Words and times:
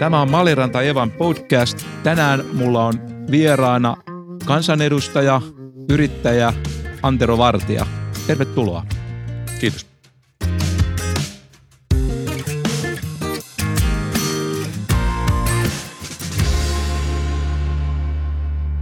Tämä 0.00 0.22
on 0.22 0.30
Maliranta 0.30 0.82
Evan 0.82 1.10
podcast. 1.10 1.86
Tänään 2.02 2.44
mulla 2.52 2.86
on 2.86 2.94
vieraana 3.30 3.96
kansanedustaja, 4.44 5.42
yrittäjä 5.90 6.52
Antero 7.02 7.38
Vartija. 7.38 7.86
Tervetuloa. 8.26 8.86
Kiitos. 9.60 9.86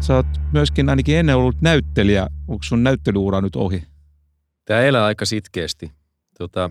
Sä 0.00 0.14
oot 0.14 0.26
myöskin 0.52 0.88
ainakin 0.88 1.16
ennen 1.16 1.36
ollut 1.36 1.60
näyttelijä. 1.60 2.26
Onko 2.48 2.62
sun 2.62 2.82
näyttelyura 2.82 3.40
nyt 3.40 3.56
ohi? 3.56 3.82
Tämä 4.64 4.80
elää 4.80 5.04
aika 5.04 5.24
sitkeästi. 5.24 5.92
Tota, 6.38 6.70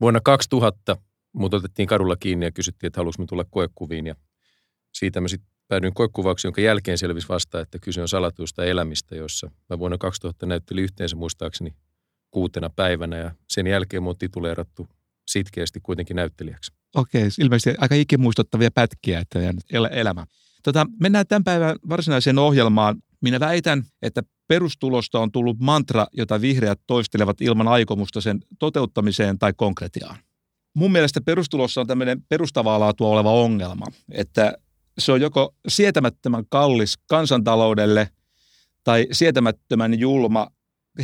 vuonna 0.00 0.20
2000 0.20 0.96
mut 1.36 1.54
otettiin 1.54 1.88
kadulla 1.88 2.16
kiinni 2.16 2.46
ja 2.46 2.52
kysyttiin, 2.52 2.88
että 2.88 3.00
haluaisin 3.00 3.26
tulla 3.26 3.44
koekuviin. 3.50 4.06
Ja 4.06 4.14
siitä 4.94 5.20
mä 5.20 5.28
sitten 5.28 5.50
päädyin 5.68 5.94
koekuvauksiin, 5.94 6.48
jonka 6.48 6.60
jälkeen 6.60 6.98
selvisi 6.98 7.28
vasta, 7.28 7.60
että 7.60 7.78
kyse 7.78 8.00
on 8.00 8.08
salatuista 8.08 8.64
elämistä, 8.64 9.16
jossa 9.16 9.50
mä 9.70 9.78
vuonna 9.78 9.98
2000 9.98 10.46
näyttelin 10.46 10.84
yhteensä 10.84 11.16
muistaakseni 11.16 11.74
kuutena 12.30 12.70
päivänä 12.70 13.16
ja 13.16 13.30
sen 13.48 13.66
jälkeen 13.66 14.02
mun 14.02 14.18
tituleerattu 14.18 14.88
sitkeästi 15.28 15.80
kuitenkin 15.82 16.16
näyttelijäksi. 16.16 16.72
Okei, 16.94 17.28
ilmeisesti 17.40 17.78
aika 17.80 17.94
ikimuistuttavia 17.94 18.70
pätkiä, 18.70 19.20
että 19.20 19.38
el- 19.72 19.88
elämä. 19.90 20.26
Tota, 20.62 20.86
mennään 21.00 21.26
tämän 21.26 21.44
päivän 21.44 21.76
varsinaiseen 21.88 22.38
ohjelmaan. 22.38 22.96
Minä 23.20 23.40
väitän, 23.40 23.84
että 24.02 24.22
perustulosta 24.48 25.20
on 25.20 25.32
tullut 25.32 25.58
mantra, 25.60 26.06
jota 26.12 26.40
vihreät 26.40 26.80
toistelevat 26.86 27.40
ilman 27.40 27.68
aikomusta 27.68 28.20
sen 28.20 28.40
toteuttamiseen 28.58 29.38
tai 29.38 29.52
konkretiaan. 29.56 30.18
Mun 30.76 30.92
mielestä 30.92 31.20
perustulossa 31.20 31.80
on 31.80 31.86
tämmöinen 31.86 32.22
perustavaa 32.28 32.80
laatua 32.80 33.08
oleva 33.08 33.32
ongelma, 33.32 33.86
että 34.10 34.58
se 34.98 35.12
on 35.12 35.20
joko 35.20 35.54
sietämättömän 35.68 36.44
kallis 36.48 36.98
kansantaloudelle 37.06 38.08
tai 38.84 39.06
sietämättömän 39.12 39.98
julma 39.98 40.46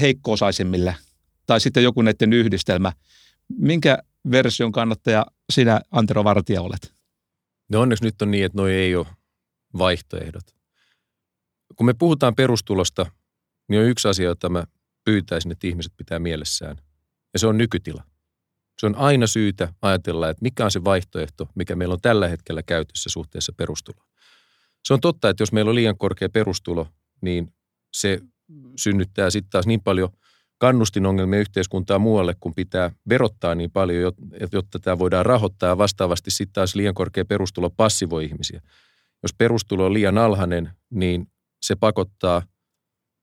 heikkoosaisimmille 0.01 0.97
tai 1.47 1.61
sitten 1.61 1.83
joku 1.83 2.03
näiden 2.03 2.33
yhdistelmä. 2.33 2.93
Minkä 3.49 3.99
version 4.31 4.73
kannattaja 4.73 5.27
sinä, 5.53 5.81
Antero 5.91 6.25
Vartija, 6.25 6.63
olet? 6.63 6.93
No 7.69 7.81
onneksi 7.81 8.05
nyt 8.05 8.23
on 8.23 8.31
niin, 8.31 8.45
että 8.45 8.59
noi 8.59 8.73
ei 8.73 8.97
ole 8.97 9.07
vaihtoehdot. 9.79 10.45
Kun 11.77 11.87
me 11.87 11.95
puhutaan 11.95 12.35
perustulosta, 12.35 13.07
niin 13.69 13.81
on 13.81 13.87
yksi 13.87 14.09
asia, 14.09 14.29
jota 14.29 14.49
mä 14.49 14.65
pyytäisin, 15.05 15.53
että 15.53 15.67
ihmiset 15.67 15.93
pitää 15.97 16.19
mielessään. 16.19 16.77
Ja 17.33 17.39
se 17.39 17.47
on 17.47 17.59
nykytila. 17.59 18.12
Se 18.83 18.87
on 18.87 18.95
aina 18.95 19.27
syytä 19.27 19.73
ajatella, 19.83 20.29
että 20.29 20.43
mikä 20.43 20.65
on 20.65 20.71
se 20.71 20.85
vaihtoehto, 20.85 21.49
mikä 21.55 21.77
meillä 21.77 21.93
on 21.93 22.01
tällä 22.01 22.29
hetkellä 22.29 22.63
käytössä 22.63 23.11
suhteessa 23.11 23.53
perustuloon. 23.57 24.07
Se 24.85 24.95
on 24.95 25.01
totta, 25.01 25.29
että 25.29 25.43
jos 25.43 25.53
meillä 25.53 25.69
on 25.69 25.75
liian 25.75 25.99
korkea 25.99 26.29
perustulo, 26.29 26.89
niin 27.21 27.53
se 27.93 28.21
synnyttää 28.77 29.31
sitten 29.31 29.51
taas 29.51 29.67
niin 29.67 29.81
paljon 29.81 30.09
kannustinongelmia 30.59 31.41
yhteiskuntaa 31.41 31.99
muualle, 31.99 32.35
kun 32.41 32.55
pitää 32.55 32.91
verottaa 33.09 33.55
niin 33.55 33.71
paljon, 33.71 34.13
jotta 34.53 34.79
tämä 34.79 34.99
voidaan 34.99 35.27
rahoittaa 35.27 35.69
ja 35.69 35.79
vastaavasti 35.79 36.31
sitten 36.31 36.53
taas 36.53 36.75
liian 36.75 36.95
korkea 36.95 37.25
perustulo 37.25 37.71
passivoi 37.71 38.25
ihmisiä. 38.25 38.63
Jos 39.23 39.35
perustulo 39.39 39.87
on 39.87 39.95
liian 39.95 40.19
alhainen, 40.19 40.71
niin 40.91 41.27
se 41.63 41.77
pakottaa 41.77 42.43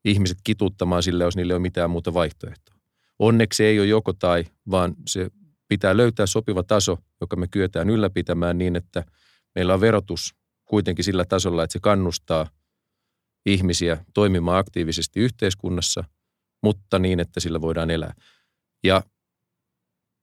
ihmiset 0.05 0.37
kituttamaan 0.43 1.03
sille, 1.03 1.23
jos 1.23 1.35
niille 1.35 1.53
ei 1.53 1.55
ole 1.55 1.61
mitään 1.61 1.89
muuta 1.89 2.13
vaihtoehtoa. 2.13 2.75
Onneksi 3.19 3.65
ei 3.65 3.79
ole 3.79 3.87
joko 3.87 4.13
tai, 4.13 4.45
vaan 4.71 4.95
se 5.07 5.29
pitää 5.69 5.97
löytää 5.97 6.25
sopiva 6.25 6.63
taso, 6.63 6.97
joka 7.21 7.35
me 7.35 7.47
kyetään 7.47 7.89
ylläpitämään 7.89 8.57
niin, 8.57 8.75
että 8.75 9.03
meillä 9.55 9.73
on 9.73 9.81
verotus 9.81 10.35
kuitenkin 10.65 11.05
sillä 11.05 11.25
tasolla, 11.25 11.63
että 11.63 11.73
se 11.73 11.79
kannustaa 11.79 12.49
ihmisiä 13.45 14.05
toimimaan 14.13 14.59
aktiivisesti 14.59 15.19
yhteiskunnassa, 15.19 16.03
mutta 16.63 16.99
niin, 16.99 17.19
että 17.19 17.39
sillä 17.39 17.61
voidaan 17.61 17.89
elää. 17.89 18.13
Ja 18.83 19.03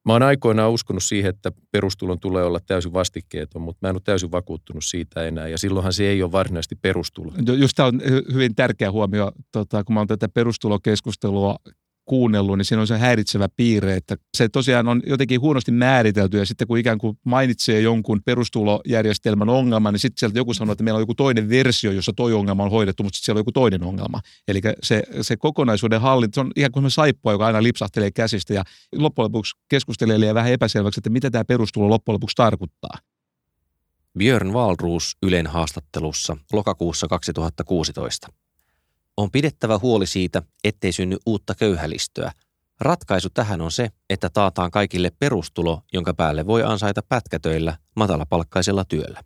mä 0.06 0.12
oon 0.12 0.22
aikoinaan 0.22 0.70
uskonut 0.70 1.02
siihen, 1.02 1.30
että 1.30 1.52
perustulon 1.70 2.20
tulee 2.20 2.44
olla 2.44 2.60
täysin 2.66 2.92
vastikkeeton, 2.92 3.62
mutta 3.62 3.78
mä 3.82 3.88
en 3.88 3.96
ole 3.96 4.02
täysin 4.04 4.32
vakuuttunut 4.32 4.84
siitä 4.84 5.24
enää. 5.24 5.48
Ja 5.48 5.58
silloinhan 5.58 5.92
se 5.92 6.04
ei 6.08 6.22
ole 6.22 6.32
varsinaisesti 6.32 6.74
perustulo. 6.74 7.32
Just 7.56 7.76
tämä 7.76 7.86
on 7.86 8.00
hyvin 8.32 8.54
tärkeä 8.54 8.92
huomio, 8.92 9.32
tota, 9.52 9.84
kun 9.84 9.94
mä 9.94 10.00
oon 10.00 10.06
tätä 10.06 10.28
perustulokeskustelua 10.28 11.56
kuunnellut, 12.06 12.58
niin 12.58 12.64
siinä 12.64 12.80
on 12.80 12.86
se 12.86 12.98
häiritsevä 12.98 13.48
piirre, 13.56 13.96
että 13.96 14.16
se 14.36 14.48
tosiaan 14.48 14.88
on 14.88 15.02
jotenkin 15.06 15.40
huonosti 15.40 15.72
määritelty 15.72 16.38
ja 16.38 16.46
sitten 16.46 16.68
kun 16.68 16.78
ikään 16.78 16.98
kuin 16.98 17.18
mainitsee 17.24 17.80
jonkun 17.80 18.22
perustulojärjestelmän 18.24 19.48
ongelman, 19.48 19.94
niin 19.94 20.00
sitten 20.00 20.20
sieltä 20.20 20.38
joku 20.38 20.54
sanoo, 20.54 20.72
että 20.72 20.84
meillä 20.84 20.96
on 20.96 21.02
joku 21.02 21.14
toinen 21.14 21.48
versio, 21.48 21.92
jossa 21.92 22.12
toi 22.12 22.32
ongelma 22.32 22.62
on 22.62 22.70
hoidettu, 22.70 23.02
mutta 23.02 23.16
sitten 23.16 23.24
siellä 23.24 23.38
on 23.38 23.40
joku 23.40 23.52
toinen 23.52 23.82
ongelma. 23.82 24.20
Eli 24.48 24.60
se, 24.82 25.02
se 25.20 25.36
kokonaisuuden 25.36 26.00
hallinta, 26.00 26.34
se 26.34 26.40
on 26.40 26.52
ihan 26.56 26.72
kuin 26.72 26.90
saippua, 26.90 27.32
joka 27.32 27.46
aina 27.46 27.62
lipsahtelee 27.62 28.10
käsistä 28.10 28.54
ja 28.54 28.64
loppujen 28.96 29.24
lopuksi 29.24 29.56
keskustelee 29.68 30.20
liian 30.20 30.34
vähän 30.34 30.52
epäselväksi, 30.52 31.00
että 31.00 31.10
mitä 31.10 31.30
tämä 31.30 31.44
perustulo 31.44 31.90
loppujen 31.90 32.14
lopuksi 32.14 32.36
tarkoittaa. 32.36 32.98
Björn 34.18 34.52
Wahlroos 34.52 35.16
Ylen 35.22 35.46
haastattelussa 35.46 36.36
lokakuussa 36.52 37.06
2016. 37.06 38.28
On 39.16 39.30
pidettävä 39.30 39.78
huoli 39.78 40.06
siitä, 40.06 40.42
ettei 40.64 40.92
synny 40.92 41.16
uutta 41.26 41.54
köyhälistöä. 41.54 42.32
Ratkaisu 42.80 43.30
tähän 43.30 43.60
on 43.60 43.72
se, 43.72 43.90
että 44.10 44.30
taataan 44.30 44.70
kaikille 44.70 45.10
perustulo, 45.18 45.82
jonka 45.92 46.14
päälle 46.14 46.46
voi 46.46 46.62
ansaita 46.62 47.02
pätkätöillä 47.08 47.76
matalapalkkaisella 47.96 48.84
työllä. 48.84 49.22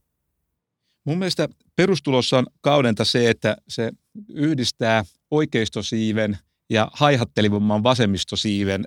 Mun 1.05 1.19
mielestä 1.19 1.49
perustulossa 1.77 2.39
on 2.39 2.47
kaudenta 2.61 3.05
se, 3.05 3.31
että 3.31 3.57
se 3.69 3.93
yhdistää 4.29 5.05
oikeistosiiven 5.31 6.39
ja 6.71 6.91
haihattelivamman 6.93 7.83
vasemmistosiiven 7.83 8.85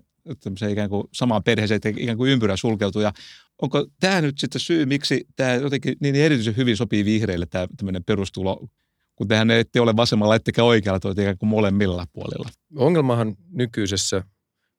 ikään 0.72 0.90
kuin 0.90 1.08
samaan 1.14 1.44
perheeseen, 1.44 1.76
että 1.76 1.90
ikään 1.90 2.18
kuin 2.18 2.32
ympyrä 2.32 2.58
sulkeutuu. 2.58 3.02
Ja 3.02 3.14
onko 3.62 3.88
tämä 4.00 4.22
nyt 4.22 4.38
sitten 4.38 4.62
syy, 4.62 4.86
miksi 4.86 5.28
tämä 5.36 5.54
jotenkin 5.54 5.96
niin 6.00 6.16
erityisen 6.16 6.58
hyvin 6.58 6.78
sopii 6.78 7.06
vihreille 7.06 7.46
tämä 7.46 7.68
tämmöinen 7.78 8.04
perustulo 8.04 8.68
kun 9.16 9.28
tehän 9.28 9.52
ette 9.52 9.82
ole 9.82 9.96
vasemmalla 9.96 10.36
ettekä 10.36 10.64
oikealla, 10.64 11.00
toi 11.00 11.12
ikään 11.12 11.38
kuin 11.38 11.50
molemmilla 11.50 12.06
puolilla. 12.14 12.50
Ongelmahan 12.76 13.36
nykyisessä 13.52 14.24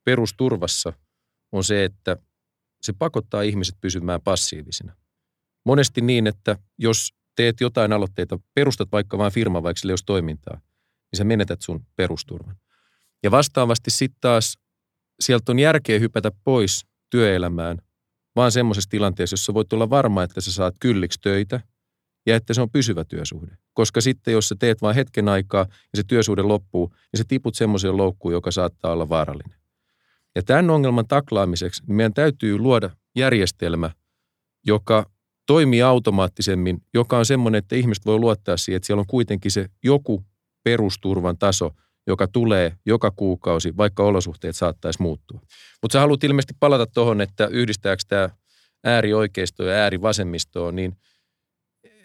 perusturvassa 0.05 0.93
on 1.53 1.65
se, 1.65 1.84
että 1.84 2.17
se 2.83 2.93
pakottaa 2.93 3.43
ihmiset 3.43 3.75
pysymään 3.81 4.21
passiivisina. 4.21 4.97
Monesti 5.65 6.00
niin, 6.00 6.27
että 6.27 6.59
jos 6.78 7.15
teet 7.37 7.61
jotain 7.61 7.93
aloitteita, 7.93 8.39
perustat 8.55 8.93
vaikka 8.93 9.19
vain 9.19 9.33
firma, 9.33 9.62
vaikka 9.62 9.81
sille 9.81 9.95
toimintaa, 10.06 10.55
niin 10.55 11.19
sä 11.19 11.25
menetät 11.25 11.62
sun 11.62 11.87
perusturvan. 11.97 12.56
Ja 13.22 13.31
vastaavasti 13.31 13.91
sitten 13.91 14.21
taas 14.21 14.59
sieltä 15.21 15.53
on 15.53 15.59
järkeä 15.59 15.99
hypätä 15.99 16.31
pois 16.45 16.87
työelämään, 17.11 17.78
vaan 18.37 18.53
semmoisessa 18.53 18.91
tilanteessa, 18.91 19.34
jossa 19.34 19.55
voit 19.55 19.72
olla 19.72 19.91
varma, 19.91 20.22
että 20.22 20.41
sä 20.41 20.53
saat 20.53 20.75
kylliksi 20.81 21.19
töitä– 21.22 21.61
ja 22.26 22.36
että 22.36 22.54
se 22.54 22.62
on 22.62 22.70
pysyvä 22.70 23.04
työsuhde. 23.04 23.56
Koska 23.72 24.00
sitten, 24.00 24.32
jos 24.32 24.48
sä 24.48 24.56
teet 24.58 24.82
vain 24.82 24.96
hetken 24.96 25.28
aikaa 25.28 25.66
ja 25.70 25.96
se 25.96 26.02
työsuhde 26.02 26.42
loppuu, 26.42 26.88
niin 26.88 27.18
sä 27.18 27.24
tiput 27.28 27.54
semmoiseen 27.54 27.96
loukkuun, 27.96 28.34
joka 28.34 28.50
saattaa 28.50 28.92
olla 28.92 29.08
vaarallinen. 29.08 29.58
Ja 30.34 30.42
tämän 30.42 30.70
ongelman 30.70 31.06
taklaamiseksi 31.08 31.82
niin 31.86 31.96
meidän 31.96 32.14
täytyy 32.14 32.58
luoda 32.58 32.90
järjestelmä, 33.16 33.90
joka 34.66 35.10
toimii 35.46 35.82
automaattisemmin, 35.82 36.82
joka 36.94 37.18
on 37.18 37.26
semmoinen, 37.26 37.58
että 37.58 37.76
ihmiset 37.76 38.06
voi 38.06 38.18
luottaa 38.18 38.56
siihen, 38.56 38.76
että 38.76 38.86
siellä 38.86 39.00
on 39.00 39.06
kuitenkin 39.06 39.50
se 39.50 39.66
joku 39.84 40.24
perusturvan 40.64 41.38
taso, 41.38 41.70
joka 42.06 42.26
tulee 42.26 42.76
joka 42.86 43.10
kuukausi, 43.10 43.76
vaikka 43.76 44.02
olosuhteet 44.02 44.56
saattaisi 44.56 45.02
muuttua. 45.02 45.41
Mutta 45.82 45.92
sä 45.92 46.00
haluat 46.00 46.24
ilmeisesti 46.24 46.54
palata 46.60 46.86
tuohon, 46.86 47.20
että 47.20 47.47
yhdistääkö 47.47 48.03
tämä 48.09 48.28
äärioikeisto 48.84 49.65
ja 49.65 49.74
äärivasemmistoa, 49.74 50.72
niin– 50.72 50.97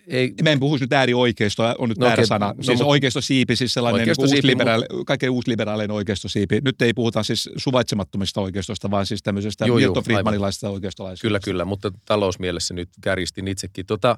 ei, 0.09 0.33
mä 0.43 0.49
en 0.49 0.59
puhuisi 0.59 0.83
nyt 0.83 0.93
äärioikeistoa, 0.93 1.75
on 1.77 1.89
nyt 1.89 1.97
no, 1.97 2.05
väärä 2.05 2.13
okay. 2.13 2.25
sana. 2.25 2.53
No, 2.57 2.63
siis 2.63 2.79
no, 2.79 2.87
oikeistosiipi, 2.87 3.55
siis 3.55 3.73
sellainen 3.73 4.07
niin 4.07 4.15
uusliberaali, 4.19 4.85
kaikkein 5.05 5.29
uusliberaalinen 5.29 5.91
oikeistosiipi. 5.91 6.61
Nyt 6.65 6.81
ei 6.81 6.93
puhuta 6.93 7.23
siis 7.23 7.49
suvaitsemattomista 7.57 8.41
oikeistosta, 8.41 8.91
vaan 8.91 9.05
siis 9.05 9.23
tämmöisestä 9.23 9.65
joo, 9.65 9.77
Milton 9.77 10.03
Friedmanilaisesta 10.03 10.69
oikeistolaisesta. 10.69 11.21
Kyllä, 11.21 11.39
kyllä, 11.39 11.65
mutta 11.65 11.91
talousmielessä 12.05 12.73
nyt 12.73 12.89
kärjistin 13.01 13.47
itsekin. 13.47 13.85
Tota, 13.85 14.17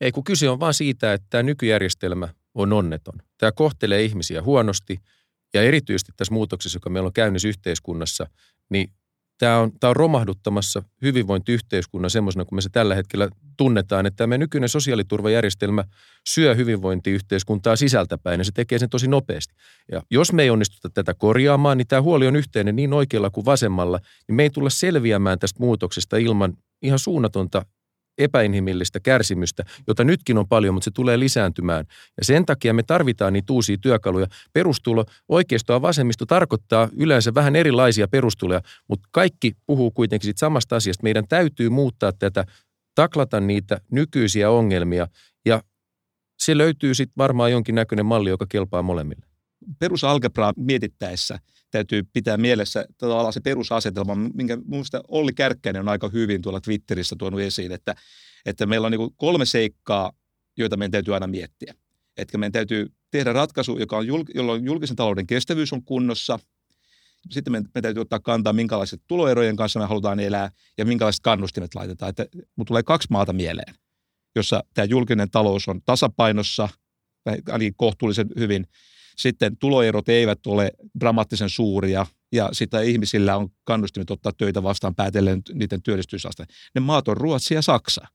ei 0.00 0.12
kun 0.12 0.24
kyse 0.24 0.50
on 0.50 0.60
vaan 0.60 0.74
siitä, 0.74 1.12
että 1.12 1.26
tämä 1.30 1.42
nykyjärjestelmä 1.42 2.28
on 2.54 2.72
onneton. 2.72 3.14
Tämä 3.38 3.52
kohtelee 3.52 4.02
ihmisiä 4.02 4.42
huonosti 4.42 4.98
ja 5.54 5.62
erityisesti 5.62 6.12
tässä 6.16 6.34
muutoksessa, 6.34 6.76
joka 6.76 6.90
meillä 6.90 7.06
on 7.06 7.12
käynnissä 7.12 7.48
yhteiskunnassa, 7.48 8.26
niin 8.70 8.92
tämä 9.40 9.58
on, 9.58 9.72
tämä 9.80 9.88
on 9.88 9.96
romahduttamassa 9.96 10.82
hyvinvointiyhteiskunnan 11.02 12.10
semmoisena 12.10 12.44
kuin 12.44 12.56
me 12.56 12.60
se 12.60 12.68
tällä 12.68 12.94
hetkellä 12.94 13.28
tunnetaan, 13.56 14.06
että 14.06 14.16
tämä 14.16 14.38
nykyinen 14.38 14.68
sosiaaliturvajärjestelmä 14.68 15.84
syö 16.28 16.54
hyvinvointiyhteiskuntaa 16.54 17.76
sisältäpäin 17.76 18.40
ja 18.40 18.44
se 18.44 18.52
tekee 18.54 18.78
sen 18.78 18.90
tosi 18.90 19.08
nopeasti. 19.08 19.54
Ja 19.92 20.02
jos 20.10 20.32
me 20.32 20.42
ei 20.42 20.50
onnistuta 20.50 20.90
tätä 20.90 21.14
korjaamaan, 21.14 21.78
niin 21.78 21.86
tämä 21.86 22.02
huoli 22.02 22.26
on 22.26 22.36
yhteinen 22.36 22.76
niin 22.76 22.92
oikealla 22.92 23.30
kuin 23.30 23.44
vasemmalla, 23.44 24.00
niin 24.28 24.36
me 24.36 24.42
ei 24.42 24.50
tulla 24.50 24.70
selviämään 24.70 25.38
tästä 25.38 25.60
muutoksesta 25.60 26.16
ilman 26.16 26.56
ihan 26.82 26.98
suunnatonta 26.98 27.62
epäinhimillistä 28.20 29.00
kärsimystä, 29.00 29.64
jota 29.86 30.04
nytkin 30.04 30.38
on 30.38 30.48
paljon, 30.48 30.74
mutta 30.74 30.84
se 30.84 30.90
tulee 30.90 31.18
lisääntymään. 31.18 31.84
Ja 32.18 32.24
sen 32.24 32.46
takia 32.46 32.74
me 32.74 32.82
tarvitaan 32.82 33.32
niitä 33.32 33.52
uusia 33.52 33.76
työkaluja. 33.78 34.26
Perustulo, 34.52 35.04
oikeisto 35.28 35.72
ja 35.72 35.82
vasemmisto 35.82 36.26
tarkoittaa 36.26 36.88
yleensä 36.96 37.34
vähän 37.34 37.56
erilaisia 37.56 38.08
perustuloja, 38.08 38.60
mutta 38.88 39.08
kaikki 39.12 39.52
puhuu 39.66 39.90
kuitenkin 39.90 40.26
siitä 40.26 40.38
samasta 40.38 40.76
asiasta. 40.76 41.02
Meidän 41.02 41.28
täytyy 41.28 41.68
muuttaa 41.68 42.12
tätä, 42.12 42.44
taklata 42.94 43.40
niitä 43.40 43.80
nykyisiä 43.90 44.50
ongelmia 44.50 45.08
ja 45.46 45.62
se 46.38 46.58
löytyy 46.58 46.94
sitten 46.94 47.14
varmaan 47.18 47.52
jonkinnäköinen 47.52 48.06
malli, 48.06 48.30
joka 48.30 48.46
kelpaa 48.48 48.82
molemmille. 48.82 49.26
Perusalgebraa 49.78 50.52
mietittäessä 50.56 51.38
täytyy 51.70 52.02
pitää 52.12 52.36
mielessä 52.36 52.84
tavallaan 52.98 53.32
se 53.32 53.40
perusasetelma, 53.40 54.14
minkä 54.14 54.58
minusta 54.66 55.00
Olli 55.08 55.32
Kärkkäinen 55.32 55.80
on 55.80 55.88
aika 55.88 56.08
hyvin 56.08 56.42
tuolla 56.42 56.60
Twitterissä 56.60 57.16
tuonut 57.18 57.40
esiin, 57.40 57.72
että, 57.72 57.94
että 58.46 58.66
meillä 58.66 58.86
on 58.86 58.92
niin 58.92 59.14
kolme 59.16 59.44
seikkaa, 59.44 60.12
joita 60.56 60.76
meidän 60.76 60.90
täytyy 60.90 61.14
aina 61.14 61.26
miettiä. 61.26 61.74
Että 62.16 62.38
meidän 62.38 62.52
täytyy 62.52 62.86
tehdä 63.10 63.32
ratkaisu, 63.32 63.78
joka 63.78 63.96
on, 63.96 64.06
jolloin 64.34 64.64
julkisen 64.64 64.96
talouden 64.96 65.26
kestävyys 65.26 65.72
on 65.72 65.84
kunnossa. 65.84 66.38
Sitten 67.30 67.52
meidän, 67.52 67.64
meidän 67.74 67.82
täytyy 67.82 68.00
ottaa 68.00 68.20
kantaa, 68.20 68.52
minkälaiset 68.52 69.02
tuloerojen 69.06 69.56
kanssa 69.56 69.80
me 69.80 69.86
halutaan 69.86 70.20
elää 70.20 70.50
ja 70.78 70.84
minkälaiset 70.84 71.22
kannustimet 71.22 71.74
laitetaan. 71.74 72.10
Että 72.10 72.26
tulee 72.66 72.82
kaksi 72.82 73.08
maata 73.10 73.32
mieleen, 73.32 73.74
jossa 74.36 74.64
tämä 74.74 74.84
julkinen 74.84 75.30
talous 75.30 75.68
on 75.68 75.80
tasapainossa, 75.84 76.68
ainakin 77.26 77.74
kohtuullisen 77.76 78.28
hyvin– 78.36 78.66
sitten 79.20 79.56
tuloerot 79.56 80.08
eivät 80.08 80.46
ole 80.46 80.72
dramaattisen 81.00 81.50
suuria 81.50 82.06
ja 82.32 82.48
sitä 82.52 82.80
ihmisillä 82.80 83.36
on 83.36 83.48
kannustimet 83.64 84.10
ottaa 84.10 84.32
töitä 84.32 84.62
vastaan 84.62 84.94
päätellen 84.94 85.42
niiden 85.54 85.82
työllisyysaste. 85.82 86.44
Ne 86.74 86.80
maat 86.80 87.08
on 87.08 87.16
Ruotsi 87.16 87.54
ja 87.54 87.62
Saksa 87.62 88.06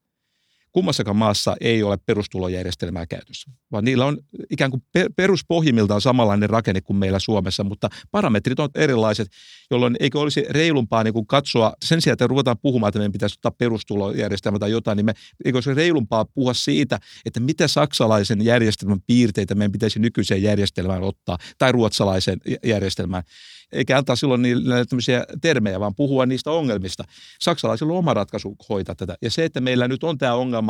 kummassakaan 0.75 1.15
maassa 1.15 1.55
ei 1.61 1.83
ole 1.83 1.97
perustulojärjestelmää 2.05 3.05
käytössä, 3.05 3.51
vaan 3.71 3.85
niillä 3.85 4.05
on 4.05 4.17
ikään 4.49 4.71
kuin 4.71 4.83
peruspohjimmiltaan 5.15 6.01
samanlainen 6.01 6.49
rakenne 6.49 6.81
kuin 6.81 6.97
meillä 6.97 7.19
Suomessa, 7.19 7.63
mutta 7.63 7.89
parametrit 8.11 8.59
on 8.59 8.69
erilaiset, 8.75 9.27
jolloin 9.71 9.95
eikö 9.99 10.19
olisi 10.19 10.45
reilumpaa 10.49 11.03
niin 11.03 11.13
kuin 11.13 11.27
katsoa, 11.27 11.73
sen 11.85 12.01
sijaan, 12.01 12.13
että 12.13 12.27
ruvetaan 12.27 12.57
puhumaan, 12.61 12.89
että 12.89 12.99
meidän 12.99 13.11
pitäisi 13.11 13.35
ottaa 13.37 13.51
perustulojärjestelmä 13.51 14.59
tai 14.59 14.71
jotain, 14.71 14.95
niin 14.95 15.05
me, 15.05 15.13
eikö 15.45 15.57
olisi 15.57 15.73
reilumpaa 15.73 16.25
puhua 16.25 16.53
siitä, 16.53 16.99
että 17.25 17.39
mitä 17.39 17.67
saksalaisen 17.67 18.45
järjestelmän 18.45 19.01
piirteitä 19.07 19.55
meidän 19.55 19.71
pitäisi 19.71 19.99
nykyiseen 19.99 20.43
järjestelmään 20.43 21.03
ottaa, 21.03 21.37
tai 21.57 21.71
ruotsalaisen 21.71 22.41
järjestelmään 22.63 23.23
eikä 23.71 23.97
antaa 23.97 24.15
silloin 24.15 24.41
niille 24.41 24.85
tämmöisiä 24.85 25.25
termejä, 25.41 25.79
vaan 25.79 25.95
puhua 25.95 26.25
niistä 26.25 26.51
ongelmista. 26.51 27.03
Saksalaisilla 27.39 27.93
on 27.93 27.99
oma 27.99 28.13
ratkaisu 28.13 28.55
hoitaa 28.69 28.95
tätä. 28.95 29.15
Ja 29.21 29.31
se, 29.31 29.45
että 29.45 29.61
meillä 29.61 29.87
nyt 29.87 30.03
on 30.03 30.17
tämä 30.17 30.33
ongelma, 30.33 30.64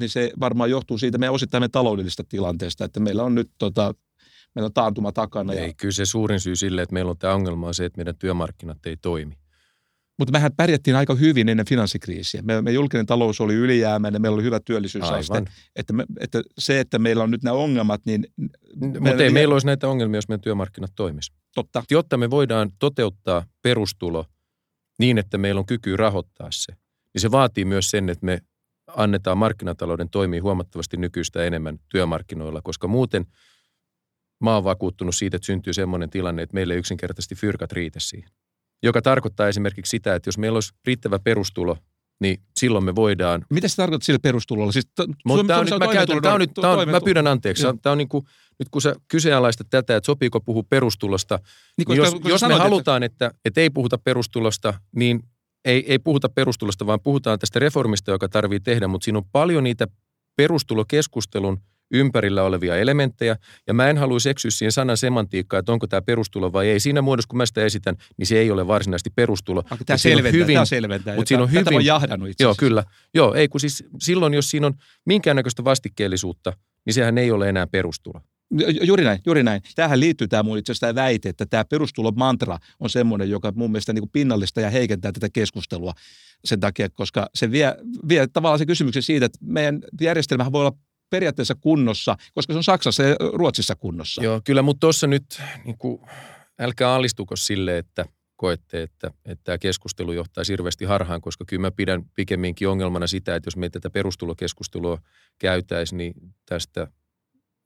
niin 0.00 0.10
se 0.10 0.32
varmaan 0.40 0.70
johtuu 0.70 0.98
siitä 0.98 1.18
meidän 1.18 1.34
osittain 1.34 1.62
meidän 1.62 1.70
taloudellisesta 1.70 2.24
tilanteesta, 2.28 2.84
että 2.84 3.00
meillä 3.00 3.22
on 3.22 3.34
nyt 3.34 3.50
tota, 3.58 3.94
meillä 4.54 4.66
on 4.66 4.72
taantuma 4.72 5.12
takana. 5.12 5.52
Ei, 5.52 5.66
ja... 5.66 5.74
kyllä 5.76 5.92
se 5.92 6.06
suurin 6.06 6.40
syy 6.40 6.56
sille, 6.56 6.82
että 6.82 6.92
meillä 6.92 7.10
on 7.10 7.18
tämä 7.18 7.34
ongelma 7.34 7.66
on 7.66 7.74
se, 7.74 7.84
että 7.84 7.98
meidän 7.98 8.16
työmarkkinat 8.16 8.86
ei 8.86 8.96
toimi. 8.96 9.34
Mutta 10.18 10.32
mehän 10.32 10.52
pärjättiin 10.56 10.96
aika 10.96 11.14
hyvin 11.14 11.48
ennen 11.48 11.66
finanssikriisiä. 11.66 12.42
Me, 12.42 12.62
me 12.62 12.72
julkinen 12.72 13.06
talous 13.06 13.40
oli 13.40 13.54
ylijäämäinen, 13.54 14.22
meillä 14.22 14.34
oli 14.34 14.42
hyvä 14.42 14.60
työllisyysaste. 14.60 15.42
Että, 15.76 15.92
me, 15.92 16.04
että 16.20 16.42
se, 16.58 16.80
että 16.80 16.98
meillä 16.98 17.24
on 17.24 17.30
nyt 17.30 17.42
nämä 17.42 17.56
ongelmat, 17.56 18.00
niin... 18.06 18.26
Mutta 18.76 19.24
ei 19.24 19.30
meillä 19.30 19.52
olisi 19.52 19.66
näitä 19.66 19.88
ongelmia, 19.88 20.18
jos 20.18 20.28
meidän 20.28 20.40
työmarkkinat 20.40 20.92
toimisi. 20.94 21.32
Totta. 21.54 21.82
Jotta 21.90 22.16
me 22.16 22.30
voidaan 22.30 22.70
toteuttaa 22.78 23.44
perustulo 23.62 24.24
niin, 24.98 25.18
että 25.18 25.38
meillä 25.38 25.58
on 25.58 25.66
kyky 25.66 25.96
rahoittaa 25.96 26.48
se, 26.50 26.72
niin 27.14 27.20
se 27.20 27.30
vaatii 27.30 27.64
myös 27.64 27.90
sen, 27.90 28.08
että 28.08 28.26
me 28.26 28.38
annetaan 28.96 29.38
markkinatalouden 29.38 30.10
toimia 30.10 30.42
huomattavasti 30.42 30.96
nykyistä 30.96 31.44
enemmän 31.44 31.78
työmarkkinoilla, 31.88 32.62
koska 32.62 32.88
muuten 32.88 33.26
mä 34.40 34.54
oon 34.54 34.64
vakuuttunut 34.64 35.16
siitä, 35.16 35.36
että 35.36 35.46
syntyy 35.46 35.72
sellainen 35.72 36.10
tilanne, 36.10 36.42
että 36.42 36.54
meille 36.54 36.74
yksinkertaisesti 36.74 37.34
fyrkat 37.34 37.72
riitä 37.72 38.00
siihen 38.00 38.30
joka 38.82 39.02
tarkoittaa 39.02 39.48
esimerkiksi 39.48 39.90
sitä, 39.90 40.14
että 40.14 40.28
jos 40.28 40.38
meillä 40.38 40.56
olisi 40.56 40.72
riittävä 40.86 41.18
perustulo, 41.18 41.76
niin 42.20 42.42
silloin 42.56 42.84
me 42.84 42.94
voidaan... 42.94 43.44
Mitä 43.50 43.68
se 43.68 43.76
tarkoittaa 43.76 44.06
sillä 44.06 44.18
perustulolla? 44.22 44.72
Siis 44.72 44.86
t- 44.86 45.24
Mutta 45.24 45.46
tämä 45.46 45.58
on 45.58 45.66
nyt, 45.66 45.78
mä 45.78 45.92
käytän, 45.92 46.22
tämä 46.22 46.34
on 46.34 46.40
nyt, 46.40 46.50
tämä 46.54 46.72
on, 46.72 46.88
mä 46.88 47.00
pyydän 47.00 47.26
anteeksi. 47.26 47.62
Tämä 47.82 47.92
on 47.92 47.98
niin 47.98 48.08
kuin, 48.08 48.24
nyt 48.58 48.68
kun 48.70 48.82
sä 48.82 48.94
kyseenalaistat 49.08 49.66
tätä, 49.70 49.96
että 49.96 50.06
sopiiko 50.06 50.40
puhua 50.40 50.62
perustulosta, 50.68 51.38
niin, 51.78 51.88
niin 51.88 51.96
jos, 51.96 52.14
jos 52.24 52.42
me 52.42 52.54
halutaan, 52.54 53.02
että, 53.02 53.26
että, 53.26 53.38
että 53.44 53.60
ei 53.60 53.70
puhuta 53.70 53.98
perustulosta, 53.98 54.74
niin 54.96 55.20
ei, 55.64 55.92
ei 55.92 55.98
puhuta 55.98 56.28
perustulosta, 56.28 56.86
vaan 56.86 57.00
puhutaan 57.00 57.38
tästä 57.38 57.58
reformista, 57.58 58.10
joka 58.10 58.28
tarvii 58.28 58.60
tehdä, 58.60 58.88
mutta 58.88 59.04
siinä 59.04 59.18
on 59.18 59.24
paljon 59.32 59.64
niitä 59.64 59.86
perustulokeskustelun 60.36 61.62
ympärillä 61.90 62.42
olevia 62.42 62.76
elementtejä, 62.76 63.36
ja 63.66 63.74
mä 63.74 63.90
en 63.90 63.98
haluaisi 63.98 64.30
eksyä 64.30 64.50
siihen 64.50 64.72
sanan 64.72 64.96
semantiikkaan, 64.96 65.58
että 65.58 65.72
onko 65.72 65.86
tämä 65.86 66.02
perustulo 66.02 66.52
vai 66.52 66.68
ei. 66.68 66.80
Siinä 66.80 67.02
muodossa, 67.02 67.28
kun 67.28 67.36
mä 67.36 67.46
sitä 67.46 67.64
esitän, 67.64 67.96
niin 68.16 68.26
se 68.26 68.38
ei 68.38 68.50
ole 68.50 68.66
varsinaisesti 68.66 69.10
perustulo. 69.10 69.62
Tämä 69.86 69.96
selventää, 69.96 70.32
hyvin, 70.32 70.54
tämä 70.54 70.64
selventää. 70.64 71.16
Mutta 71.16 71.28
siinä 71.28 71.42
on 71.42 71.50
hyvin, 71.50 71.64
tätä 71.64 71.80
jahdannut 71.80 72.28
itse 72.28 72.44
Joo, 72.44 72.54
kyllä. 72.58 72.84
Joo, 73.14 73.34
ei 73.34 73.48
kun 73.48 73.60
siis 73.60 73.84
silloin, 73.98 74.34
jos 74.34 74.50
siinä 74.50 74.66
on 74.66 74.74
minkäännäköistä 75.06 75.64
vastikkeellisuutta, 75.64 76.52
niin 76.86 76.94
sehän 76.94 77.18
ei 77.18 77.30
ole 77.30 77.48
enää 77.48 77.66
perustulo. 77.66 78.20
Juuri 78.82 79.04
näin, 79.04 79.20
juuri 79.26 79.42
näin. 79.42 79.62
Tähän 79.74 80.00
liittyy 80.00 80.28
tämä 80.28 80.42
mun 80.42 80.58
itse 80.58 80.72
asiassa 80.72 80.86
tämä 80.86 81.02
väite, 81.04 81.28
että 81.28 81.46
tämä 81.46 81.64
perustulon 81.64 82.12
mantra 82.16 82.58
on 82.80 82.90
semmoinen, 82.90 83.30
joka 83.30 83.52
mun 83.56 83.70
mielestä 83.70 83.92
niin 83.92 84.02
kuin 84.02 84.10
pinnallista 84.10 84.60
ja 84.60 84.70
heikentää 84.70 85.12
tätä 85.12 85.28
keskustelua 85.28 85.92
sen 86.44 86.60
takia, 86.60 86.88
koska 86.88 87.28
se 87.34 87.50
vie, 87.50 87.76
vie 88.08 88.26
tavallaan 88.26 88.58
se 88.58 88.66
kysymyksen 88.66 89.02
siitä, 89.02 89.26
että 89.26 89.38
meidän 89.42 89.80
järjestelmähän 90.00 90.52
voi 90.52 90.60
olla 90.60 90.76
periaatteessa 91.10 91.54
kunnossa, 91.54 92.16
koska 92.34 92.52
se 92.52 92.56
on 92.56 92.64
Saksassa 92.64 93.02
ja 93.02 93.16
Ruotsissa 93.32 93.76
kunnossa. 93.76 94.22
Joo, 94.22 94.40
kyllä, 94.44 94.62
mutta 94.62 94.80
tuossa 94.80 95.06
nyt 95.06 95.42
niin 95.64 95.78
kuin, 95.78 96.00
älkää 96.58 96.94
alistuko 96.94 97.36
sille, 97.36 97.78
että 97.78 98.04
koette, 98.36 98.82
että, 98.82 99.10
että 99.24 99.44
tämä 99.44 99.58
keskustelu 99.58 100.12
johtaa 100.12 100.44
hirveästi 100.48 100.84
harhaan, 100.84 101.20
koska 101.20 101.44
kyllä 101.44 101.60
mä 101.60 101.70
pidän 101.70 102.04
pikemminkin 102.14 102.68
ongelmana 102.68 103.06
sitä, 103.06 103.36
että 103.36 103.46
jos 103.46 103.56
me 103.56 103.70
tätä 103.70 103.90
perustulokeskustelua 103.90 104.98
käytäisiin, 105.38 105.96
niin 105.96 106.14
tästä 106.46 106.88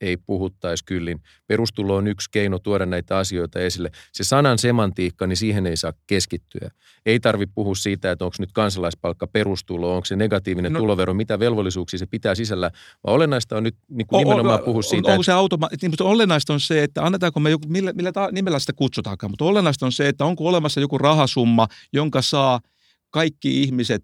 ei 0.02 0.16
puhuttaisi 0.16 0.84
kyllin. 0.84 1.20
Perustulo 1.46 1.96
on 1.96 2.06
yksi 2.06 2.28
keino 2.30 2.58
tuoda 2.58 2.86
näitä 2.86 3.18
asioita 3.18 3.60
esille. 3.60 3.90
Se 4.12 4.24
sanan 4.24 4.58
semantiikka, 4.58 5.26
niin 5.26 5.36
siihen 5.36 5.66
ei 5.66 5.76
saa 5.76 5.92
keskittyä. 6.06 6.70
Ei 7.06 7.20
tarvi 7.20 7.46
puhua 7.46 7.74
siitä, 7.74 8.10
että 8.10 8.24
onko 8.24 8.34
nyt 8.38 8.52
kansalaispalkka 8.52 9.26
perustulo, 9.26 9.94
onko 9.94 10.04
se 10.04 10.16
negatiivinen 10.16 10.72
no, 10.72 10.78
tulovero, 10.78 11.14
mitä 11.14 11.38
velvollisuuksia 11.38 11.98
se 11.98 12.06
pitää 12.06 12.34
sisällä, 12.34 12.70
vaan 13.04 13.14
olennaista 13.14 13.56
on 13.56 13.62
nyt 13.62 13.76
niin 13.88 14.06
kuin 14.06 14.18
nimenomaan 14.18 14.60
o, 14.60 14.64
puhua 14.64 14.82
siitä. 14.82 15.08
On, 15.08 15.12
onko 15.12 15.22
se 15.22 15.32
automa- 15.32 15.68
niin, 15.82 15.92
olennaista 16.02 16.52
on 16.52 16.60
se, 16.60 16.82
että 16.82 17.02
annetaanko 17.02 17.40
me 17.40 17.50
joku, 17.50 17.68
millä, 17.68 17.92
millä 17.92 18.12
nimellä 18.32 18.58
sitä 18.58 18.72
kutsutaankaan, 18.72 19.30
mutta 19.30 19.44
olennaista 19.44 19.86
on 19.86 19.92
se, 19.92 20.08
että 20.08 20.24
onko 20.24 20.44
olemassa 20.44 20.80
joku 20.80 20.98
rahasumma, 20.98 21.68
jonka 21.92 22.22
saa– 22.22 22.60
kaikki 23.12 23.62
ihmiset 23.62 24.02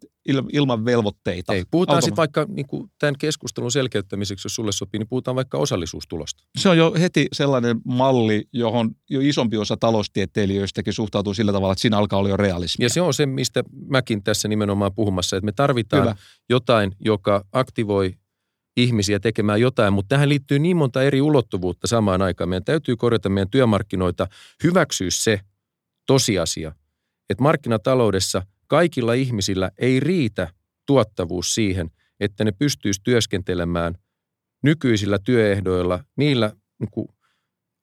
ilman 0.52 0.84
velvoitteita. 0.84 1.52
Ei, 1.52 1.64
puhutaan 1.70 2.02
sitten 2.02 2.16
vaikka 2.16 2.46
niin 2.48 2.66
kuin 2.66 2.90
tämän 2.98 3.14
keskustelun 3.18 3.72
selkeyttämiseksi, 3.72 4.46
jos 4.46 4.54
sulle 4.54 4.72
sopii, 4.72 4.98
niin 4.98 5.08
puhutaan 5.08 5.34
vaikka 5.34 5.58
osallisuustulosta. 5.58 6.44
Se 6.58 6.68
on 6.68 6.78
jo 6.78 6.94
heti 7.00 7.26
sellainen 7.32 7.80
malli, 7.84 8.44
johon 8.52 8.90
jo 9.10 9.20
isompi 9.20 9.56
osa 9.56 9.76
taloustieteilijöistäkin 9.76 10.92
suhtautuu 10.92 11.34
sillä 11.34 11.52
tavalla, 11.52 11.72
että 11.72 11.82
siinä 11.82 11.98
alkaa 11.98 12.18
olla 12.18 12.28
jo 12.28 12.36
realismia. 12.36 12.84
Ja 12.84 12.90
se 12.90 13.00
on 13.00 13.14
se, 13.14 13.26
mistä 13.26 13.64
mäkin 13.86 14.22
tässä 14.22 14.48
nimenomaan 14.48 14.94
puhumassa, 14.94 15.36
että 15.36 15.44
me 15.44 15.52
tarvitaan 15.52 16.02
Hyvä. 16.02 16.16
jotain, 16.48 16.92
joka 17.00 17.44
aktivoi 17.52 18.14
ihmisiä 18.76 19.20
tekemään 19.20 19.60
jotain, 19.60 19.92
mutta 19.92 20.08
tähän 20.08 20.28
liittyy 20.28 20.58
niin 20.58 20.76
monta 20.76 21.02
eri 21.02 21.20
ulottuvuutta 21.20 21.86
samaan 21.86 22.22
aikaan. 22.22 22.48
Meidän 22.48 22.64
täytyy 22.64 22.96
korjata 22.96 23.28
meidän 23.28 23.50
työmarkkinoita, 23.50 24.26
hyväksyä 24.64 25.10
se 25.10 25.40
tosiasia, 26.06 26.72
että 27.30 27.42
markkinataloudessa– 27.42 28.42
kaikilla 28.68 29.12
ihmisillä 29.12 29.70
ei 29.78 30.00
riitä 30.00 30.48
tuottavuus 30.86 31.54
siihen, 31.54 31.90
että 32.20 32.44
ne 32.44 32.52
pystyisi 32.52 33.00
työskentelemään 33.04 33.94
nykyisillä 34.62 35.18
työehdoilla, 35.18 36.04
niillä 36.16 36.52
niin 36.80 37.08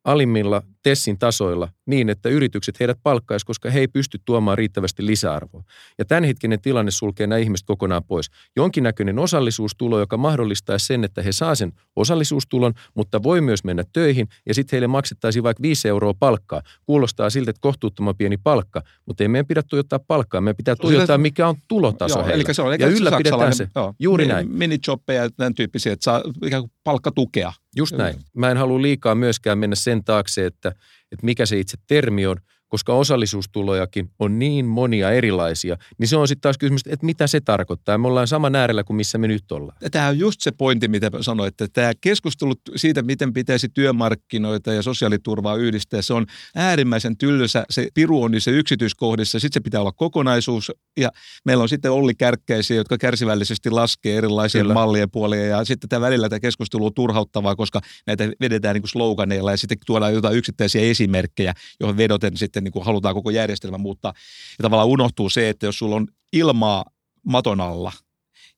alimmilla 0.04 0.64
Tessin 0.86 1.20
tasoilla 1.20 1.70
niin, 1.86 2.10
että 2.10 2.30
yritykset 2.30 2.80
heidät 2.80 2.98
palkkaisi, 3.04 3.46
koska 3.46 3.70
he 3.70 3.80
ei 3.80 3.88
pysty 3.88 4.20
tuomaan 4.26 4.58
riittävästi 4.58 5.06
lisäarvoa. 5.06 5.64
Ja 5.98 6.06
tämänhetkinen 6.06 6.62
tilanne 6.62 6.92
sulkee 6.92 7.28
nämä 7.28 7.40
ihmiset 7.40 7.68
kokonaan 7.68 8.04
pois. 8.04 8.30
Jonkinnäköinen 8.56 9.20
osallisuustulo, 9.20 10.00
joka 10.00 10.18
mahdollistaa 10.18 10.78
sen, 10.78 11.04
että 11.04 11.22
he 11.22 11.32
saa 11.32 11.56
sen 11.56 11.74
osallisuustulon, 11.96 12.74
mutta 12.94 13.24
voi 13.24 13.42
myös 13.42 13.64
mennä 13.64 13.84
töihin 13.94 14.28
ja 14.46 14.54
sitten 14.54 14.78
heille 14.78 14.88
maksettaisiin 14.88 15.44
vaikka 15.44 15.62
5 15.62 15.88
euroa 15.88 16.14
palkkaa. 16.20 16.62
Kuulostaa 16.86 17.30
siltä, 17.30 17.50
että 17.50 17.62
kohtuuttoman 17.62 18.16
pieni 18.18 18.38
palkka, 18.38 18.82
mutta 19.06 19.24
ei 19.24 19.28
meidän 19.28 19.46
pidä 19.46 19.64
tuijottaa 19.64 20.00
palkkaa. 20.00 20.42
Meidän 20.42 20.56
pitää 20.56 20.76
tuijottaa, 20.76 21.18
mikä 21.18 21.48
on 21.48 21.56
tulotaso 21.68 22.20
joo, 22.20 22.26
heillä. 22.26 22.44
Eli 22.44 22.54
se 22.54 22.62
on, 22.62 22.80
ja 22.80 22.88
ylläpidetään 22.88 23.56
se. 23.56 23.70
Joo, 23.76 23.94
Juuri 24.00 24.28
näin. 24.28 24.52
Minijobbeja 24.52 25.24
ja 25.24 25.30
tämän 25.30 25.56
tyyppisiä, 25.56 25.94
että 25.94 26.04
saa 26.04 26.22
ikään 26.46 26.64
kuin 26.64 26.72
palkkatukea. 26.84 27.54
Just 27.78 27.96
näin. 27.96 28.16
Mä 28.36 28.52
en 28.52 28.58
halua 28.58 28.82
liikaa 28.82 29.16
myöskään 29.16 29.58
mennä 29.58 29.76
sen 29.76 30.04
taakse, 30.04 30.46
että, 30.46 30.75
että 31.16 31.26
mikä 31.26 31.46
se 31.46 31.60
itse 31.60 31.78
termi 31.88 32.26
on, 32.26 32.38
koska 32.76 32.94
osallisuustulojakin 32.94 34.12
on 34.20 34.40
niin 34.40 34.66
monia 34.66 35.12
erilaisia, 35.12 35.78
niin 35.98 36.08
se 36.08 36.18
on 36.18 36.28
sitten 36.28 36.42
taas 36.42 36.58
kysymys, 36.58 36.82
että 36.88 37.06
mitä 37.06 37.28
se 37.28 37.42
tarkoittaa. 37.42 37.98
Me 37.98 38.08
ollaan 38.08 38.28
sama 38.28 38.52
äärellä 38.54 38.84
kuin 38.84 38.98
missä 38.98 39.18
me 39.18 39.28
nyt 39.28 39.52
ollaan. 39.52 39.78
Tämä 39.92 40.08
on 40.08 40.20
just 40.20 40.42
se 40.42 40.52
pointti, 40.52 40.88
mitä 40.88 41.12
sanoit, 41.22 41.62
että 41.62 41.68
tämä 41.74 41.92
keskustelu 42.02 42.54
siitä, 42.76 43.02
miten 43.02 43.34
pitäisi 43.34 43.70
työmarkkinoita 43.70 44.74
ja 44.74 44.82
sosiaaliturvaa 44.82 45.56
yhdistää, 45.56 46.02
se 46.02 46.14
on 46.14 46.26
äärimmäisen 46.56 47.18
tylsä. 47.18 47.66
Se 47.70 47.88
piru 47.94 48.24
on 48.24 48.32
niissä 48.32 48.52
yksityiskohdissa, 48.52 49.40
sitten 49.40 49.62
se 49.62 49.64
pitää 49.64 49.82
olla 49.82 49.92
kokonaisuus 49.92 50.72
ja 50.98 51.10
meillä 51.46 51.62
on 51.62 51.70
sitten 51.70 51.92
Olli 51.92 52.16
Kärkkäisiä, 52.16 52.78
jotka 52.78 52.98
kärsivällisesti 52.98 53.70
laskee 53.70 54.18
erilaisia 54.18 54.62
Kyllä. 54.62 54.74
mallien 54.74 55.12
puolia 55.12 55.46
ja 55.46 55.66
sitten 55.66 55.90
tämä 55.90 56.02
välillä 56.06 56.30
tämä 56.30 56.40
keskustelu 56.40 56.86
on 56.86 56.94
turhauttavaa, 56.94 57.56
koska 57.56 57.82
näitä 58.08 58.32
vedetään 58.42 58.74
niin 58.74 58.82
kuin 58.82 58.90
sloganeilla 58.90 59.52
ja 59.52 59.58
sitten 59.58 59.78
tuodaan 59.86 60.14
jotain 60.14 60.38
yksittäisiä 60.38 60.82
esimerkkejä, 60.82 61.54
joihin 61.80 61.98
vedoten 61.98 62.38
sitten 62.38 62.64
niin 62.66 62.72
kuin 62.72 62.86
halutaan 62.86 63.16
koko 63.16 63.30
järjestelmä 63.30 63.78
muuttaa. 63.78 64.14
Ja 64.58 64.64
tavallaan 64.64 64.90
unohtuu 64.90 65.30
se, 65.30 65.50
että 65.50 65.66
jos 65.66 65.78
sulla 65.78 65.96
on 65.96 66.08
ilmaa 66.34 66.86
maton 67.26 67.62
alla, 67.62 67.92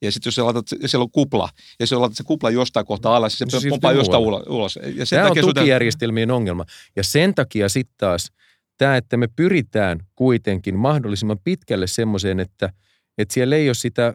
ja 0.02 0.12
sitten 0.12 0.28
jos 0.28 0.36
sä 0.36 0.46
laitat, 0.46 0.68
siellä 0.86 1.04
on 1.04 1.12
kupla, 1.12 1.50
ja 1.80 1.88
sä 1.88 2.02
laitat 2.02 2.18
se 2.18 2.24
kupla 2.24 2.50
jostain 2.50 2.86
kohtaa 2.86 3.16
alas, 3.16 3.40
niin 3.40 3.52
se, 3.52 3.60
se 3.60 3.70
pomppaa 3.70 3.92
jostain 3.92 4.24
ulos. 4.24 4.80
Ja 4.96 5.06
sen 5.06 5.18
Tämä 5.18 5.30
on 5.30 5.54
tukijärjestelmien 5.54 6.32
ongelma. 6.32 6.66
Ja 6.96 7.04
sen 7.04 7.36
takia 7.36 7.70
sitten 7.70 7.96
taas 7.98 8.32
tämä, 8.78 8.98
että 8.98 9.18
me 9.18 9.28
pyritään 9.28 10.00
kuitenkin 10.16 10.76
mahdollisimman 10.76 11.40
pitkälle 11.44 11.88
semmoiseen, 11.88 12.40
että, 12.40 12.70
että 13.18 13.34
siellä 13.34 13.56
ei 13.56 13.70
ole 13.70 13.76
sitä 13.76 14.14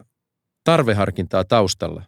tarveharkintaa 0.63 1.43
taustalla. 1.43 2.03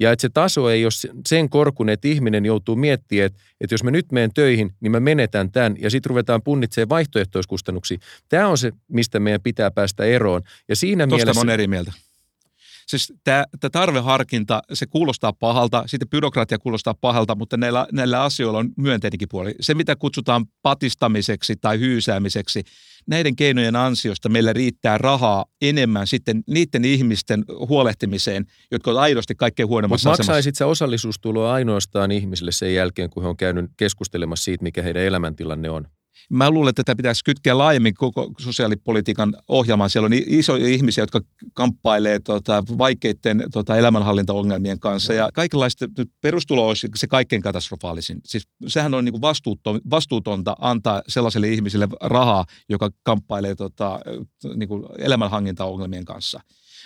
Ja 0.00 0.12
että 0.12 0.20
se 0.20 0.28
taso 0.28 0.70
ei 0.70 0.84
ole 0.84 0.92
sen 1.28 1.48
korkunen, 1.48 1.92
että 1.92 2.08
ihminen 2.08 2.44
joutuu 2.44 2.76
miettimään, 2.76 3.26
että, 3.26 3.42
että 3.60 3.74
jos 3.74 3.84
mä 3.84 3.90
nyt 3.90 4.12
menen 4.12 4.30
töihin, 4.34 4.74
niin 4.80 4.92
mä 4.92 5.00
menetän 5.00 5.52
tämän 5.52 5.74
ja 5.78 5.90
sitten 5.90 6.10
ruvetaan 6.10 6.42
punnitsemaan 6.42 6.88
vaihtoehtoiskustannuksia. 6.88 7.98
Tämä 8.28 8.48
on 8.48 8.58
se, 8.58 8.72
mistä 8.88 9.20
meidän 9.20 9.40
pitää 9.40 9.70
päästä 9.70 10.04
eroon. 10.04 10.42
Ja 10.68 10.76
siinä 10.76 11.06
Tuosta 11.06 11.16
mielessä... 11.16 11.40
on 11.40 11.50
eri 11.50 11.66
mieltä. 11.66 11.92
Siis 12.94 13.12
tämä, 13.24 13.44
tämä 13.60 13.70
tarveharkinta, 13.70 14.62
se 14.72 14.86
kuulostaa 14.86 15.32
pahalta, 15.32 15.82
sitten 15.86 16.08
byrokratia 16.08 16.58
kuulostaa 16.58 16.94
pahalta, 16.94 17.34
mutta 17.34 17.56
näillä, 17.56 17.86
näillä 17.92 18.22
asioilla 18.22 18.58
on 18.58 18.70
myönteinenkin 18.76 19.28
puoli. 19.30 19.54
Se, 19.60 19.74
mitä 19.74 19.96
kutsutaan 19.96 20.46
patistamiseksi 20.62 21.56
tai 21.60 21.78
hyysäämiseksi, 21.78 22.62
näiden 23.06 23.36
keinojen 23.36 23.76
ansiosta 23.76 24.28
meillä 24.28 24.52
riittää 24.52 24.98
rahaa 24.98 25.44
enemmän 25.62 26.06
sitten 26.06 26.42
niiden 26.46 26.84
ihmisten 26.84 27.44
huolehtimiseen, 27.68 28.46
jotka 28.70 28.90
ovat 28.90 29.02
aidosti 29.02 29.34
kaikkein 29.34 29.68
huonommassa 29.68 30.10
Mutta 30.10 30.22
maksaisit 30.22 30.54
sä 30.54 30.66
osallisuustuloa 30.66 31.52
ainoastaan 31.52 32.10
ihmisille 32.10 32.52
sen 32.52 32.74
jälkeen, 32.74 33.10
kun 33.10 33.22
he 33.22 33.28
on 33.28 33.36
käynyt 33.36 33.70
keskustelemassa 33.76 34.44
siitä, 34.44 34.62
mikä 34.62 34.82
heidän 34.82 35.02
elämäntilanne 35.02 35.70
on? 35.70 35.86
Mä 36.30 36.50
luulen, 36.50 36.70
että 36.70 36.84
tätä 36.84 36.96
pitäisi 36.96 37.24
kytkeä 37.24 37.58
laajemmin 37.58 37.94
koko 37.94 38.32
sosiaalipolitiikan 38.38 39.36
ohjelmaan. 39.48 39.90
Siellä 39.90 40.06
on 40.06 40.12
isoja 40.26 40.68
ihmisiä, 40.68 41.02
jotka 41.02 41.20
kamppailee 41.54 42.18
tota, 42.18 42.62
vaikeiden 42.78 43.44
tota, 43.52 43.76
elämänhallintaongelmien 43.76 44.80
kanssa. 44.80 45.14
Ja 45.14 45.30
kaikenlaista 45.34 45.86
perustulo 46.20 46.68
olisi 46.68 46.88
se 46.96 47.06
kaikkein 47.06 47.42
katastrofaalisin. 47.42 48.20
Siis 48.24 48.48
sehän 48.66 48.94
on 48.94 49.04
niin 49.04 49.20
vastuuton, 49.20 49.80
vastuutonta 49.90 50.56
antaa 50.60 51.02
sellaiselle 51.08 51.48
ihmiselle 51.48 51.88
rahaa, 52.00 52.44
joka 52.68 52.90
kamppailee 53.02 53.54
tota, 53.54 54.00
niin 54.56 54.68
elämänhallintaongelmien 54.98 56.04
kanssa 56.04 56.40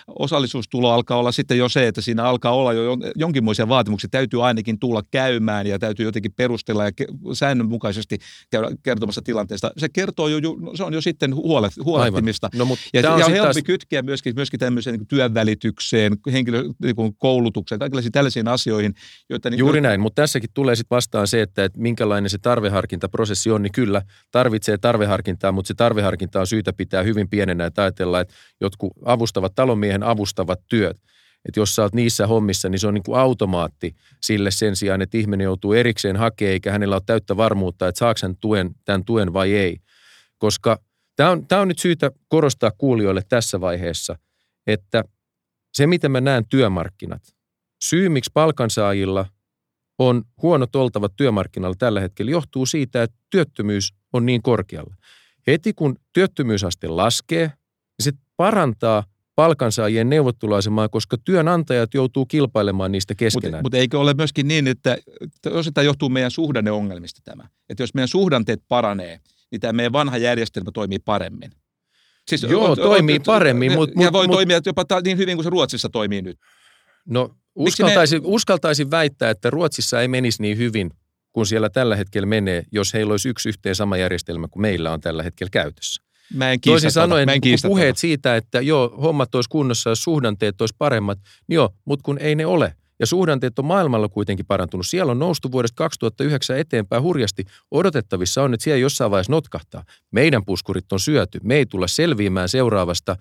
osallisuustulo 0.07 0.93
alkaa 0.93 1.19
olla 1.19 1.33
sitten 1.33 1.59
jo 1.59 1.69
se, 1.69 1.87
että 1.87 2.01
siinä 2.01 2.25
alkaa 2.25 2.55
olla 2.55 2.73
jo 2.73 2.97
jonkinmoisia 3.17 3.69
vaatimuksia. 3.69 4.09
Täytyy 4.11 4.47
ainakin 4.47 4.79
tulla 4.79 5.03
käymään 5.11 5.67
ja 5.67 5.79
täytyy 5.79 6.07
jotenkin 6.07 6.33
perustella 6.33 6.85
ja 6.85 6.91
säännönmukaisesti 7.33 8.19
käydä 8.51 8.69
kertomassa 8.83 9.23
tilanteesta. 9.23 9.71
Se 9.79 9.89
kertoo 9.89 10.29
jo, 10.29 10.39
se 10.75 10.85
on 10.85 10.93
jo 10.93 11.01
sitten 11.01 11.35
huolet, 11.35 11.73
huolehtimista. 11.85 12.49
No, 12.55 12.65
mutta 12.65 12.85
ja, 12.93 13.01
ja 13.01 13.13
on, 13.13 13.19
helpompi 13.19 13.39
taas... 13.39 13.65
kytkeä 13.65 14.03
myöskin, 14.03 14.35
myöskin 14.35 14.61
tämmöiseen 14.61 14.99
niin 14.99 15.07
työnvälitykseen, 15.07 16.17
henkilö, 16.33 16.65
niin 16.83 17.17
koulutukseen, 17.19 17.79
kaikenlaisiin 17.79 18.13
tällaisiin 18.13 18.49
asioihin. 18.49 18.95
Joita 19.31 19.51
niin 19.51 19.59
Juuri 19.59 19.81
näin, 19.81 20.01
mutta 20.01 20.23
tässäkin 20.23 20.51
tulee 20.55 20.77
sitten 20.77 20.97
vastaan 20.97 21.27
se, 21.27 21.43
että, 21.43 21.65
että 21.65 21.81
minkälainen 21.81 22.31
se 22.31 22.39
tarveharkintaprosessi 22.39 23.51
on, 23.51 23.63
niin 23.63 23.73
kyllä 23.73 24.03
tarvitsee 24.31 24.79
tarveharkintaa, 24.79 25.53
mutta 25.53 25.69
se 25.69 25.75
tarveharkinta 25.75 26.41
on 26.41 26.47
syytä 26.47 26.73
pitää 26.73 27.03
hyvin 27.03 27.29
pienenä, 27.29 27.67
että 27.67 27.83
ajatellaan, 27.83 28.23
että 28.23 28.35
jotkut 28.61 28.93
avustavat 29.05 29.55
talonmiehen 29.55 29.88
miehen 29.89 30.03
avustavat 30.03 30.61
työt. 30.69 30.97
Että 31.45 31.61
jos 31.61 31.75
sä 31.75 31.83
oot 31.83 31.95
niissä 31.95 32.27
hommissa, 32.27 32.69
niin 32.69 32.79
se 32.79 32.87
on 32.87 32.95
niin 32.95 33.03
kuin 33.03 33.19
automaatti 33.19 33.97
sille 34.21 34.51
sen 34.51 34.77
sijaan, 34.77 35.03
että 35.03 35.19
ihminen 35.19 35.45
joutuu 35.45 35.73
erikseen 35.73 36.17
hakemaan, 36.17 36.53
eikä 36.53 36.73
hänellä 36.73 36.97
ole 36.97 37.03
täyttä 37.07 37.37
varmuutta, 37.37 37.89
että 37.89 37.99
saako 37.99 38.19
hän 38.23 38.37
tuen, 38.37 38.75
tämän 38.85 39.05
tuen 39.05 39.33
vai 39.33 39.53
ei. 39.53 39.79
Koska 40.39 40.79
tämä 41.17 41.31
on, 41.31 41.47
on 41.61 41.69
nyt 41.69 41.79
syytä 41.79 42.11
korostaa 42.29 42.71
kuulijoille 42.79 43.23
tässä 43.29 43.61
vaiheessa, 43.61 44.19
että 44.67 45.05
se, 45.73 45.87
miten 45.87 46.11
mä 46.11 46.21
näen 46.21 46.45
työmarkkinat, 46.49 47.23
syy, 47.85 48.09
miksi 48.09 48.31
palkansaajilla 48.35 49.27
on 49.99 50.25
huonot 50.43 50.77
oltavat 50.77 51.13
työmarkkinoilla 51.17 51.77
tällä 51.79 52.01
hetkellä, 52.01 52.31
johtuu 52.31 52.67
siitä, 52.67 53.03
että 53.03 53.17
työttömyys 53.31 53.95
on 54.13 54.27
niin 54.27 54.43
korkealla. 54.43 54.95
Heti 55.47 55.73
kun 55.73 55.97
työttömyysaste 56.13 56.89
laskee, 56.89 57.47
niin 57.47 58.05
se 58.05 58.13
parantaa 58.37 59.05
palkansaajien 59.39 60.11
neuvotteluasemaa, 60.11 60.89
koska 60.89 61.17
työnantajat 61.25 61.95
joutuu 61.95 62.27
kilpailemaan 62.27 62.93
niistä 62.93 63.15
keskenään. 63.15 63.63
Mutta 63.63 63.77
mut 63.77 63.81
eikö 63.81 64.01
ole 64.01 64.15
myöskin 64.15 64.49
niin, 64.49 64.67
että 64.67 64.99
osittain 65.51 65.85
johtuu 65.85 66.09
meidän 66.09 66.31
suhdanneongelmista 66.31 67.21
tämä. 67.25 67.49
Että 67.69 67.83
jos 67.83 67.95
meidän 67.95 68.09
suhdanteet 68.09 68.63
paranee, 68.69 69.21
niin 69.51 69.61
tämä 69.61 69.73
meidän 69.73 69.93
vanha 69.93 70.17
järjestelmä 70.17 70.71
toimii 70.75 70.99
paremmin. 70.99 71.51
Siis 72.29 72.43
Joo, 72.43 72.71
on, 72.71 72.77
toimii 72.77 73.17
on, 73.17 73.23
paremmin. 73.27 73.73
Mut, 73.73 73.91
ja 73.91 73.95
mut, 73.97 74.13
voi 74.13 74.27
mut, 74.27 74.37
toimia 74.37 74.61
jopa 74.67 74.85
niin 75.05 75.19
hyvin 75.19 75.37
kuin 75.37 75.45
se 75.45 75.51
Ruotsissa 75.51 75.89
toimii 75.89 76.23
nyt. 76.23 76.39
No 77.07 77.37
uskaltaisin, 77.55 78.23
me... 78.23 78.29
uskaltaisin 78.29 78.91
väittää, 78.91 79.31
että 79.31 79.51
Ruotsissa 79.51 80.01
ei 80.01 80.09
menisi 80.09 80.43
niin 80.43 80.59
hyvin 80.59 80.91
kuin 81.33 81.47
siellä 81.47 81.71
tällä 81.71 81.97
hetkellä 81.97 82.27
menee, 82.27 82.63
jos 82.73 82.95
heillä 82.95 83.11
olisi 83.11 83.29
yksi 83.29 83.49
yhteen 83.49 83.75
sama 83.75 83.97
järjestelmä 83.97 84.49
kuin 84.49 84.61
meillä 84.61 84.93
on 84.93 85.01
tällä 85.01 85.23
hetkellä 85.23 85.51
käytössä. 85.51 86.08
Mä 86.35 86.53
en 86.53 86.61
Toisin 86.61 86.91
sanoen, 86.91 87.29
mä 87.29 87.33
en 87.33 87.41
puheet 87.67 87.99
siitä, 87.99 88.37
että 88.37 88.61
joo, 88.61 88.99
hommat 89.03 89.35
olisi 89.35 89.51
kunnossa 89.51 89.91
ja 89.91 89.97
suhdanteet 89.97 90.61
olisi 90.61 90.75
paremmat, 90.79 91.19
niin 91.49 91.55
joo, 91.55 91.75
mutta 91.85 92.03
kun 92.03 92.19
ei 92.19 92.35
ne 92.35 92.47
ole. 92.47 92.75
Ja 93.01 93.07
suhdanteet 93.07 93.59
on 93.59 93.65
maailmalla 93.65 94.09
kuitenkin 94.09 94.47
parantunut. 94.47 94.87
Siellä 94.87 95.11
on 95.11 95.19
noustu 95.19 95.53
vuodesta 95.53 95.75
2009 95.77 96.59
eteenpäin 96.59 97.03
hurjasti. 97.03 97.45
Odotettavissa 97.71 98.43
on, 98.43 98.55
että 98.55 98.65
siellä 98.65 98.79
jossain 98.79 99.11
vaiheessa 99.11 99.33
notkahtaa. 99.33 99.85
Meidän 100.11 100.45
puskurit 100.45 100.93
on 100.93 101.01
syöty. 101.01 101.41
Me 101.43 101.55
ei 101.55 101.67
tulla 101.67 101.87
selviämään 101.87 102.49
seuraavasta 102.49 103.17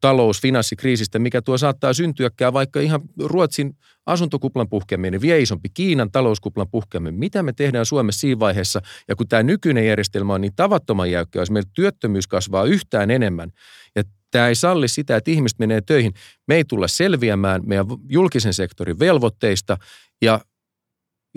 talous- 0.00 0.40
finanssikriisistä, 0.40 1.18
mikä 1.18 1.42
tuo 1.42 1.58
saattaa 1.58 1.92
syntyäkään 1.92 2.52
vaikka 2.52 2.80
ihan 2.80 3.00
Ruotsin 3.24 3.76
asuntokuplan 4.06 4.68
puhkeaminen, 4.68 5.20
vie 5.20 5.40
isompi 5.40 5.68
Kiinan 5.74 6.10
talouskuplan 6.10 6.70
puhkeaminen. 6.70 7.14
Mitä 7.14 7.42
me 7.42 7.52
tehdään 7.52 7.86
Suomessa 7.86 8.20
siinä 8.20 8.38
vaiheessa? 8.38 8.80
Ja 9.08 9.16
kun 9.16 9.28
tämä 9.28 9.42
nykyinen 9.42 9.86
järjestelmä 9.86 10.34
on 10.34 10.40
niin 10.40 10.56
tavattoman 10.56 11.10
jäykkä, 11.10 11.38
jos 11.38 11.50
meillä 11.50 11.70
työttömyys 11.74 12.26
kasvaa 12.26 12.64
yhtään 12.64 13.10
enemmän, 13.10 13.50
ja 13.96 14.02
tämä 14.30 14.48
ei 14.48 14.54
salli 14.54 14.88
sitä, 14.88 15.16
että 15.16 15.30
ihmiset 15.30 15.58
menee 15.58 15.80
töihin, 15.80 16.12
me 16.48 16.54
ei 16.54 16.64
tulla 16.64 16.88
selviämään 16.88 17.62
meidän 17.66 17.86
julkisen 18.08 18.54
sektorin 18.54 18.98
velvoitteista, 18.98 19.76
ja 20.22 20.40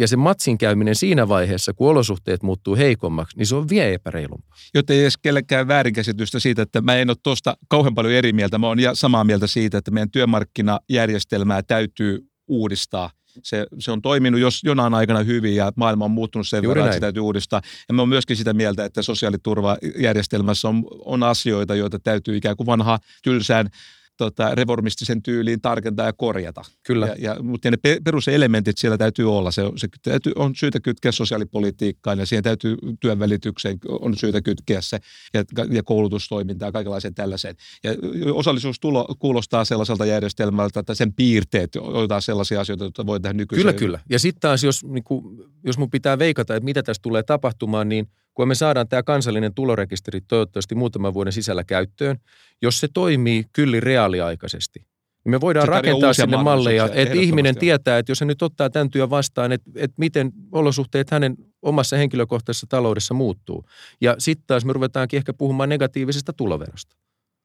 ja 0.02 0.08
se 0.08 0.18
matsin 0.18 0.58
käyminen 0.58 0.96
siinä 0.96 1.28
vaiheessa, 1.28 1.74
kun 1.74 1.90
olosuhteet 1.90 2.44
muuttuu 2.44 2.76
heikommaksi, 2.76 3.38
niin 3.38 3.46
se 3.46 3.56
on 3.56 3.70
vielä 3.70 3.90
epäreilumpaa. 3.90 4.58
Jotta 4.74 4.94
ei 4.94 5.02
edes 5.02 5.18
kellekään 5.18 5.68
väärinkäsitystä 5.68 6.40
siitä, 6.40 6.62
että 6.62 6.82
mä 6.82 6.96
en 6.96 7.10
ole 7.10 7.18
tuosta 7.24 7.58
kauhean 7.68 7.96
paljon 7.96 8.14
eri 8.14 8.34
mieltä. 8.34 8.58
Mä 8.58 8.68
oon 8.68 8.78
samaa 8.94 9.24
mieltä 9.24 9.48
siitä, 9.48 9.78
että 9.78 9.92
meidän 9.92 10.12
työmarkkinajärjestelmää 10.12 11.64
täytyy 11.64 12.28
uudistaa. 12.48 13.10
Se, 13.44 13.68
se 13.80 13.92
on 13.92 14.02
toiminut 14.02 14.42
jos 14.42 14.64
jonain 14.64 14.94
aikana 14.94 15.20
hyvin 15.20 15.56
ja 15.56 15.72
maailma 15.76 16.06
on 16.06 16.12
muuttunut 16.12 16.48
sen 16.48 16.64
Juuri 16.64 16.68
verran, 16.68 16.84
näin. 16.84 16.90
että 16.90 16.96
se 16.96 17.02
täytyy 17.02 17.22
uudistaa. 17.22 17.62
Ja 17.88 17.94
mä 17.94 18.02
oon 18.02 18.10
myöskin 18.10 18.38
sitä 18.38 18.54
mieltä, 18.54 18.86
että 18.86 19.02
sosiaaliturvajärjestelmässä 19.02 20.68
on, 20.68 20.84
on 21.06 21.24
asioita, 21.24 21.76
joita 21.76 22.00
täytyy 22.00 22.38
ikään 22.38 22.58
kuin 22.58 22.68
vanha 22.68 23.00
tylsään 23.24 23.70
tota, 24.18 24.56
reformistisen 24.56 25.22
tyyliin 25.22 25.62
tarkentaa 25.62 26.06
ja 26.06 26.14
korjata. 26.14 26.62
Kyllä. 26.88 27.08
Ja, 27.08 27.16
ja, 27.18 27.44
mutta 27.44 27.72
ne 27.72 27.78
peruselementit 28.04 28.78
siellä 28.78 28.98
täytyy 28.98 29.36
olla. 29.36 29.52
Se, 29.52 29.62
se 29.76 29.88
täytyy, 30.02 30.34
on 30.36 30.56
syytä 30.56 30.80
kytkeä 30.80 31.12
sosiaalipolitiikkaan 31.12 32.20
ja 32.20 32.26
siihen 32.26 32.44
täytyy 32.44 32.78
työnvälitykseen 33.00 33.78
on 33.88 34.18
syytä 34.18 34.42
kytkeä 34.42 34.82
se 34.82 35.00
ja, 35.34 35.44
ja 35.70 35.84
koulutustoimintaa 35.84 36.68
ja 36.68 36.72
kaikenlaiseen 36.72 37.16
tällaiseen. 37.16 37.56
Ja 37.84 37.92
osallisuustulo 38.34 39.16
kuulostaa 39.20 39.66
sellaiselta 39.66 40.06
järjestelmältä, 40.06 40.80
että 40.80 40.96
sen 40.96 41.14
piirteet 41.14 41.76
ovat 41.76 42.26
sellaisia 42.26 42.62
asioita, 42.62 42.84
joita 42.84 43.06
voi 43.06 43.20
tehdä 43.20 43.34
nykyiseen. 43.34 43.76
Kyllä, 43.76 43.80
kyllä. 43.80 44.00
Ja 44.10 44.20
sitten 44.20 44.42
taas, 44.42 44.64
jos, 44.64 44.84
niin 44.84 45.04
kuin, 45.04 45.24
jos 45.64 45.78
mun 45.78 45.90
pitää 45.90 46.20
veikata, 46.20 46.56
että 46.56 46.66
mitä 46.66 46.84
tässä 46.84 47.02
tulee 47.02 47.24
tapahtumaan, 47.24 47.90
niin– 47.90 48.08
kun 48.34 48.48
me 48.48 48.56
saadaan 48.56 48.88
tämä 48.88 49.04
kansallinen 49.04 49.54
tulorekisteri 49.54 50.22
toivottavasti 50.22 50.76
muutaman 50.76 51.14
vuoden 51.14 51.34
sisällä 51.34 51.64
käyttöön, 51.64 52.18
jos 52.62 52.80
se 52.80 52.88
toimii 52.94 53.46
kyllin 53.54 53.84
reaaliaikaisesti, 53.84 54.80
niin 55.24 55.32
me 55.32 55.42
voidaan 55.42 55.66
Se 55.66 55.72
rakentaa 55.72 56.14
sinne 56.14 56.38
malleja, 56.38 56.90
että 56.94 57.16
ihminen 57.16 57.56
tietää, 57.56 57.98
että 57.98 58.12
jos 58.12 58.20
hän 58.20 58.28
nyt 58.28 58.42
ottaa 58.42 58.70
tämän 58.70 58.90
työn 58.90 59.10
vastaan, 59.10 59.52
että, 59.52 59.72
että 59.76 59.96
miten 59.98 60.32
olosuhteet 60.52 61.12
hänen 61.12 61.36
omassa 61.62 61.98
henkilökohtaisessa 61.98 62.68
taloudessa 62.70 63.14
muuttuu. 63.14 63.66
Ja 64.02 64.16
sitten 64.18 64.44
taas 64.48 64.66
me 64.66 64.74
ruvetaankin 64.74 65.18
ehkä 65.18 65.34
puhumaan 65.34 65.70
negatiivisesta 65.70 66.34
tuloverosta. 66.34 66.96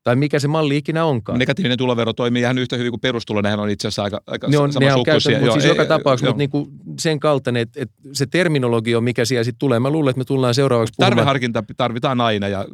Tai 0.06 0.16
mikä 0.16 0.38
se 0.38 0.48
malli 0.48 0.76
ikinä 0.76 1.04
onkaan. 1.04 1.38
Negatiivinen 1.38 1.78
tulovero 1.78 2.12
toimii 2.12 2.42
ihan 2.42 2.58
yhtä 2.58 2.76
hyvin 2.76 2.92
kuin 2.92 3.00
perustulo. 3.00 3.40
Nehän 3.40 3.60
on 3.60 3.70
itse 3.70 3.88
asiassa 3.88 4.02
aika, 4.02 4.20
aika 4.26 4.48
Ne 4.48 4.58
on, 4.58 4.70
ne 4.80 4.94
on 4.94 5.02
käytännössä, 5.04 5.30
mutta 5.30 5.46
Joo, 5.46 5.52
siis 5.52 5.64
ei- 5.64 5.70
joka 5.70 5.84
tapauksessa 5.84 6.26
mutta 6.30 6.38
niinku 6.38 6.68
sen 6.98 7.20
kaltainen, 7.20 7.62
että, 7.62 7.82
että 7.82 7.94
se 8.12 8.26
terminologia 8.26 8.98
on, 8.98 9.04
mikä 9.04 9.24
siellä 9.24 9.44
sitten 9.44 9.58
tulee. 9.58 9.80
Mä 9.80 9.90
luulen, 9.90 10.10
että 10.10 10.18
me 10.18 10.24
tullaan 10.24 10.54
seuraavaksi 10.54 10.94
puhumaan. 10.96 11.16
Tarveharkinta 11.16 11.64
tarvitaan 11.76 12.20
aina 12.20 12.48
ja 12.48 12.64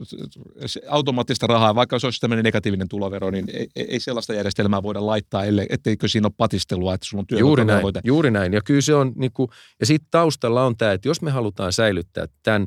automaattista 0.89 1.47
rahaa, 1.47 1.75
vaikka 1.75 1.99
se 1.99 2.07
olisi 2.07 2.21
tämmöinen 2.21 2.45
negatiivinen 2.45 2.89
tulovero, 2.89 3.31
niin 3.31 3.45
ei, 3.53 3.69
ei 3.77 4.01
sellaista 4.01 4.35
järjestelmää 4.35 4.83
voida 4.83 5.07
laittaa, 5.07 5.45
ellei, 5.45 5.67
etteikö 5.71 6.09
siinä 6.09 6.27
ole 6.27 6.35
patistelua, 6.37 6.95
että 6.95 7.07
sulla 7.07 7.25
on 7.31 7.39
Juuri 7.39 7.65
näin, 7.65 7.67
työvelvoite. 7.67 8.01
juuri 8.05 8.31
näin. 8.31 8.53
Ja 8.53 8.61
kyllä 8.65 8.81
se 8.81 8.95
on, 8.95 9.13
niin 9.17 9.33
kuin, 9.33 9.49
ja 9.81 9.87
sitten 9.87 10.09
taustalla 10.11 10.65
on 10.67 10.77
tämä, 10.77 10.93
että 10.93 11.09
jos 11.09 11.23
me 11.23 11.31
halutaan 11.31 11.73
säilyttää 11.73 12.27
tämän 12.43 12.67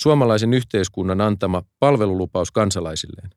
suomalaisen 0.00 0.54
yhteiskunnan 0.54 1.20
antama 1.20 1.62
palvelulupaus 1.78 2.50
kansalaisilleen, 2.50 3.30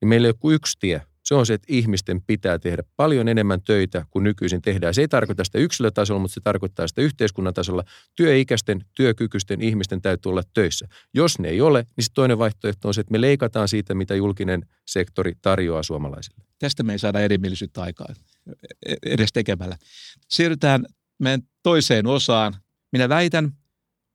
niin 0.00 0.08
meillä 0.08 0.26
ei 0.26 0.30
ole 0.30 0.36
kuin 0.40 0.54
yksi 0.54 0.76
tie. 0.80 1.02
Se 1.28 1.34
on 1.34 1.46
se, 1.46 1.54
että 1.54 1.66
ihmisten 1.70 2.22
pitää 2.26 2.58
tehdä 2.58 2.82
paljon 2.96 3.28
enemmän 3.28 3.62
töitä 3.62 4.04
kuin 4.10 4.22
nykyisin 4.22 4.62
tehdään. 4.62 4.94
Se 4.94 5.00
ei 5.00 5.08
tarkoita 5.08 5.44
sitä 5.44 5.58
yksilötasolla, 5.58 6.20
mutta 6.20 6.34
se 6.34 6.40
tarkoittaa 6.40 6.88
sitä 6.88 7.02
yhteiskunnan 7.02 7.54
tasolla. 7.54 7.84
Työikäisten, 8.16 8.84
työkykyisten 8.94 9.62
ihmisten 9.62 10.02
täytyy 10.02 10.30
olla 10.30 10.42
töissä. 10.54 10.88
Jos 11.14 11.38
ne 11.38 11.48
ei 11.48 11.60
ole, 11.60 11.86
niin 11.96 12.04
se 12.04 12.10
toinen 12.14 12.38
vaihtoehto 12.38 12.88
on 12.88 12.94
se, 12.94 13.00
että 13.00 13.12
me 13.12 13.20
leikataan 13.20 13.68
siitä, 13.68 13.94
mitä 13.94 14.14
julkinen 14.14 14.66
sektori 14.86 15.32
tarjoaa 15.42 15.82
suomalaisille. 15.82 16.44
Tästä 16.58 16.82
me 16.82 16.92
ei 16.92 16.98
saada 16.98 17.20
erimielisyyttä 17.20 17.82
aikaa 17.82 18.06
e- 18.86 18.94
edes 19.06 19.32
tekemällä. 19.32 19.76
Siirrytään 20.28 20.86
meidän 21.18 21.42
toiseen 21.62 22.06
osaan. 22.06 22.54
Minä 22.92 23.08
väitän, 23.08 23.52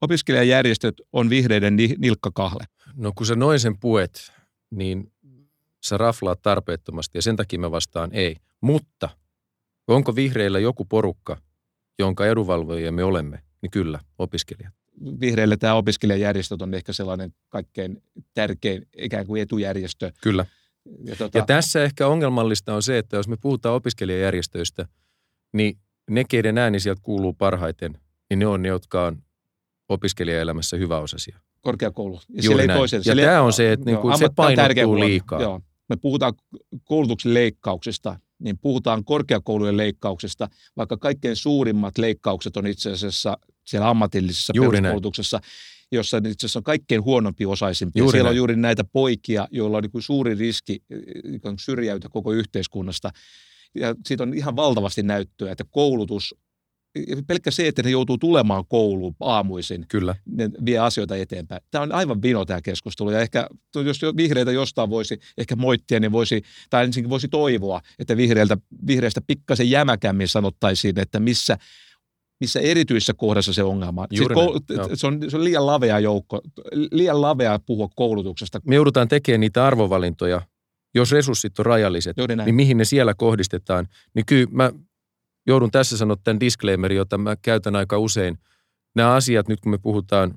opiskelijajärjestöt 0.01 1.01
on 1.11 1.29
vihreiden 1.29 1.75
ni- 1.75 1.95
nilkkakahle. 1.97 2.63
No 2.95 3.11
kun 3.15 3.25
sä 3.25 3.35
noin 3.35 3.59
sen 3.59 3.79
puet, 3.79 4.31
niin 4.71 5.12
sä 5.83 5.97
raflaat 5.97 6.41
tarpeettomasti 6.41 7.17
ja 7.17 7.21
sen 7.21 7.35
takia 7.35 7.59
mä 7.59 7.71
vastaan 7.71 8.09
ei. 8.13 8.35
Mutta 8.61 9.09
onko 9.87 10.15
vihreillä 10.15 10.59
joku 10.59 10.85
porukka, 10.85 11.37
jonka 11.99 12.25
edunvalvojia 12.25 12.91
me 12.91 13.03
olemme? 13.03 13.39
Niin 13.61 13.71
kyllä, 13.71 13.99
opiskelijat. 14.19 14.73
Vihreille 15.19 15.57
tämä 15.57 15.73
opiskelijajärjestöt 15.73 16.61
on 16.61 16.73
ehkä 16.73 16.93
sellainen 16.93 17.33
kaikkein 17.49 18.03
tärkein 18.33 18.87
ikään 18.97 19.27
kuin 19.27 19.41
etujärjestö. 19.41 20.11
Kyllä. 20.21 20.45
Ja, 21.03 21.15
tota, 21.15 21.37
Ja 21.37 21.45
tässä 21.45 21.83
ehkä 21.83 22.07
ongelmallista 22.07 22.73
on 22.75 22.83
se, 22.83 22.97
että 22.97 23.17
jos 23.17 23.27
me 23.27 23.37
puhutaan 23.41 23.75
opiskelijajärjestöistä, 23.75 24.85
niin 25.53 25.77
ne, 26.09 26.23
keiden 26.29 26.57
ääni 26.57 26.79
sieltä 26.79 27.01
kuuluu 27.03 27.33
parhaiten, 27.33 27.97
niin 28.29 28.39
ne 28.39 28.47
on 28.47 28.61
ne, 28.61 28.67
jotka 28.67 29.05
on 29.05 29.23
opiskelijaelämässä 29.89 30.77
hyväosaisia. 30.77 31.39
korkeakoulu. 31.61 32.19
Ja 32.29 32.41
Juuri 32.45 32.67
näin. 32.67 32.77
toisen- 32.79 33.01
Ja 33.05 33.15
tää 33.15 33.41
on 33.41 33.53
se, 33.53 33.71
että 33.71 33.85
niinku 33.85 34.07
joo, 34.07 34.17
se 34.17 34.25
ammatti 34.25 34.41
on 34.41 34.55
tärkeä 34.55 34.83
painottuu 34.85 34.99
liikaa. 35.09 35.41
Joo. 35.41 35.61
Me 35.93 35.97
puhutaan 35.97 36.33
koulutuksen 36.83 37.33
leikkauksista, 37.33 38.19
niin 38.39 38.57
puhutaan 38.57 39.03
korkeakoulujen 39.03 39.77
leikkauksesta, 39.77 40.49
vaikka 40.77 40.97
kaikkein 40.97 41.35
suurimmat 41.35 41.97
leikkaukset 41.97 42.57
on 42.57 42.67
itse 42.67 42.91
asiassa 42.91 43.37
siellä 43.65 43.89
ammatillisessa 43.89 44.53
Juuri 44.55 44.75
näin. 44.75 44.83
peruskoulutuksessa, 44.83 45.39
jossa 45.91 46.17
itse 46.17 46.45
asiassa 46.45 46.59
on 46.59 46.63
kaikkein 46.63 47.03
huonompi 47.03 47.45
osaisimpia. 47.45 48.01
Juuri 48.01 48.11
Siellä 48.11 48.27
on 48.27 48.31
näin. 48.31 48.37
juuri 48.37 48.55
näitä 48.55 48.83
poikia, 48.83 49.47
joilla 49.51 49.77
on 49.77 49.83
niin 49.83 49.91
kuin 49.91 50.01
suuri 50.01 50.35
riski 50.35 50.83
kuin 51.41 51.59
syrjäytyä 51.59 52.09
koko 52.09 52.31
yhteiskunnasta. 52.31 53.11
Ja 53.75 53.95
siitä 54.05 54.23
on 54.23 54.33
ihan 54.33 54.55
valtavasti 54.55 55.03
näyttöä, 55.03 55.51
että 55.51 55.63
koulutus, 55.71 56.35
pelkkä 57.27 57.51
se, 57.51 57.67
että 57.67 57.83
ne 57.83 57.89
joutuu 57.89 58.17
tulemaan 58.17 58.63
kouluun 58.67 59.15
aamuisin, 59.19 59.85
Kyllä. 59.87 60.15
ne 60.25 60.49
vie 60.65 60.77
asioita 60.77 61.15
eteenpäin. 61.15 61.61
Tämä 61.71 61.81
on 61.81 61.91
aivan 61.91 62.21
vino 62.21 62.45
tämä 62.45 62.61
keskustelu 62.61 63.11
ja 63.11 63.19
ehkä 63.19 63.47
jos 63.85 64.01
jo 64.01 64.13
vihreitä 64.17 64.51
jostain 64.51 64.89
voisi 64.89 65.19
ehkä 65.37 65.55
moittia, 65.55 65.99
niin 65.99 66.11
voisi, 66.11 66.41
tai 66.69 66.85
ensinnäkin 66.85 67.09
voisi 67.09 67.27
toivoa, 67.27 67.81
että 67.99 68.17
vihreiltä, 68.17 68.57
vihreistä 68.87 69.21
pikkasen 69.27 69.69
jämäkämmin 69.69 70.27
sanottaisiin, 70.27 70.99
että 70.99 71.19
missä, 71.19 71.57
missä 72.39 72.59
erityisessä 72.59 73.13
kohdassa 73.13 73.53
se 73.53 73.63
ongelma 73.63 74.01
on. 74.01 74.07
Juuri 74.11 74.35
siis 74.35 74.77
joo. 74.77 74.89
se, 74.95 75.07
on, 75.07 75.19
se 75.29 75.37
on 75.37 75.43
liian 75.43 75.65
lavea 75.65 75.99
joukko, 75.99 76.41
liian 76.91 77.21
lavea 77.21 77.59
puhua 77.59 77.89
koulutuksesta. 77.95 78.59
Me 78.67 78.75
joudutaan 78.75 79.07
tekemään 79.07 79.39
niitä 79.39 79.65
arvovalintoja, 79.65 80.41
jos 80.95 81.11
resurssit 81.11 81.59
on 81.59 81.65
rajalliset, 81.65 82.17
niin 82.45 82.55
mihin 82.55 82.77
ne 82.77 82.85
siellä 82.85 83.13
kohdistetaan. 83.13 83.87
Niin 84.15 84.25
kyllä 84.25 84.47
mä 84.51 84.71
joudun 85.47 85.71
tässä 85.71 85.97
sanoa 85.97 86.17
tämän 86.23 86.39
disclaimerin, 86.39 86.97
jota 86.97 87.17
mä 87.17 87.35
käytän 87.35 87.75
aika 87.75 87.97
usein. 87.97 88.37
Nämä 88.95 89.13
asiat, 89.13 89.47
nyt 89.47 89.59
kun 89.59 89.71
me 89.71 89.77
puhutaan 89.77 90.33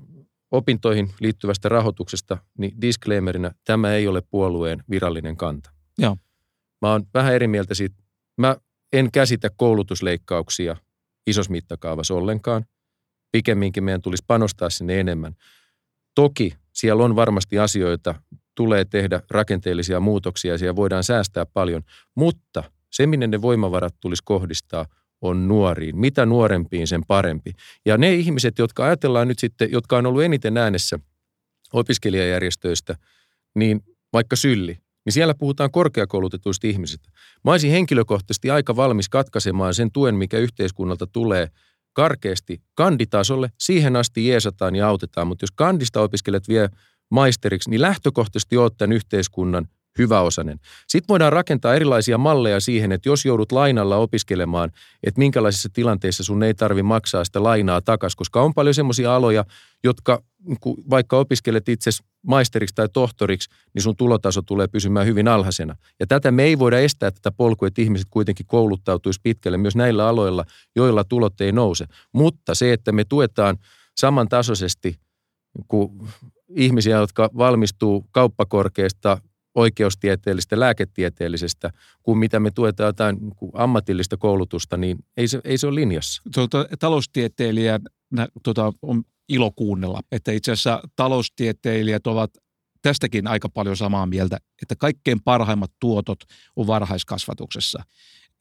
opintoihin 0.51 1.09
liittyvästä 1.19 1.69
rahoituksesta, 1.69 2.37
niin 2.57 2.81
disclaimerina 2.81 3.51
tämä 3.65 3.93
ei 3.93 4.07
ole 4.07 4.21
puolueen 4.21 4.83
virallinen 4.89 5.37
kanta. 5.37 5.71
Joo. 5.97 6.17
Mä 6.81 6.91
oon 6.91 7.03
vähän 7.13 7.33
eri 7.33 7.47
mieltä 7.47 7.73
siitä. 7.73 8.03
Mä 8.37 8.55
en 8.93 9.11
käsitä 9.11 9.49
koulutusleikkauksia 9.57 10.75
isossa 11.27 11.51
mittakaavassa 11.51 12.13
ollenkaan. 12.13 12.65
Pikemminkin 13.31 13.83
meidän 13.83 14.01
tulisi 14.01 14.23
panostaa 14.27 14.69
sinne 14.69 14.99
enemmän. 14.99 15.35
Toki 16.15 16.53
siellä 16.73 17.03
on 17.03 17.15
varmasti 17.15 17.59
asioita, 17.59 18.15
tulee 18.55 18.85
tehdä 18.85 19.21
rakenteellisia 19.29 19.99
muutoksia 19.99 20.51
ja 20.51 20.57
siellä 20.57 20.75
voidaan 20.75 21.03
säästää 21.03 21.45
paljon, 21.45 21.83
mutta 22.15 22.63
se, 22.91 23.07
minne 23.07 23.27
ne 23.27 23.41
voimavarat 23.41 23.95
tulisi 23.99 24.23
kohdistaa, 24.25 24.85
on 25.21 25.47
nuoriin. 25.47 25.97
Mitä 25.97 26.25
nuorempiin, 26.25 26.87
sen 26.87 27.01
parempi. 27.07 27.51
Ja 27.85 27.97
ne 27.97 28.13
ihmiset, 28.13 28.57
jotka 28.57 28.85
ajatellaan 28.85 29.27
nyt 29.27 29.39
sitten, 29.39 29.71
jotka 29.71 29.97
on 29.97 30.05
ollut 30.05 30.23
eniten 30.23 30.57
äänessä 30.57 30.99
opiskelijajärjestöistä, 31.73 32.95
niin 33.55 33.81
vaikka 34.13 34.35
sylli, 34.35 34.77
niin 35.05 35.13
siellä 35.13 35.33
puhutaan 35.33 35.71
korkeakoulutetuista 35.71 36.67
ihmisistä. 36.67 37.09
Mä 37.43 37.51
olisin 37.51 37.71
henkilökohtaisesti 37.71 38.49
aika 38.49 38.75
valmis 38.75 39.09
katkaisemaan 39.09 39.73
sen 39.73 39.91
tuen, 39.91 40.15
mikä 40.15 40.37
yhteiskunnalta 40.37 41.07
tulee 41.07 41.47
karkeasti 41.93 42.61
kanditasolle. 42.75 43.49
Siihen 43.59 43.95
asti 43.95 44.27
jeesataan 44.27 44.75
ja 44.75 44.87
autetaan, 44.87 45.27
mutta 45.27 45.43
jos 45.43 45.51
kandista 45.51 46.01
opiskelijat 46.01 46.47
vie 46.47 46.69
maisteriksi, 47.11 47.69
niin 47.69 47.81
lähtökohtaisesti 47.81 48.57
oot 48.57 48.77
tämän 48.77 48.95
yhteiskunnan 48.95 49.67
hyväosainen. 49.97 50.59
Sitten 50.87 51.07
voidaan 51.09 51.33
rakentaa 51.33 51.75
erilaisia 51.75 52.17
malleja 52.17 52.59
siihen, 52.59 52.91
että 52.91 53.09
jos 53.09 53.25
joudut 53.25 53.51
lainalla 53.51 53.97
opiskelemaan, 53.97 54.71
että 55.03 55.19
minkälaisissa 55.19 55.69
tilanteissa 55.73 56.23
sun 56.23 56.43
ei 56.43 56.53
tarvi 56.53 56.83
maksaa 56.83 57.23
sitä 57.23 57.43
lainaa 57.43 57.81
takaisin, 57.81 58.17
koska 58.17 58.41
on 58.41 58.53
paljon 58.53 58.73
semmoisia 58.73 59.15
aloja, 59.15 59.45
jotka 59.83 60.21
niin 60.47 60.85
vaikka 60.89 61.17
opiskelet 61.17 61.69
itse 61.69 61.91
maisteriksi 62.27 62.75
tai 62.75 62.89
tohtoriksi, 62.89 63.49
niin 63.73 63.83
sun 63.83 63.95
tulotaso 63.95 64.41
tulee 64.41 64.67
pysymään 64.67 65.05
hyvin 65.05 65.27
alhaisena. 65.27 65.75
Ja 65.99 66.07
tätä 66.07 66.31
me 66.31 66.43
ei 66.43 66.59
voida 66.59 66.79
estää 66.79 67.11
tätä 67.11 67.31
polkua, 67.31 67.67
että 67.67 67.81
ihmiset 67.81 68.07
kuitenkin 68.09 68.45
kouluttautuisi 68.45 69.19
pitkälle 69.23 69.57
myös 69.57 69.75
näillä 69.75 70.07
aloilla, 70.07 70.45
joilla 70.75 71.03
tulot 71.03 71.41
ei 71.41 71.51
nouse. 71.51 71.85
Mutta 72.13 72.55
se, 72.55 72.73
että 72.73 72.91
me 72.91 73.05
tuetaan 73.05 73.57
samantasoisesti 73.97 74.99
kuin 75.67 75.91
ihmisiä, 76.49 76.97
jotka 76.97 77.29
valmistuu 77.37 78.05
kauppakorkeasta 78.11 79.21
oikeustieteellisestä, 79.57 80.59
lääketieteellisestä, 80.59 81.71
kuin 82.03 82.17
mitä 82.17 82.39
me 82.39 82.51
tuetaan 82.51 82.87
jotain 82.87 83.17
niin 83.19 83.51
ammatillista 83.53 84.17
koulutusta, 84.17 84.77
niin 84.77 84.97
ei 85.17 85.27
se, 85.27 85.41
ei 85.43 85.57
se 85.57 85.67
ole 85.67 85.75
linjassa. 85.75 86.21
Tuota, 86.33 86.65
taloustieteilijän 86.79 87.81
tuota, 88.43 88.73
on 88.81 89.03
ilo 89.29 89.51
kuunnella, 89.51 90.01
että 90.11 90.31
itse 90.31 90.51
asiassa 90.51 90.81
taloustieteilijät 90.95 92.07
ovat 92.07 92.31
tästäkin 92.81 93.27
aika 93.27 93.49
paljon 93.49 93.77
samaa 93.77 94.05
mieltä, 94.05 94.37
että 94.61 94.75
kaikkein 94.75 95.21
parhaimmat 95.23 95.71
tuotot 95.79 96.19
on 96.55 96.67
varhaiskasvatuksessa. 96.67 97.83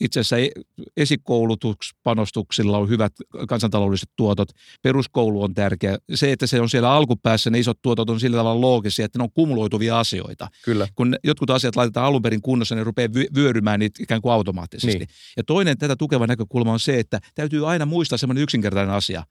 Itse 0.01 0.21
asiassa 0.21 0.39
e- 0.39 0.51
esikoulutuspanostuksilla 0.97 2.79
on 2.79 2.89
hyvät 2.89 3.13
kansantaloudelliset 3.49 4.09
tuotot. 4.17 4.49
Peruskoulu 4.83 5.43
on 5.43 5.55
tärkeä. 5.55 5.99
Se, 6.15 6.33
että 6.33 6.47
se 6.47 6.61
on 6.61 6.71
siellä 6.71 6.93
alkupäässä, 6.93 7.51
ne 7.51 7.59
isot 7.59 7.79
tuotot 7.83 8.11
on 8.11 8.21
sillä 8.21 8.37
tavalla 8.37 8.61
loogisia, 8.61 9.05
että 9.05 9.19
ne 9.19 9.23
on 9.23 9.33
kumuloituvia 9.35 9.99
asioita. 9.99 10.49
Kyllä. 10.65 10.89
Kun 10.95 11.17
jotkut 11.25 11.51
asiat 11.51 11.77
laitetaan 11.77 12.07
alun 12.07 12.23
perin 12.23 12.43
kunnossa, 12.43 12.75
ne 12.75 12.85
rupeaa 12.85 13.09
vy- 13.15 13.35
vyörymään 13.35 13.81
niitä 13.81 14.03
ikään 14.03 14.23
kuin 14.23 14.33
automaattisesti. 14.33 14.99
Niin. 14.99 15.09
Ja 15.37 15.45
toinen 15.45 15.79
tätä 15.79 15.97
tukeva 15.97 16.27
näkökulma 16.27 16.73
on 16.73 16.81
se, 16.81 16.99
että 16.99 17.21
täytyy 17.35 17.71
aina 17.71 17.87
muistaa 17.87 18.19
semmoinen 18.19 18.43
yksinkertainen 18.43 18.95
asia. 18.95 19.25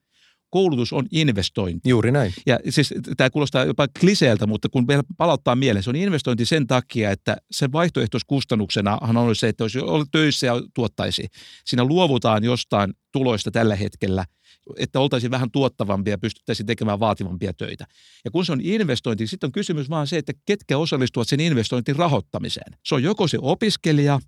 Koulutus 0.56 0.94
on 0.94 1.06
investointi. 1.12 1.90
Juuri 1.90 2.12
näin. 2.12 2.34
Ja 2.46 2.60
siis 2.70 2.94
tämä 3.18 3.30
kuulostaa 3.30 3.66
jopa 3.66 3.88
kliseeltä, 4.00 4.48
mutta 4.48 4.70
kun 4.70 4.88
vielä 4.88 5.04
palauttaa 5.18 5.56
mieleen, 5.56 5.84
se 5.84 5.90
on 5.90 5.96
investointi 5.96 6.46
sen 6.46 6.68
takia, 6.68 7.12
että 7.12 7.38
sen 7.52 7.72
vaihtoehtoiskustannuksena 7.72 8.98
on 9.02 9.36
se, 9.36 9.48
että 9.48 9.64
olisi 9.64 9.80
ollut 9.80 10.08
töissä 10.12 10.48
ja 10.48 10.54
tuottaisi. 10.74 11.28
Siinä 11.66 11.84
luovutaan 11.84 12.44
jostain 12.44 12.94
tuloista 13.12 13.52
tällä 13.52 13.76
hetkellä, 13.76 14.26
että 14.78 15.00
oltaisiin 15.00 15.32
vähän 15.32 15.52
tuottavampia 15.52 16.14
ja 16.14 16.18
pystyttäisiin 16.18 16.68
tekemään 16.68 17.00
vaativampia 17.00 17.54
töitä. 17.54 17.86
Ja 18.26 18.32
kun 18.32 18.46
se 18.46 18.52
on 18.52 18.62
investointi, 18.62 19.28
sitten 19.28 19.48
on 19.48 19.52
kysymys 19.52 19.90
vaan 19.90 20.08
se, 20.08 20.18
että 20.18 20.34
ketkä 20.46 20.78
osallistuvat 20.78 21.28
sen 21.28 21.40
investointin 21.40 21.96
rahoittamiseen. 21.96 22.78
Se 22.86 22.96
on 22.96 23.04
joko 23.04 23.28
se 23.28 23.38
opiskelija 23.42 24.20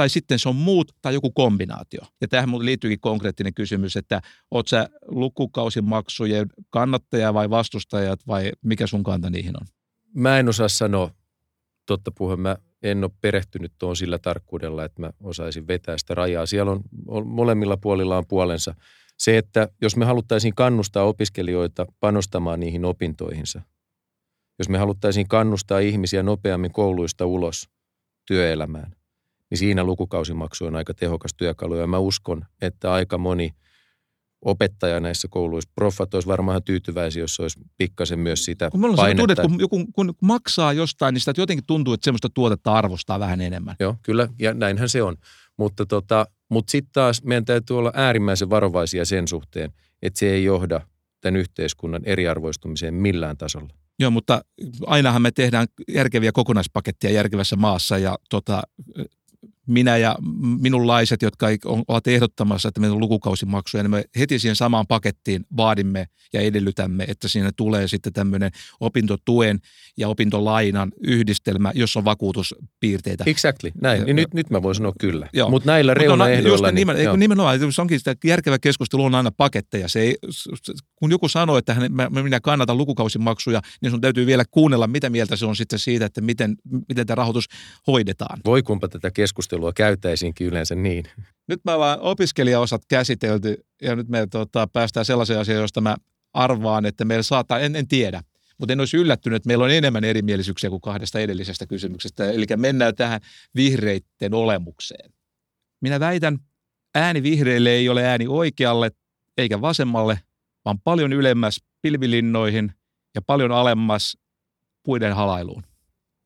tai 0.00 0.08
sitten 0.08 0.38
se 0.38 0.48
on 0.48 0.56
muut 0.56 0.92
tai 1.02 1.14
joku 1.14 1.30
kombinaatio. 1.30 2.00
Ja 2.20 2.28
tähän 2.28 2.48
muuten 2.48 2.66
liittyykin 2.66 3.00
konkreettinen 3.00 3.54
kysymys, 3.54 3.96
että 3.96 4.20
oot 4.50 4.68
sä 4.68 4.88
lukukausimaksujen 5.08 6.46
kannattaja 6.70 7.34
vai 7.34 7.50
vastustajat 7.50 8.20
vai 8.26 8.52
mikä 8.62 8.86
sun 8.86 9.02
kanta 9.02 9.30
niihin 9.30 9.56
on? 9.60 9.66
Mä 10.14 10.38
en 10.38 10.48
osaa 10.48 10.68
sanoa, 10.68 11.10
totta 11.86 12.10
puhuen, 12.18 12.40
mä 12.40 12.56
en 12.82 13.04
ole 13.04 13.10
perehtynyt 13.20 13.72
tuon 13.78 13.96
sillä 13.96 14.18
tarkkuudella, 14.18 14.84
että 14.84 15.00
mä 15.00 15.10
osaisin 15.22 15.66
vetää 15.66 15.98
sitä 15.98 16.14
rajaa. 16.14 16.46
Siellä 16.46 16.72
on, 16.72 16.82
molemmilla 17.26 17.76
puolilla 17.76 18.18
on 18.18 18.26
puolensa. 18.28 18.74
Se, 19.18 19.38
että 19.38 19.68
jos 19.82 19.96
me 19.96 20.04
haluttaisiin 20.04 20.54
kannustaa 20.54 21.04
opiskelijoita 21.04 21.86
panostamaan 22.00 22.60
niihin 22.60 22.84
opintoihinsa, 22.84 23.62
jos 24.58 24.68
me 24.68 24.78
haluttaisiin 24.78 25.28
kannustaa 25.28 25.78
ihmisiä 25.78 26.22
nopeammin 26.22 26.72
kouluista 26.72 27.26
ulos 27.26 27.68
työelämään, 28.26 28.99
niin 29.50 29.58
siinä 29.58 29.84
lukukausimaksu 29.84 30.66
on 30.66 30.76
aika 30.76 30.94
tehokas 30.94 31.34
työkalu. 31.36 31.76
Ja 31.76 31.86
mä 31.86 31.98
uskon, 31.98 32.44
että 32.62 32.92
aika 32.92 33.18
moni 33.18 33.50
opettaja 34.44 35.00
näissä 35.00 35.28
kouluissa, 35.30 35.70
proffat 35.74 36.14
olisi 36.14 36.28
varmaan 36.28 36.62
tyytyväisiä, 36.62 37.22
jos 37.22 37.40
olisi 37.40 37.60
pikkasen 37.76 38.18
myös 38.18 38.44
sitä 38.44 38.70
kun 38.70 38.94
painetta. 38.96 39.42
Tunne, 39.42 39.48
kun 39.48 39.60
joku 39.60 39.86
kun 39.92 40.14
maksaa 40.22 40.72
jostain, 40.72 41.12
niin 41.12 41.20
sitä 41.20 41.32
jotenkin 41.36 41.66
tuntuu, 41.66 41.94
että 41.94 42.04
semmoista 42.04 42.28
tuotetta 42.34 42.72
arvostaa 42.72 43.20
vähän 43.20 43.40
enemmän. 43.40 43.76
Joo, 43.80 43.96
kyllä, 44.02 44.28
ja 44.38 44.54
näinhän 44.54 44.88
se 44.88 45.02
on. 45.02 45.16
Mutta, 45.56 45.86
tota, 45.86 46.26
mutta 46.48 46.70
sitten 46.70 46.92
taas 46.92 47.22
meidän 47.22 47.44
täytyy 47.44 47.78
olla 47.78 47.92
äärimmäisen 47.94 48.50
varovaisia 48.50 49.04
sen 49.04 49.28
suhteen, 49.28 49.72
että 50.02 50.18
se 50.18 50.30
ei 50.30 50.44
johda 50.44 50.80
tämän 51.20 51.40
yhteiskunnan 51.40 52.02
eriarvoistumiseen 52.04 52.94
millään 52.94 53.36
tasolla. 53.36 53.74
Joo, 53.98 54.10
mutta 54.10 54.44
ainahan 54.86 55.22
me 55.22 55.30
tehdään 55.30 55.66
järkeviä 55.88 56.32
kokonaispaketteja 56.32 57.14
järkevässä 57.14 57.56
maassa 57.56 57.98
ja 57.98 58.18
tota, 58.30 58.62
minä 59.70 59.96
ja 59.96 60.16
minunlaiset, 60.60 61.22
jotka 61.22 61.46
ovat 61.88 62.06
ehdottamassa, 62.06 62.68
että 62.68 62.80
meillä 62.80 62.94
on 62.94 63.00
lukukausimaksuja, 63.00 63.82
niin 63.82 63.90
me 63.90 64.04
heti 64.18 64.38
siihen 64.38 64.56
samaan 64.56 64.86
pakettiin 64.86 65.46
vaadimme 65.56 66.06
ja 66.32 66.40
edellytämme, 66.40 67.04
että 67.08 67.28
siinä 67.28 67.50
tulee 67.56 67.88
sitten 67.88 68.12
tämmöinen 68.12 68.50
opintotuen 68.80 69.58
ja 69.96 70.08
opintolainan 70.08 70.92
yhdistelmä, 71.02 71.72
jossa 71.74 72.00
on 72.00 72.04
vakuutuspiirteitä. 72.04 73.24
Exactly, 73.26 73.70
näin. 73.82 74.04
Niin 74.04 74.16
nyt, 74.16 74.34
nyt 74.34 74.50
mä 74.50 74.62
voin 74.62 74.74
sanoa 74.74 74.92
kyllä. 75.00 75.28
Mutta 75.50 75.70
näillä 75.70 75.94
reunaehdoilla... 75.94 76.70
Niin, 76.70 76.88
nimen, 76.88 77.20
nimenomaan, 77.20 77.72
se 77.72 77.82
onkin 77.82 77.98
sitä 77.98 78.16
järkevä 78.24 78.58
keskustelu 78.58 79.04
on 79.04 79.14
aina 79.14 79.30
paketteja. 79.30 79.88
Se 79.88 80.00
ei, 80.00 80.16
kun 80.96 81.10
joku 81.10 81.28
sanoo, 81.28 81.58
että 81.58 81.74
hän, 81.74 81.92
minä 82.22 82.40
kannatan 82.40 82.76
lukukausimaksuja, 82.76 83.60
niin 83.82 83.90
sun 83.90 84.00
täytyy 84.00 84.26
vielä 84.26 84.44
kuunnella, 84.50 84.86
mitä 84.86 85.10
mieltä 85.10 85.36
se 85.36 85.46
on 85.46 85.56
sitten 85.56 85.78
siitä, 85.78 86.06
että 86.06 86.20
miten, 86.20 86.56
miten 86.88 87.06
tämä 87.06 87.14
rahoitus 87.14 87.44
hoidetaan. 87.86 88.40
Voi 88.44 88.62
kumpa 88.62 88.88
tätä 88.88 89.10
keskustelua 89.10 89.59
käytäisinkin 89.72 90.46
yleensä 90.46 90.74
niin. 90.74 91.04
Nyt 91.48 91.60
mä 91.64 91.78
vaan 91.78 92.00
opiskelijaosat 92.00 92.82
käsitelty 92.88 93.64
ja 93.82 93.96
nyt 93.96 94.08
me 94.08 94.26
tota, 94.26 94.66
päästään 94.72 95.06
sellaiseen 95.06 95.40
asiaan, 95.40 95.60
josta 95.60 95.80
mä 95.80 95.96
arvaan, 96.32 96.86
että 96.86 97.04
meillä 97.04 97.22
saattaa, 97.22 97.58
en, 97.58 97.76
en 97.76 97.88
tiedä, 97.88 98.22
mutta 98.58 98.72
en 98.72 98.80
olisi 98.80 98.96
yllättynyt, 98.96 99.36
että 99.36 99.46
meillä 99.46 99.64
on 99.64 99.70
enemmän 99.70 100.04
erimielisyyksiä 100.04 100.70
kuin 100.70 100.80
kahdesta 100.80 101.20
edellisestä 101.20 101.66
kysymyksestä. 101.66 102.30
Eli 102.30 102.46
mennään 102.56 102.94
tähän 102.94 103.20
vihreitten 103.54 104.34
olemukseen. 104.34 105.12
Minä 105.80 106.00
väitän, 106.00 106.38
ääni 106.94 107.22
vihreille 107.22 107.70
ei 107.70 107.88
ole 107.88 108.06
ääni 108.06 108.26
oikealle 108.28 108.90
eikä 109.38 109.60
vasemmalle, 109.60 110.20
vaan 110.64 110.80
paljon 110.80 111.12
ylemmäs 111.12 111.60
pilvilinnoihin 111.82 112.72
ja 113.14 113.22
paljon 113.22 113.52
alemmas 113.52 114.16
puiden 114.82 115.12
halailuun. 115.12 115.62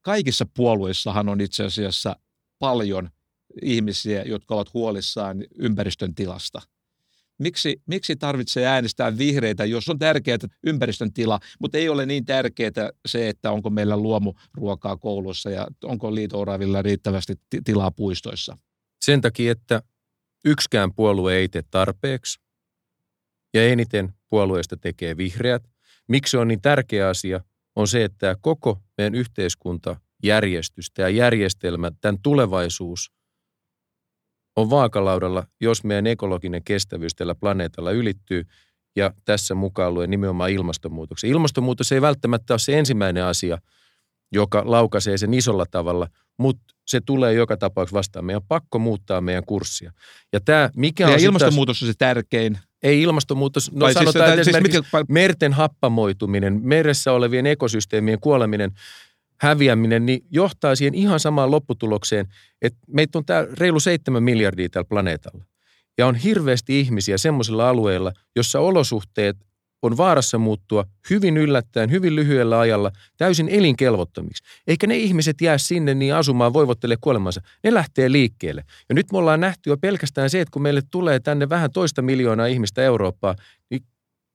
Kaikissa 0.02 0.46
puolueissahan 0.56 1.28
on 1.28 1.40
itse 1.40 1.64
asiassa 1.64 2.16
paljon 2.58 3.10
ihmisiä, 3.62 4.22
jotka 4.22 4.54
ovat 4.54 4.74
huolissaan 4.74 5.44
ympäristön 5.58 6.14
tilasta. 6.14 6.62
Miksi, 7.38 7.82
miksi 7.86 8.16
tarvitsee 8.16 8.66
äänestää 8.66 9.18
vihreitä, 9.18 9.64
jos 9.64 9.88
on 9.88 9.98
tärkeää 9.98 10.38
ympäristön 10.66 11.12
tila, 11.12 11.40
mutta 11.60 11.78
ei 11.78 11.88
ole 11.88 12.06
niin 12.06 12.24
tärkeää 12.24 12.90
se, 13.06 13.28
että 13.28 13.50
onko 13.50 13.70
meillä 13.70 13.96
luomuruokaa 13.96 14.96
koulussa 14.96 15.50
ja 15.50 15.66
onko 15.84 16.14
liito 16.14 16.44
riittävästi 16.82 17.34
tilaa 17.64 17.90
puistoissa? 17.90 18.56
Sen 19.04 19.20
takia, 19.20 19.52
että 19.52 19.82
yksikään 20.44 20.94
puolue 20.94 21.36
ei 21.36 21.48
tee 21.48 21.62
tarpeeksi 21.70 22.40
ja 23.54 23.68
eniten 23.68 24.14
puolueesta 24.30 24.76
tekee 24.76 25.16
vihreät. 25.16 25.62
Miksi 26.08 26.36
on 26.36 26.48
niin 26.48 26.60
tärkeä 26.60 27.08
asia, 27.08 27.40
on 27.76 27.88
se, 27.88 28.04
että 28.04 28.36
koko 28.40 28.82
meidän 28.98 29.14
yhteiskunta, 29.14 29.96
järjestystä 30.22 31.02
ja 31.02 31.08
järjestelmä, 31.08 31.92
tämän 32.00 32.18
tulevaisuus 32.22 33.12
on 34.56 34.70
vaakalaudalla, 34.70 35.46
jos 35.60 35.84
meidän 35.84 36.06
ekologinen 36.06 36.64
kestävyys 36.64 37.14
tällä 37.14 37.34
planeetalla 37.34 37.90
ylittyy 37.90 38.44
ja 38.96 39.12
tässä 39.24 39.54
mukaan 39.54 39.94
luen 39.94 40.10
nimenomaan 40.10 40.50
ilmastonmuutoksen. 40.50 41.30
Ilmastonmuutos 41.30 41.92
ei 41.92 42.00
välttämättä 42.02 42.54
ole 42.54 42.58
se 42.58 42.78
ensimmäinen 42.78 43.24
asia, 43.24 43.58
joka 44.32 44.62
laukaisee 44.66 45.18
sen 45.18 45.34
isolla 45.34 45.66
tavalla, 45.70 46.08
mutta 46.38 46.74
se 46.86 47.00
tulee 47.00 47.32
joka 47.32 47.56
tapauksessa 47.56 47.96
vastaan. 47.96 48.24
Meidän 48.24 48.42
on 48.42 48.48
pakko 48.48 48.78
muuttaa 48.78 49.20
meidän 49.20 49.44
kurssia. 49.44 49.92
Ja 50.32 50.40
tämä, 50.40 50.70
mikä 50.76 51.04
ja 51.08 51.14
on 51.14 51.20
ilmastonmuutos 51.20 51.78
taas, 51.78 51.88
on 51.88 51.92
se 51.92 51.98
tärkein. 51.98 52.58
Ei 52.82 53.02
ilmastonmuutos, 53.02 53.72
no 53.72 53.78
tai 53.78 53.94
siis 53.94 53.98
sanotaan, 53.98 54.34
siis, 54.34 54.48
että 54.48 54.60
siis 54.60 54.82
mitkä... 54.82 55.04
merten 55.08 55.52
happamoituminen, 55.52 56.60
meressä 56.62 57.12
olevien 57.12 57.46
ekosysteemien 57.46 58.20
kuoleminen, 58.20 58.72
häviäminen, 59.40 60.06
niin 60.06 60.24
johtaa 60.30 60.76
siihen 60.76 60.94
ihan 60.94 61.20
samaan 61.20 61.50
lopputulokseen, 61.50 62.26
että 62.62 62.78
meitä 62.86 63.18
on 63.18 63.24
tää 63.24 63.46
reilu 63.52 63.80
7 63.80 64.22
miljardia 64.22 64.68
tällä 64.68 64.86
planeetalla. 64.88 65.44
Ja 65.98 66.06
on 66.06 66.14
hirveästi 66.14 66.80
ihmisiä 66.80 67.18
semmoisilla 67.18 67.68
alueilla, 67.68 68.12
jossa 68.36 68.60
olosuhteet 68.60 69.36
on 69.82 69.96
vaarassa 69.96 70.38
muuttua 70.38 70.84
hyvin 71.10 71.36
yllättäen, 71.36 71.90
hyvin 71.90 72.16
lyhyellä 72.16 72.58
ajalla 72.58 72.92
täysin 73.16 73.48
elinkelvottomiksi. 73.48 74.44
Eikä 74.66 74.86
ne 74.86 74.96
ihmiset 74.96 75.40
jää 75.40 75.58
sinne 75.58 75.94
niin 75.94 76.14
asumaan 76.14 76.52
voivottelee 76.52 76.96
kuolemansa. 77.00 77.40
Ne 77.64 77.74
lähtee 77.74 78.12
liikkeelle. 78.12 78.64
Ja 78.88 78.94
nyt 78.94 79.12
me 79.12 79.18
ollaan 79.18 79.40
nähty 79.40 79.70
jo 79.70 79.76
pelkästään 79.76 80.30
se, 80.30 80.40
että 80.40 80.52
kun 80.52 80.62
meille 80.62 80.82
tulee 80.90 81.20
tänne 81.20 81.48
vähän 81.48 81.70
toista 81.70 82.02
miljoonaa 82.02 82.46
ihmistä 82.46 82.82
Eurooppaa, 82.82 83.34
niin 83.70 83.82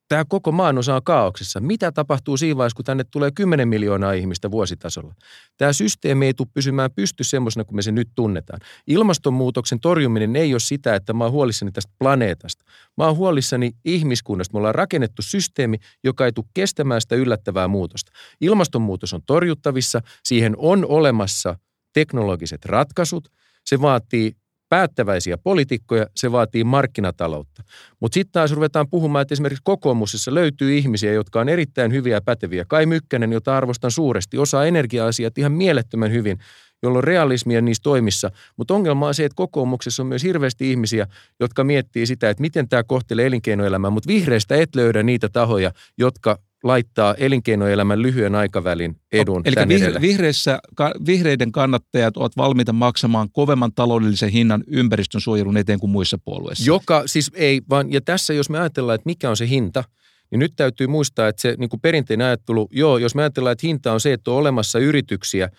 tämä 0.09 0.25
koko 0.25 0.51
maanosa 0.51 0.95
on 0.95 1.03
kaauksessa. 1.03 1.59
Mitä 1.59 1.91
tapahtuu 1.91 2.37
siinä 2.37 2.57
vaiheessa, 2.57 2.75
kun 2.75 2.85
tänne 2.85 3.03
tulee 3.03 3.31
10 3.31 3.67
miljoonaa 3.67 4.13
ihmistä 4.13 4.51
vuositasolla? 4.51 5.13
Tämä 5.57 5.73
systeemi 5.73 6.25
ei 6.25 6.33
tule 6.33 6.47
pysymään 6.53 6.91
pysty 6.95 7.23
semmoisena 7.23 7.63
kuin 7.63 7.75
me 7.75 7.81
se 7.81 7.91
nyt 7.91 8.09
tunnetaan. 8.15 8.59
Ilmastonmuutoksen 8.87 9.79
torjuminen 9.79 10.35
ei 10.35 10.53
ole 10.53 10.59
sitä, 10.59 10.95
että 10.95 11.13
mä 11.13 11.23
oon 11.23 11.33
huolissani 11.33 11.71
tästä 11.71 11.91
planeetasta. 11.99 12.65
Mä 12.97 13.05
oon 13.05 13.15
huolissani 13.15 13.71
ihmiskunnasta. 13.85 14.53
Me 14.53 14.57
ollaan 14.57 14.75
rakennettu 14.75 15.21
systeemi, 15.21 15.77
joka 16.03 16.25
ei 16.25 16.31
tule 16.31 16.45
kestämään 16.53 17.01
sitä 17.01 17.15
yllättävää 17.15 17.67
muutosta. 17.67 18.11
Ilmastonmuutos 18.41 19.13
on 19.13 19.21
torjuttavissa, 19.25 20.01
siihen 20.23 20.55
on 20.57 20.85
olemassa 20.85 21.55
teknologiset 21.93 22.65
ratkaisut. 22.65 23.31
Se 23.65 23.81
vaatii 23.81 24.35
päättäväisiä 24.69 25.37
poliitikkoja, 25.37 26.07
se 26.15 26.31
vaatii 26.31 26.63
markkinataloutta. 26.63 27.63
Mutta 27.99 28.13
sitten 28.13 28.31
taas 28.31 28.51
ruvetaan 28.51 28.89
puhumaan, 28.89 29.21
että 29.21 29.33
esimerkiksi 29.33 29.63
kokoomusissa 29.63 30.33
löytyy 30.33 30.77
ihmisiä, 30.77 31.13
jotka 31.13 31.39
on 31.39 31.49
erittäin 31.49 31.91
hyviä 31.91 32.15
ja 32.15 32.21
päteviä. 32.21 32.65
Kai 32.67 32.85
Mykkänen, 32.85 33.33
jota 33.33 33.57
arvostan 33.57 33.91
suuresti, 33.91 34.37
osaa 34.37 34.65
energia-asiat 34.65 35.37
ihan 35.37 35.51
mielettömän 35.51 36.11
hyvin, 36.11 36.37
jolloin 36.83 37.03
realismia 37.03 37.61
niissä 37.61 37.83
toimissa. 37.83 38.31
Mutta 38.57 38.73
ongelma 38.73 39.07
on 39.07 39.13
se, 39.13 39.25
että 39.25 39.35
kokoomuksessa 39.35 40.03
on 40.03 40.07
myös 40.07 40.23
hirveästi 40.23 40.71
ihmisiä, 40.71 41.07
jotka 41.39 41.63
miettii 41.63 42.05
sitä, 42.05 42.29
että 42.29 42.41
miten 42.41 42.69
tämä 42.69 42.83
kohtelee 42.83 43.25
elinkeinoelämää, 43.25 43.91
mutta 43.91 44.07
vihreistä 44.07 44.55
et 44.55 44.75
löydä 44.75 45.03
niitä 45.03 45.29
tahoja, 45.29 45.71
jotka 45.97 46.39
laittaa 46.63 47.13
elinkeinoelämän 47.13 48.01
lyhyen 48.01 48.35
aikavälin 48.35 48.95
edun 49.11 49.41
Eli 49.45 49.55
vih- 49.55 50.01
vihreissä, 50.01 50.59
vihreiden 51.05 51.51
kannattajat 51.51 52.17
ovat 52.17 52.37
valmiita 52.37 52.73
maksamaan 52.73 53.29
kovemman 53.31 53.73
taloudellisen 53.73 54.29
hinnan 54.29 54.63
ympäristön 54.67 55.21
suojelun 55.21 55.57
eteen 55.57 55.79
kuin 55.79 55.89
muissa 55.89 56.17
puolueissa. 56.25 56.65
Joka 56.65 57.03
siis 57.05 57.31
ei, 57.33 57.61
vaan 57.69 57.93
ja 57.93 58.01
tässä 58.01 58.33
jos 58.33 58.49
me 58.49 58.59
ajatellaan, 58.59 58.95
että 58.95 59.09
mikä 59.09 59.29
on 59.29 59.37
se 59.37 59.49
hinta, 59.49 59.83
niin 60.31 60.39
nyt 60.39 60.53
täytyy 60.55 60.87
muistaa, 60.87 61.27
että 61.27 61.41
se 61.41 61.55
niin 61.57 61.69
kuin 61.69 61.81
perinteinen 61.81 62.27
ajattelu, 62.27 62.67
joo, 62.71 62.97
jos 62.97 63.15
me 63.15 63.21
ajatellaan, 63.21 63.51
että 63.51 63.67
hinta 63.67 63.93
on 63.93 63.99
se, 63.99 64.13
että 64.13 64.31
on 64.31 64.37
olemassa 64.37 64.79
yrityksiä, 64.79 65.49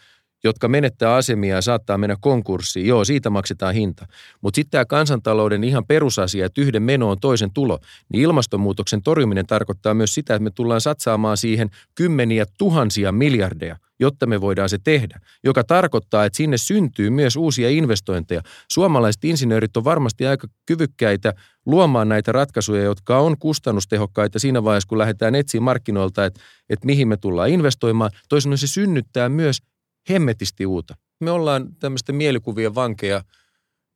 jotka 0.45 0.69
menettää 0.69 1.15
asemia 1.15 1.55
ja 1.55 1.63
saattaa 1.63 1.99
mennä 1.99 2.17
konkurssiin. 2.21 2.87
Joo, 2.87 3.05
siitä 3.05 3.31
maksetaan 3.31 3.75
hinta. 3.75 4.07
Mutta 4.41 4.57
sitten 4.57 4.71
tämä 4.71 4.85
kansantalouden 4.85 5.65
ihan 5.65 5.87
perusasia, 5.87 6.47
että 6.47 6.61
yhden 6.61 6.83
meno 6.83 7.11
on 7.11 7.21
toisen 7.21 7.53
tulo, 7.53 7.79
niin 8.13 8.23
ilmastonmuutoksen 8.23 9.03
torjuminen 9.03 9.47
tarkoittaa 9.47 9.95
myös 9.95 10.15
sitä, 10.15 10.35
että 10.35 10.45
me 10.45 10.51
tullaan 10.51 10.81
satsaamaan 10.81 11.37
siihen 11.37 11.71
kymmeniä 11.95 12.45
tuhansia 12.59 13.13
miljardeja, 13.13 13.77
jotta 14.01 14.27
me 14.27 14.41
voidaan 14.41 14.69
se 14.69 14.79
tehdä, 14.85 15.21
joka 15.45 15.65
tarkoittaa, 15.65 16.25
että 16.25 16.37
sinne 16.37 16.57
syntyy 16.57 17.11
myös 17.11 17.37
uusia 17.37 17.71
investointeja. 17.71 18.43
Suomalaiset 18.71 19.25
insinöörit 19.25 19.77
on 19.77 19.85
varmasti 19.85 20.27
aika 20.27 20.49
kyvykkäitä 20.67 21.35
luomaan 21.67 22.09
näitä 22.09 22.33
ratkaisuja, 22.33 22.83
jotka 22.83 23.19
on 23.19 23.39
kustannustehokkaita 23.39 24.39
siinä 24.39 24.65
vaiheessa, 24.65 24.89
kun 24.89 24.99
lähdetään 24.99 25.35
etsiä 25.35 25.61
markkinoilta, 25.61 26.25
että, 26.25 26.41
että 26.71 26.87
mihin 26.87 27.09
me 27.09 27.17
tullaan 27.17 27.49
investoimaan. 27.49 28.11
Toisaalta 28.29 28.57
se 28.57 28.67
synnyttää 28.67 29.29
myös 29.29 29.59
hemmetisti 30.09 30.67
uutta. 30.67 30.95
Me 31.21 31.31
ollaan 31.31 31.77
tämmöistä 31.79 32.13
mielikuvien 32.13 32.75
vankeja 32.75 33.25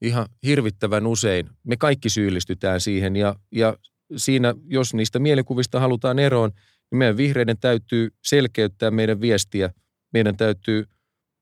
ihan 0.03 0.27
hirvittävän 0.47 1.07
usein. 1.07 1.51
Me 1.65 1.77
kaikki 1.77 2.09
syyllistytään 2.09 2.81
siihen 2.81 3.17
ja, 3.17 3.35
ja 3.53 3.77
siinä, 4.17 4.55
jos 4.67 4.95
niistä 4.95 5.19
mielikuvista 5.19 5.81
halutaan 5.81 6.19
eroon, 6.19 6.51
niin 6.91 6.99
meidän 6.99 7.17
vihreiden 7.17 7.59
täytyy 7.59 8.09
selkeyttää 8.25 8.91
meidän 8.91 9.21
viestiä. 9.21 9.71
Meidän 10.13 10.37
täytyy 10.37 10.85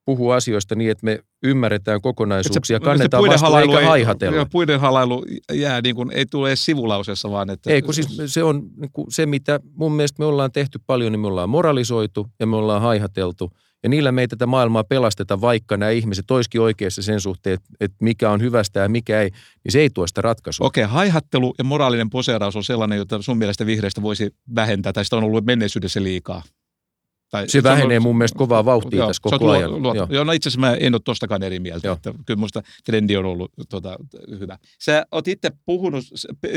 puhua 0.04 0.36
asioista 0.36 0.74
niin, 0.74 0.90
että 0.90 1.04
me 1.04 1.24
ymmärretään 1.42 2.00
kokonaisuuksia, 2.00 2.78
se, 2.78 2.84
kannetaan 2.84 3.22
vastuun 3.26 3.58
eikä 3.58 3.78
ei, 3.78 3.86
haihatella. 3.86 4.46
Puiden 4.52 4.80
halailu 4.80 5.24
jää 5.52 5.80
niin 5.80 5.94
kuin, 5.94 6.10
ei 6.14 6.26
tule 6.26 6.48
edes 6.48 6.64
sivulauseessa 6.64 7.30
vaan. 7.30 7.50
Että... 7.50 7.70
Ei, 7.70 7.82
kun 7.82 7.94
siis 7.94 8.08
se 8.26 8.42
on 8.42 8.70
niin 8.76 8.90
kuin 8.92 9.06
se, 9.12 9.26
mitä 9.26 9.60
mun 9.74 9.92
mielestä 9.92 10.16
me 10.18 10.24
ollaan 10.24 10.52
tehty 10.52 10.80
paljon, 10.86 11.12
niin 11.12 11.20
me 11.20 11.26
ollaan 11.26 11.48
moralisoitu 11.48 12.26
ja 12.40 12.46
me 12.46 12.56
ollaan 12.56 12.82
haihateltu. 12.82 13.52
Ja 13.82 13.88
niillä 13.88 14.12
me 14.12 14.20
ei 14.20 14.28
tätä 14.28 14.46
maailmaa 14.46 14.84
pelasteta, 14.84 15.40
vaikka 15.40 15.76
nämä 15.76 15.90
ihmiset 15.90 16.30
olisikin 16.30 16.60
oikeassa 16.60 17.02
sen 17.02 17.20
suhteen, 17.20 17.58
että, 17.80 17.96
mikä 18.00 18.30
on 18.30 18.40
hyvästä 18.40 18.80
ja 18.80 18.88
mikä 18.88 19.20
ei, 19.20 19.30
niin 19.64 19.72
se 19.72 19.80
ei 19.80 19.90
tuo 19.90 20.06
sitä 20.06 20.22
ratkaisua. 20.22 20.66
Okei, 20.66 20.84
okay, 20.84 20.94
haihattelu 20.94 21.54
ja 21.58 21.64
moraalinen 21.64 22.10
poseeraus 22.10 22.56
on 22.56 22.64
sellainen, 22.64 22.98
jota 22.98 23.22
sun 23.22 23.38
mielestä 23.38 23.66
vihreistä 23.66 24.02
voisi 24.02 24.34
vähentää, 24.54 24.92
tai 24.92 25.04
sitä 25.04 25.16
on 25.16 25.24
ollut 25.24 25.44
menneisyydessä 25.44 26.02
liikaa. 26.02 26.42
Tai 27.32 27.48
se 27.48 27.62
vähenee 27.62 28.00
mun 28.00 28.18
mielestä 28.18 28.38
kovaa 28.38 28.64
vauhtia 28.64 28.98
joo, 28.98 29.06
tässä 29.06 29.20
koko 29.22 29.50
ajan. 29.50 29.70
Luo, 29.70 29.78
luo, 29.78 29.94
joo. 29.94 30.06
joo, 30.10 30.24
no 30.24 30.32
itse 30.32 30.48
asiassa 30.48 30.60
mä 30.60 30.74
en 30.74 30.94
ole 30.94 31.00
tostakaan 31.04 31.42
eri 31.42 31.60
mieltä. 31.60 31.88
Joo. 31.88 31.94
Että 31.94 32.14
kyllä 32.26 32.38
minusta 32.38 32.62
trendi 32.84 33.16
on 33.16 33.24
ollut 33.24 33.52
tota, 33.68 33.96
hyvä. 34.40 34.58
Sä 34.78 35.06
oot 35.12 35.28
itse 35.28 35.50
puhunut, 35.66 36.04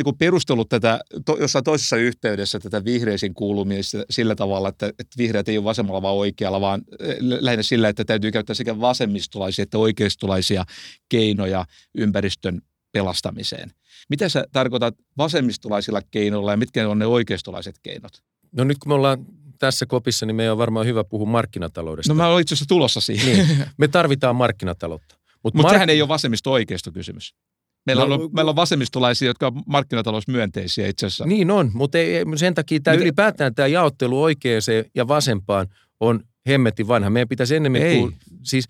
kun 0.04 0.18
perustellut 0.18 0.70
tätä 0.70 1.00
to, 1.26 1.38
jossain 1.40 1.64
toisessa 1.64 1.96
yhteydessä 1.96 2.60
tätä 2.60 2.86
vihreisiin 2.86 3.34
kuulumista 3.34 3.98
sillä 4.10 4.36
tavalla, 4.36 4.70
että, 4.70 4.88
että 4.88 5.18
vihreät 5.18 5.50
ei 5.50 5.58
ole 5.58 5.66
vasemmalla 5.66 6.02
vaan 6.02 6.16
oikealla, 6.16 6.62
vaan 6.62 6.82
eh, 7.00 7.16
lähinnä 7.20 7.64
sillä, 7.64 7.90
että 7.90 8.06
täytyy 8.06 8.32
käyttää 8.32 8.54
sekä 8.54 8.80
vasemmistolaisia 8.80 9.64
että 9.64 9.78
oikeistolaisia 9.78 10.66
keinoja 11.10 11.66
ympäristön 11.98 12.62
pelastamiseen. 12.92 13.72
Mitä 14.10 14.30
sä 14.30 14.46
tarkoitat 14.52 14.96
vasemmistolaisilla 15.18 16.02
keinoilla 16.12 16.52
ja 16.52 16.58
mitkä 16.58 16.90
on 16.90 17.00
ne 17.00 17.06
oikeistolaiset 17.06 17.76
keinot? 17.84 18.12
No 18.52 18.64
nyt 18.64 18.78
kun 18.78 18.90
me 18.90 18.94
ollaan 18.94 19.26
tässä 19.60 19.86
kopissa, 19.86 20.26
niin 20.26 20.36
meidän 20.36 20.52
on 20.52 20.58
varmaan 20.58 20.86
hyvä 20.86 21.04
puhua 21.04 21.28
markkinataloudesta. 21.28 22.13
No 22.13 22.18
mä 22.18 22.28
olen 22.28 22.41
itse 22.41 22.56
asiassa 22.56 22.68
tulossa 22.68 23.02
siihen. 23.02 23.48
Niin. 23.48 23.65
Me 23.78 23.88
tarvitaan 23.88 24.36
markkinataloutta. 24.36 25.15
Mutta 25.44 25.58
Mut 25.58 25.63
mark... 25.63 25.76
sehän 25.76 25.89
ei 25.89 26.02
ole 26.02 26.10
vasemmisto-oikeisto 26.10 26.91
kysymys. 26.91 27.36
Meillä, 27.86 28.06
no, 28.06 28.15
on, 28.15 28.30
meillä 28.34 28.50
on 28.50 28.56
vasemmistolaisia, 28.56 29.28
jotka 29.28 29.48
on 29.48 29.63
markkinatalousmyönteisiä 29.68 30.88
itse 30.88 31.06
asiassa. 31.06 31.26
Niin 31.26 31.52
on, 31.52 31.72
mutta 31.74 31.98
ei, 31.98 32.24
sen 32.36 32.54
takia 32.54 32.80
tämä 32.80 32.98
ylipäätään 32.98 33.56
tämä 33.56 33.68
jaottelu 33.68 34.24
oikeaan 34.24 34.62
ja 34.96 35.08
vasempaan 35.08 35.68
on 36.00 36.24
hemmetin 36.48 36.88
vanha. 36.88 37.10
Meidän 37.10 37.28
pitäisi 37.28 37.56
ennemmin, 37.56 38.00
kuin, 38.00 38.15
siis 38.44 38.65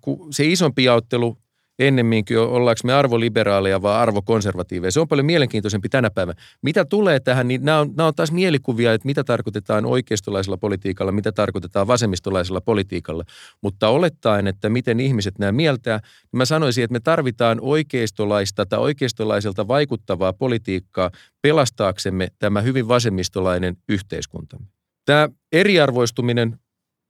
kun 0.00 0.32
se 0.32 0.46
isompi 0.46 0.84
jaottelu 0.84 1.38
ennemminkin, 1.78 2.38
ollaanko 2.38 2.80
me 2.84 2.92
arvoliberaaleja 2.92 3.82
vai 3.82 3.96
arvokonservatiiveja. 3.96 4.90
Se 4.90 5.00
on 5.00 5.08
paljon 5.08 5.26
mielenkiintoisempi 5.26 5.88
tänä 5.88 6.10
päivänä. 6.10 6.40
Mitä 6.62 6.84
tulee 6.84 7.20
tähän, 7.20 7.48
niin 7.48 7.64
nämä 7.64 7.80
on, 7.80 7.92
nämä 7.96 8.06
on 8.06 8.14
taas 8.14 8.32
mielikuvia, 8.32 8.92
että 8.92 9.06
mitä 9.06 9.24
tarkoitetaan 9.24 9.86
oikeistolaisella 9.86 10.56
politiikalla, 10.56 11.12
mitä 11.12 11.32
tarkoitetaan 11.32 11.86
vasemmistolaisella 11.86 12.60
politiikalla. 12.60 13.24
Mutta 13.62 13.88
olettaen, 13.88 14.46
että 14.46 14.68
miten 14.68 15.00
ihmiset 15.00 15.38
nämä 15.38 15.52
mieltää, 15.52 15.98
niin 15.98 16.38
mä 16.38 16.44
sanoisin, 16.44 16.84
että 16.84 16.92
me 16.92 17.00
tarvitaan 17.00 17.58
oikeistolaista 17.60 18.66
tai 18.66 18.78
oikeistolaiselta 18.78 19.68
vaikuttavaa 19.68 20.32
politiikkaa 20.32 21.10
pelastaaksemme 21.42 22.28
tämä 22.38 22.60
hyvin 22.60 22.88
vasemmistolainen 22.88 23.76
yhteiskunta. 23.88 24.60
Tämä 25.04 25.28
eriarvoistuminen 25.52 26.58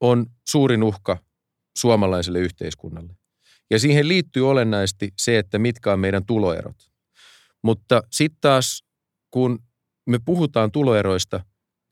on 0.01 0.27
suurin 0.49 0.83
uhka 0.83 1.19
suomalaiselle 1.79 2.39
yhteiskunnalle. 2.39 3.18
Ja 3.71 3.79
siihen 3.79 4.09
liittyy 4.09 4.51
olennaisesti 4.51 5.13
se, 5.19 5.39
että 5.39 5.59
mitkä 5.59 5.93
on 5.93 6.01
meidän 6.01 6.27
tuloerot. 6.27 6.77
Mutta 7.63 8.03
sitten 8.11 8.39
taas, 8.41 8.85
kun 9.31 9.59
me 10.07 10.19
puhutaan 10.25 10.73
tuloeroista, 10.73 11.37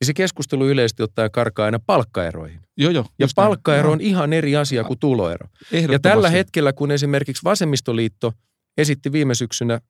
niin 0.00 0.06
se 0.06 0.14
keskustelu 0.14 0.68
yleisesti 0.68 1.02
ottaen 1.02 1.30
karkaa 1.30 1.64
aina 1.64 1.78
palkkaeroihin. 1.86 2.60
Joo, 2.76 2.90
joo, 2.90 3.06
ja 3.18 3.26
palkkaero 3.34 3.92
on 3.92 4.00
ihan 4.00 4.32
eri 4.32 4.56
asia 4.56 4.84
kuin 4.84 4.98
tuloero. 4.98 5.48
Ja 5.92 5.98
tällä 5.98 6.30
hetkellä, 6.30 6.72
kun 6.72 6.90
esimerkiksi 6.90 7.44
Vasemmistoliitto 7.44 8.32
esitti 8.78 9.12
viime 9.12 9.34
syksynä 9.34 9.80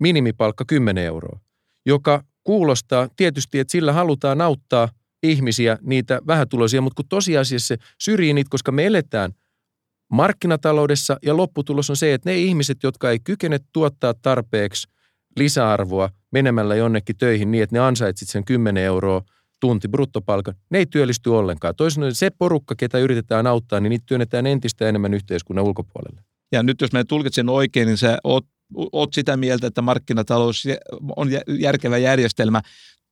minimipalkka 0.00 0.64
10 0.64 1.04
euroa, 1.04 1.40
joka 1.86 2.24
kuulostaa 2.44 3.08
tietysti, 3.16 3.58
että 3.58 3.72
sillä 3.72 3.92
halutaan 3.92 4.40
auttaa 4.40 4.88
ihmisiä, 5.22 5.78
niitä 5.82 6.20
vähätuloisia, 6.26 6.80
mutta 6.80 6.96
kun 6.96 7.08
tosiasiassa 7.08 7.66
se 7.66 7.76
syrjii 7.98 8.32
niitä, 8.32 8.50
koska 8.50 8.72
me 8.72 8.86
eletään– 8.86 9.32
markkinataloudessa 10.10 11.16
ja 11.22 11.36
lopputulos 11.36 11.90
on 11.90 11.96
se, 11.96 12.14
että 12.14 12.30
ne 12.30 12.36
ihmiset, 12.36 12.82
jotka 12.82 13.10
ei 13.10 13.18
kykene 13.20 13.58
tuottaa 13.72 14.14
tarpeeksi 14.14 14.88
lisäarvoa 15.36 16.10
menemällä 16.32 16.74
jonnekin 16.74 17.16
töihin 17.16 17.50
niin, 17.50 17.62
että 17.62 17.76
ne 17.76 17.80
ansaitsit 17.80 18.28
sen 18.28 18.44
10 18.44 18.84
euroa 18.84 19.22
tunti 19.60 19.88
bruttopalkan, 19.88 20.54
ne 20.70 20.78
ei 20.78 20.86
työllisty 20.86 21.30
ollenkaan. 21.30 21.74
Toisin 21.76 22.14
se 22.14 22.30
porukka, 22.30 22.74
ketä 22.74 22.98
yritetään 22.98 23.46
auttaa, 23.46 23.80
niin 23.80 23.90
niitä 23.90 24.04
työnnetään 24.06 24.46
entistä 24.46 24.88
enemmän 24.88 25.14
yhteiskunnan 25.14 25.64
ulkopuolelle. 25.64 26.22
Ja 26.52 26.62
nyt 26.62 26.80
jos 26.80 26.92
mä 26.92 27.04
tulkitsen 27.04 27.48
oikein, 27.48 27.86
niin 27.86 27.98
sä 27.98 28.18
oot, 28.24 28.46
oot 28.92 29.14
sitä 29.14 29.36
mieltä, 29.36 29.66
että 29.66 29.82
markkinatalous 29.82 30.64
on 31.16 31.28
järkevä 31.58 31.98
järjestelmä 31.98 32.62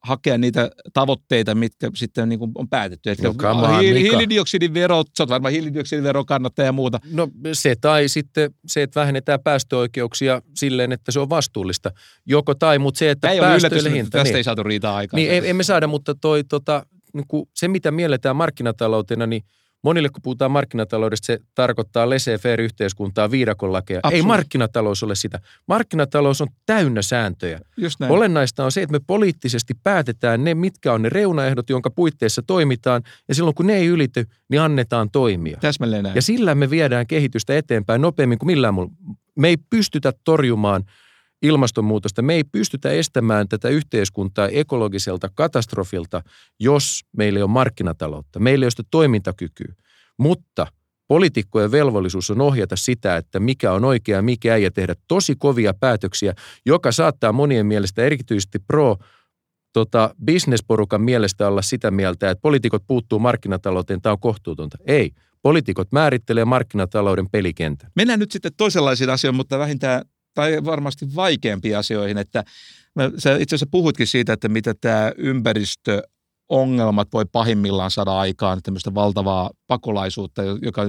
hakea 0.04 0.38
niitä 0.38 0.70
tavoitteita, 0.92 1.54
mitkä 1.54 1.90
sitten 1.94 2.28
niin 2.28 2.38
kuin 2.38 2.52
on 2.54 2.68
päätetty. 2.68 3.10
Että 3.10 3.28
no, 3.42 3.50
on, 3.50 3.80
hiili, 3.80 4.02
hiilidioksidivero, 4.02 5.04
sä 5.18 5.22
oot 5.22 5.30
varmaan 5.30 5.52
hiilidioksidivero 5.52 6.24
kannattaja 6.24 6.66
ja 6.66 6.72
muuta. 6.72 7.00
No 7.12 7.28
se 7.52 7.76
tai 7.80 8.08
sitten 8.08 8.50
se, 8.66 8.82
että 8.82 9.00
vähennetään 9.00 9.40
päästöoikeuksia 9.40 10.42
silleen, 10.54 10.92
että 10.92 11.12
se 11.12 11.20
on 11.20 11.30
vastuullista. 11.30 11.90
Joko 12.26 12.54
tai, 12.54 12.78
mutta 12.78 12.98
se, 12.98 13.10
että 13.10 13.30
ei 13.30 13.40
päästöille 13.40 13.92
hinta. 13.92 14.10
Tästä 14.10 14.24
niin, 14.24 14.36
ei 14.36 14.44
saatu 14.44 14.62
riitaa 14.62 14.96
aikaa. 14.96 15.18
Niin, 15.18 15.44
emme 15.44 15.62
saada, 15.62 15.86
mutta 15.86 16.14
toi, 16.14 16.44
tota, 16.44 16.86
niin 17.14 17.26
kuin 17.28 17.48
se, 17.54 17.68
mitä 17.68 17.90
mielletään 17.90 18.36
markkinataloutena, 18.36 19.26
niin– 19.26 19.42
Monille, 19.84 20.08
kun 20.08 20.22
puhutaan 20.22 20.50
markkinataloudesta, 20.50 21.26
se 21.26 21.38
tarkoittaa 21.54 22.06
laissez-faire-yhteiskuntaa, 22.06 23.30
viidakonlakeja. 23.30 24.00
Ei 24.10 24.22
markkinatalous 24.22 25.02
ole 25.02 25.14
sitä. 25.14 25.40
Markkinatalous 25.68 26.40
on 26.40 26.48
täynnä 26.66 27.02
sääntöjä. 27.02 27.60
Olennaista 28.08 28.64
on 28.64 28.72
se, 28.72 28.82
että 28.82 28.92
me 28.92 29.00
poliittisesti 29.06 29.74
päätetään 29.84 30.44
ne, 30.44 30.54
mitkä 30.54 30.92
on 30.92 31.02
ne 31.02 31.08
reunaehdot, 31.08 31.70
jonka 31.70 31.90
puitteissa 31.90 32.42
toimitaan. 32.46 33.02
Ja 33.28 33.34
silloin, 33.34 33.54
kun 33.54 33.66
ne 33.66 33.76
ei 33.76 33.86
ylity, 33.86 34.26
niin 34.50 34.60
annetaan 34.60 35.10
toimia. 35.10 35.58
Täsmälleen 35.60 36.02
näin. 36.02 36.14
Ja 36.14 36.22
sillä 36.22 36.54
me 36.54 36.70
viedään 36.70 37.06
kehitystä 37.06 37.56
eteenpäin 37.56 38.00
nopeammin 38.00 38.38
kuin 38.38 38.46
millään 38.46 38.74
muulla. 38.74 38.90
Me 39.38 39.48
ei 39.48 39.56
pystytä 39.70 40.12
torjumaan– 40.24 40.84
ilmastonmuutosta. 41.42 42.22
Me 42.22 42.34
ei 42.34 42.44
pystytä 42.44 42.90
estämään 42.90 43.48
tätä 43.48 43.68
yhteiskuntaa 43.68 44.48
ekologiselta 44.48 45.28
katastrofilta, 45.34 46.22
jos 46.60 47.04
meillä 47.16 47.38
ei 47.38 47.42
ole 47.42 47.50
markkinataloutta. 47.50 48.40
Meillä 48.40 48.62
ei 48.62 48.66
ole 48.66 48.70
sitä 48.70 48.82
toimintakykyä. 48.90 49.74
Mutta 50.18 50.66
poliitikkojen 51.08 51.72
velvollisuus 51.72 52.30
on 52.30 52.40
ohjata 52.40 52.76
sitä, 52.76 53.16
että 53.16 53.40
mikä 53.40 53.72
on 53.72 53.84
oikea 53.84 54.22
mikä 54.22 54.56
ei, 54.56 54.62
ja 54.62 54.70
tehdä 54.70 54.94
tosi 55.08 55.34
kovia 55.38 55.74
päätöksiä, 55.74 56.34
joka 56.66 56.92
saattaa 56.92 57.32
monien 57.32 57.66
mielestä 57.66 58.02
erityisesti 58.02 58.58
pro 58.58 58.96
tota, 59.72 60.14
bisnesporukan 60.24 61.00
mielestä 61.00 61.48
olla 61.48 61.62
sitä 61.62 61.90
mieltä, 61.90 62.30
että 62.30 62.42
poliitikot 62.42 62.82
puuttuu 62.86 63.18
markkinatalouteen, 63.18 64.00
tämä 64.00 64.12
on 64.12 64.20
kohtuutonta. 64.20 64.78
Ei. 64.86 65.10
Poliitikot 65.42 65.92
määrittelee 65.92 66.44
markkinatalouden 66.44 67.30
pelikentän. 67.30 67.90
Mennään 67.96 68.20
nyt 68.20 68.30
sitten 68.30 68.52
toisenlaisiin 68.56 69.10
asioihin, 69.10 69.36
mutta 69.36 69.58
vähintään 69.58 70.02
tai 70.38 70.64
varmasti 70.64 71.14
vaikeampiin 71.14 71.78
asioihin, 71.78 72.18
että 72.18 72.44
sä 73.18 73.36
itse 73.36 73.54
asiassa 73.54 73.70
puhutkin 73.70 74.06
siitä, 74.06 74.32
että 74.32 74.48
mitä 74.48 74.74
tämä 74.74 75.12
ympäristö 75.16 76.02
ongelmat 76.48 77.08
voi 77.12 77.24
pahimmillaan 77.32 77.90
saada 77.90 78.18
aikaan 78.18 78.62
tämmöistä 78.62 78.94
valtavaa 78.94 79.50
pakolaisuutta, 79.66 80.42
joka 80.62 80.82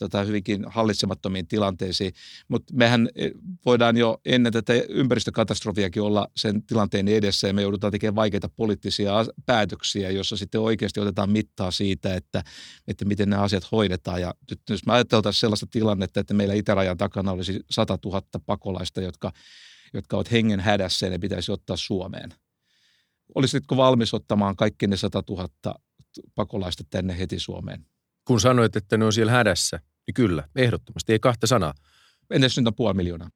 johtaa 0.00 0.24
hyvinkin 0.24 0.64
hallitsemattomiin 0.66 1.46
tilanteisiin. 1.48 2.12
Mutta 2.48 2.74
mehän 2.74 3.08
eh, 3.14 3.30
voidaan 3.66 3.96
jo 3.96 4.20
ennen 4.24 4.52
tätä 4.52 4.72
ympäristökatastrofiakin 4.88 6.02
olla 6.02 6.28
sen 6.36 6.62
tilanteen 6.62 7.08
edessä 7.08 7.46
ja 7.46 7.54
me 7.54 7.62
joudutaan 7.62 7.90
tekemään 7.90 8.14
vaikeita 8.14 8.48
poliittisia 8.56 9.12
päätöksiä, 9.46 10.10
jossa 10.10 10.36
sitten 10.36 10.60
oikeasti 10.60 11.00
otetaan 11.00 11.30
mittaa 11.30 11.70
siitä, 11.70 12.14
että, 12.14 12.42
että 12.88 13.04
miten 13.04 13.30
nämä 13.30 13.42
asiat 13.42 13.72
hoidetaan. 13.72 14.20
Ja 14.20 14.34
nyt 14.50 14.60
jos 14.70 14.86
me 14.86 14.92
ajateltaisiin 14.92 15.40
sellaista 15.40 15.66
tilannetta, 15.70 16.20
että 16.20 16.34
meillä 16.34 16.54
itärajan 16.54 16.96
takana 16.96 17.32
olisi 17.32 17.60
100 17.70 17.98
000 18.04 18.22
pakolaista, 18.46 19.00
jotka, 19.00 19.32
jotka 19.94 20.16
ovat 20.16 20.32
hengen 20.32 20.60
hädässä 20.60 21.06
ja 21.06 21.10
ne 21.10 21.18
pitäisi 21.18 21.52
ottaa 21.52 21.76
Suomeen– 21.76 22.34
Olisitko 23.34 23.76
valmis 23.76 24.14
ottamaan 24.14 24.56
kaikki 24.56 24.86
ne 24.86 24.96
100 24.96 25.22
000 25.30 25.48
pakolaista 26.34 26.84
tänne 26.90 27.18
heti 27.18 27.38
Suomeen? 27.38 27.86
Kun 28.24 28.40
sanoit, 28.40 28.76
että 28.76 28.96
ne 28.96 29.04
on 29.04 29.12
siellä 29.12 29.32
hädässä, 29.32 29.80
niin 30.06 30.14
kyllä, 30.14 30.48
ehdottomasti, 30.56 31.12
ei 31.12 31.18
kahta 31.18 31.46
sanaa. 31.46 31.74
Entäs 32.30 32.56
nyt 32.56 32.66
on 32.66 32.74
puoli 32.74 32.94
miljoonaa? 32.94 33.30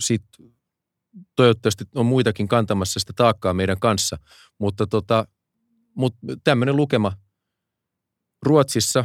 Sitten 0.00 0.52
toivottavasti 1.36 1.84
on 1.94 2.06
muitakin 2.06 2.48
kantamassa 2.48 3.00
sitä 3.00 3.12
taakkaa 3.16 3.54
meidän 3.54 3.80
kanssa, 3.80 4.18
mutta, 4.58 4.86
tota, 4.86 5.26
mutta 5.94 6.18
tämmöinen 6.44 6.76
lukema. 6.76 7.12
Ruotsissa 8.42 9.04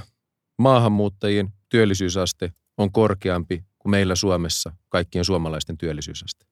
maahanmuuttajien 0.57 1.53
työllisyysaste 1.69 2.53
on 2.77 2.91
korkeampi 2.91 3.63
kuin 3.79 3.91
meillä 3.91 4.15
Suomessa 4.15 4.75
kaikkien 4.89 5.25
suomalaisten 5.25 5.77
työllisyysaste. 5.77 6.45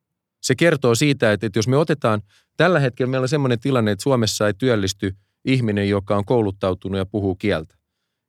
Se 0.45 0.55
kertoo 0.55 0.95
siitä, 0.95 1.31
että, 1.31 1.47
että 1.47 1.59
jos 1.59 1.67
me 1.67 1.77
otetaan, 1.77 2.21
tällä 2.57 2.79
hetkellä 2.79 3.11
meillä 3.11 3.25
on 3.25 3.29
sellainen 3.29 3.59
tilanne, 3.59 3.91
että 3.91 4.03
Suomessa 4.03 4.47
ei 4.47 4.53
työllisty 4.53 5.15
ihminen, 5.45 5.89
joka 5.89 6.17
on 6.17 6.25
kouluttautunut 6.25 6.97
ja 6.97 7.05
puhuu 7.05 7.35
kieltä. 7.35 7.75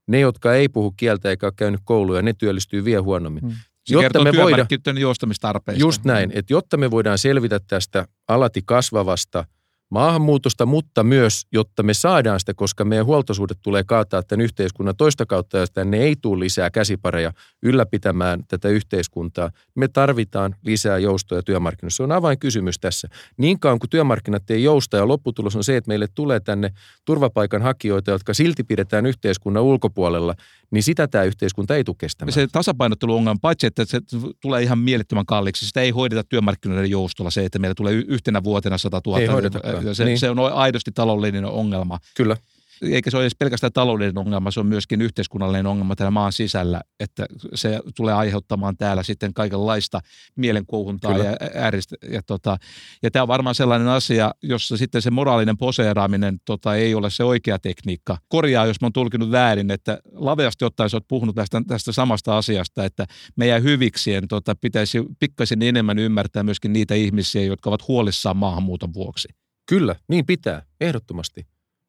Ne, 0.09 0.21
jotka 0.21 0.55
ei 0.55 0.69
puhu 0.69 0.95
kieltä 0.97 1.31
eikä 1.31 1.47
ole 1.47 1.53
käynyt 1.57 1.81
kouluja, 1.85 2.23
ne 2.23 2.33
työllistyy 2.33 2.85
vielä 2.85 3.03
huonommin. 3.03 3.43
Hmm. 3.43 3.53
Se 3.87 3.95
jotta 3.95 4.25
me 4.25 4.33
voidaan, 4.37 4.67
joustamistarpeista. 5.01 5.81
Just 5.81 6.05
näin, 6.05 6.33
että 6.35 6.53
jotta 6.53 6.77
me 6.77 6.91
voidaan 6.91 7.19
selvitä 7.19 7.61
tästä 7.61 8.09
alati 8.29 8.63
kasvavasta– 8.67 9.45
maahanmuutosta, 9.91 10.67
mutta 10.67 11.05
myös, 11.05 11.47
jotta 11.53 11.83
me 11.83 11.95
saadaan 11.95 12.41
sitä, 12.41 12.55
koska 12.55 12.85
meidän 12.85 13.07
huoltosuhde 13.07 13.55
tulee 13.63 13.85
kaataa 13.85 14.23
tämän 14.23 14.45
yhteiskunnan 14.45 14.97
toista 14.97 15.27
kautta, 15.27 15.59
ja 15.59 15.67
tänne 15.67 15.97
ei 15.97 16.17
tule 16.23 16.41
lisää 16.41 16.71
käsipareja 16.71 17.33
ylläpitämään 17.63 18.45
tätä 18.49 18.69
yhteiskuntaa. 18.69 19.51
Me 19.75 19.89
tarvitaan 19.89 20.55
lisää 20.65 20.99
joustoja 20.99 21.43
työmarkkinoissa. 21.43 21.97
Se 21.97 22.03
on 22.03 22.13
avainkysymys 22.13 22.79
tässä. 22.79 23.09
Niin 23.37 23.61
kauan 23.61 23.79
kuin 23.79 23.91
työmarkkinat 23.91 24.51
ei 24.51 24.63
jousta, 24.63 24.97
ja 24.97 25.09
lopputulos 25.09 25.57
on 25.57 25.65
se, 25.65 25.77
että 25.77 25.89
meille 25.89 26.07
tulee 26.15 26.41
tänne 26.41 26.71
turvapaikanhakijoita, 27.05 28.11
jotka 28.11 28.35
silti 28.35 28.65
pidetään 28.65 29.07
yhteiskunnan 29.07 29.63
ulkopuolella, 29.63 30.35
niin 30.77 30.83
sitä 30.83 31.09
tämä 31.09 31.25
yhteiskunta 31.25 31.77
ei 31.77 31.85
tule 31.85 31.97
kestämään. 31.99 32.33
Se 32.33 32.47
tasapainotteluongelma, 32.47 33.39
paitsi 33.43 33.67
että 33.67 33.85
se 33.85 34.01
tulee 34.41 34.63
ihan 34.63 34.79
mielettömän 34.79 35.27
kalliiksi, 35.27 35.67
sitä 35.67 35.81
ei 35.81 35.91
hoideta 35.91 36.25
työmarkkinoiden 36.25 36.91
joustolla 36.91 37.31
se, 37.31 37.45
että 37.45 37.59
meillä 37.59 37.75
tulee 37.75 37.93
yhtenä 37.93 38.45
vuotena 38.45 38.79
100 38.79 39.01
000. 39.07 39.21
Ei. 39.21 39.95
Se, 39.95 40.05
niin. 40.05 40.19
se 40.19 40.31
on 40.31 40.39
aidosti 40.39 40.91
taloudellinen 40.93 41.51
ongelma. 41.51 41.99
Kyllä 42.17 42.37
eikä 42.83 43.11
se 43.11 43.17
ole 43.17 43.25
edes 43.25 43.37
pelkästään 43.39 43.73
taloudellinen 43.73 44.19
ongelma, 44.19 44.51
se 44.51 44.61
on 44.61 44.67
myöskin 44.67 45.03
yhteiskunnallinen 45.03 45.67
ongelma 45.67 45.97
täällä 45.97 46.11
maan 46.11 46.33
sisällä, 46.33 46.81
että 47.01 47.27
se 47.55 47.81
tulee 47.95 48.15
aiheuttamaan 48.15 48.77
täällä 48.77 49.03
sitten 49.03 49.35
kaikenlaista 49.35 50.01
mielenkuohuntaa 50.37 51.13
Kyllä. 51.13 51.25
ja 51.25 51.37
ääristä. 51.55 51.97
Ja, 52.11 52.23
tota, 52.23 52.57
ja 53.03 53.11
tämä 53.11 53.23
on 53.23 53.29
varmaan 53.29 53.55
sellainen 53.55 53.89
asia, 53.89 54.35
jossa 54.43 54.77
sitten 54.77 55.03
se 55.03 55.11
moraalinen 55.11 55.57
poseeraaminen 55.57 56.39
tota, 56.45 56.75
ei 56.75 56.95
ole 56.95 57.11
se 57.11 57.25
oikea 57.25 57.59
tekniikka. 57.59 58.19
Korjaa, 58.29 58.67
jos 58.67 58.81
mä 58.81 58.85
oon 58.85 58.93
tulkinut 58.93 59.31
väärin, 59.31 59.71
että 59.71 59.99
laveasti 60.13 60.65
ottaen 60.65 60.91
sä 60.91 60.97
oot 60.97 61.09
puhunut 61.09 61.35
tästä, 61.35 61.63
tästä 61.67 61.93
samasta 61.93 62.37
asiasta, 62.37 62.85
että 62.85 63.07
meidän 63.37 63.63
hyviksien 63.63 64.29
tota, 64.29 64.55
pitäisi 64.61 65.03
pikkasen 65.21 65.63
enemmän 65.63 65.99
ymmärtää 65.99 66.43
myöskin 66.43 66.73
niitä 66.73 66.95
ihmisiä, 66.95 67.43
jotka 67.43 67.71
ovat 67.71 67.89
huolissaan 67.89 68.37
maahanmuuton 68.37 68.95
vuoksi. 68.95 69.29
Kyllä, 69.69 69.97
niin 70.09 70.27
pitää, 70.27 70.63
ehdottomasti 70.81 71.47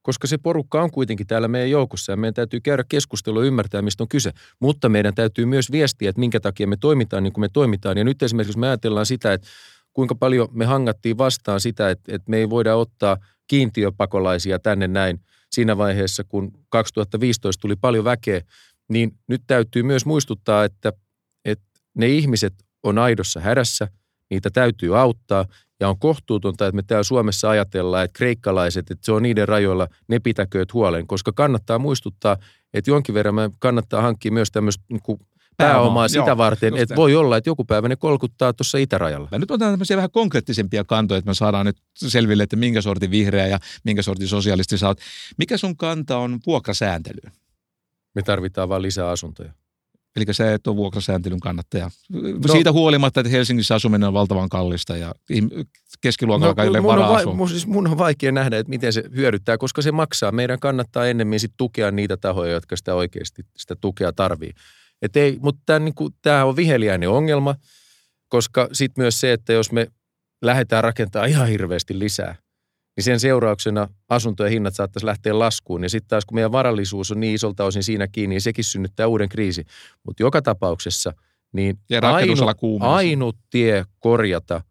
koska 0.07 0.27
se 0.27 0.37
porukka 0.37 0.83
on 0.83 0.91
kuitenkin 0.91 1.27
täällä 1.27 1.47
meidän 1.47 1.69
joukossa 1.69 2.11
ja 2.11 2.17
meidän 2.17 2.33
täytyy 2.33 2.59
käydä 2.59 2.83
keskustelua 2.89 3.43
ymmärtää, 3.43 3.81
mistä 3.81 4.03
on 4.03 4.07
kyse. 4.07 4.31
Mutta 4.59 4.89
meidän 4.89 5.15
täytyy 5.15 5.45
myös 5.45 5.71
viestiä, 5.71 6.09
että 6.09 6.19
minkä 6.19 6.39
takia 6.39 6.67
me 6.67 6.77
toimitaan 6.77 7.23
niin 7.23 7.33
kuin 7.33 7.41
me 7.41 7.49
toimitaan. 7.49 7.97
Ja 7.97 8.03
nyt 8.03 8.23
esimerkiksi, 8.23 8.49
jos 8.49 8.57
me 8.57 8.67
ajatellaan 8.67 9.05
sitä, 9.05 9.33
että 9.33 9.47
kuinka 9.93 10.15
paljon 10.15 10.47
me 10.51 10.65
hangattiin 10.65 11.17
vastaan 11.17 11.59
sitä, 11.59 11.89
että, 11.89 12.15
että 12.15 12.29
me 12.29 12.37
ei 12.37 12.49
voida 12.49 12.75
ottaa 12.75 13.17
kiintiöpakolaisia 13.47 14.59
tänne 14.59 14.87
näin 14.87 15.19
siinä 15.51 15.77
vaiheessa, 15.77 16.23
kun 16.23 16.51
2015 16.69 17.61
tuli 17.61 17.75
paljon 17.75 18.03
väkeä, 18.03 18.41
niin 18.89 19.11
nyt 19.27 19.41
täytyy 19.47 19.83
myös 19.83 20.05
muistuttaa, 20.05 20.63
että, 20.63 20.93
että 21.45 21.65
ne 21.93 22.07
ihmiset 22.07 22.53
on 22.83 22.97
aidossa 22.97 23.39
hädässä, 23.39 23.87
niitä 24.29 24.49
täytyy 24.49 24.99
auttaa 24.99 25.45
ja 25.79 25.89
on 25.89 25.99
kohtuutonta, 25.99 26.67
että 26.67 26.75
me 26.75 26.83
täällä 26.83 27.03
Suomessa 27.03 27.49
ajatellaan, 27.49 28.05
että 28.05 28.17
kreikkalaiset, 28.17 28.91
että 28.91 29.05
se 29.05 29.11
on 29.11 29.23
niiden 29.23 29.47
rajoilla, 29.47 29.87
ne 30.07 30.19
pitäkööt 30.19 30.73
huolen, 30.73 31.07
koska 31.07 31.31
kannattaa 31.31 31.79
muistuttaa, 31.79 32.37
että 32.73 32.91
jonkin 32.91 33.15
verran 33.15 33.35
me 33.35 33.49
kannattaa 33.59 34.01
hankkia 34.01 34.31
myös 34.31 34.51
tämmöistä 34.51 34.83
niin 34.89 35.19
pääomaa 35.57 36.07
sitä 36.07 36.23
joo, 36.27 36.37
varten, 36.37 36.77
että 36.77 36.95
voi 36.95 37.15
olla, 37.15 37.37
että 37.37 37.49
joku 37.49 37.63
päivä 37.63 37.87
ne 37.87 37.95
kolkuttaa 37.95 38.53
tuossa 38.53 38.77
itärajalla. 38.77 39.27
Mä 39.31 39.39
nyt 39.39 39.51
otetaan 39.51 39.71
tämmöisiä 39.71 39.97
vähän 39.97 40.11
konkreettisempia 40.11 40.83
kantoja, 40.83 41.17
että 41.17 41.29
me 41.29 41.33
saadaan 41.33 41.65
nyt 41.65 41.77
selville, 41.95 42.43
että 42.43 42.55
minkä 42.55 42.81
sortin 42.81 43.11
vihreä 43.11 43.47
ja 43.47 43.59
minkä 43.83 44.01
sortin 44.01 44.27
sosialisti 44.27 44.77
sä 44.77 44.87
oot. 44.87 44.99
Mikä 45.37 45.57
sun 45.57 45.77
kanta 45.77 46.17
on 46.17 46.39
vuokrasääntelyyn? 46.47 47.31
Me 48.15 48.21
tarvitaan 48.21 48.69
vain 48.69 48.81
lisää 48.81 49.09
asuntoja. 49.09 49.53
Eli 50.17 50.25
se 50.31 50.53
et 50.53 50.67
ole 50.67 50.75
vuokrasääntelyn 50.75 51.39
kannattaja. 51.39 51.89
No, 52.09 52.21
Siitä 52.51 52.71
huolimatta, 52.71 53.19
että 53.19 53.31
Helsingissä 53.31 53.75
asuminen 53.75 54.07
on 54.07 54.13
valtavan 54.13 54.49
kallista 54.49 54.97
ja 54.97 55.15
keskiluokalla 56.01 56.63
no, 56.63 56.75
ei 56.75 56.83
varaa 56.83 57.25
va- 57.25 57.33
mun, 57.33 57.49
siis 57.49 57.67
mun 57.67 57.87
on 57.87 57.97
vaikea 57.97 58.31
nähdä, 58.31 58.57
että 58.57 58.69
miten 58.69 58.93
se 58.93 59.03
hyödyttää, 59.15 59.57
koska 59.57 59.81
se 59.81 59.91
maksaa. 59.91 60.31
Meidän 60.31 60.59
kannattaa 60.59 61.07
ennemmin 61.07 61.39
sit 61.39 61.51
tukea 61.57 61.91
niitä 61.91 62.17
tahoja, 62.17 62.51
jotka 62.51 62.75
sitä 62.75 62.95
oikeasti 62.95 63.43
sitä 63.57 63.75
tukea 63.81 64.13
tarvii. 64.13 64.51
Et 65.01 65.15
ei, 65.15 65.37
mutta 65.41 65.61
tämä 65.65 65.79
niinku, 65.79 66.09
on 66.45 66.55
viheliäinen 66.55 67.09
ongelma, 67.09 67.55
koska 68.29 68.69
sitten 68.73 69.03
myös 69.03 69.19
se, 69.19 69.33
että 69.33 69.53
jos 69.53 69.71
me 69.71 69.87
lähdetään 70.41 70.83
rakentamaan 70.83 71.29
ihan 71.29 71.47
hirveästi 71.47 71.99
lisää– 71.99 72.35
niin 72.97 73.03
sen 73.03 73.19
seurauksena 73.19 73.87
asuntojen 74.09 74.51
hinnat 74.51 74.75
saattaisi 74.75 75.05
lähteä 75.05 75.39
laskuun. 75.39 75.83
Ja 75.83 75.89
sitten 75.89 76.09
taas 76.09 76.25
kun 76.25 76.35
meidän 76.35 76.51
varallisuus 76.51 77.11
on 77.11 77.19
niin 77.19 77.35
isolta 77.35 77.63
osin 77.63 77.83
siinä 77.83 78.07
kiinni, 78.07 78.33
niin 78.33 78.41
sekin 78.41 78.63
synnyttää 78.63 79.07
uuden 79.07 79.29
kriisi. 79.29 79.65
Mutta 80.03 80.23
joka 80.23 80.41
tapauksessa 80.41 81.13
niin 81.53 81.79
ainut, 82.01 82.39
ainut 82.81 83.37
tie 83.49 83.85
korjata 83.99 84.61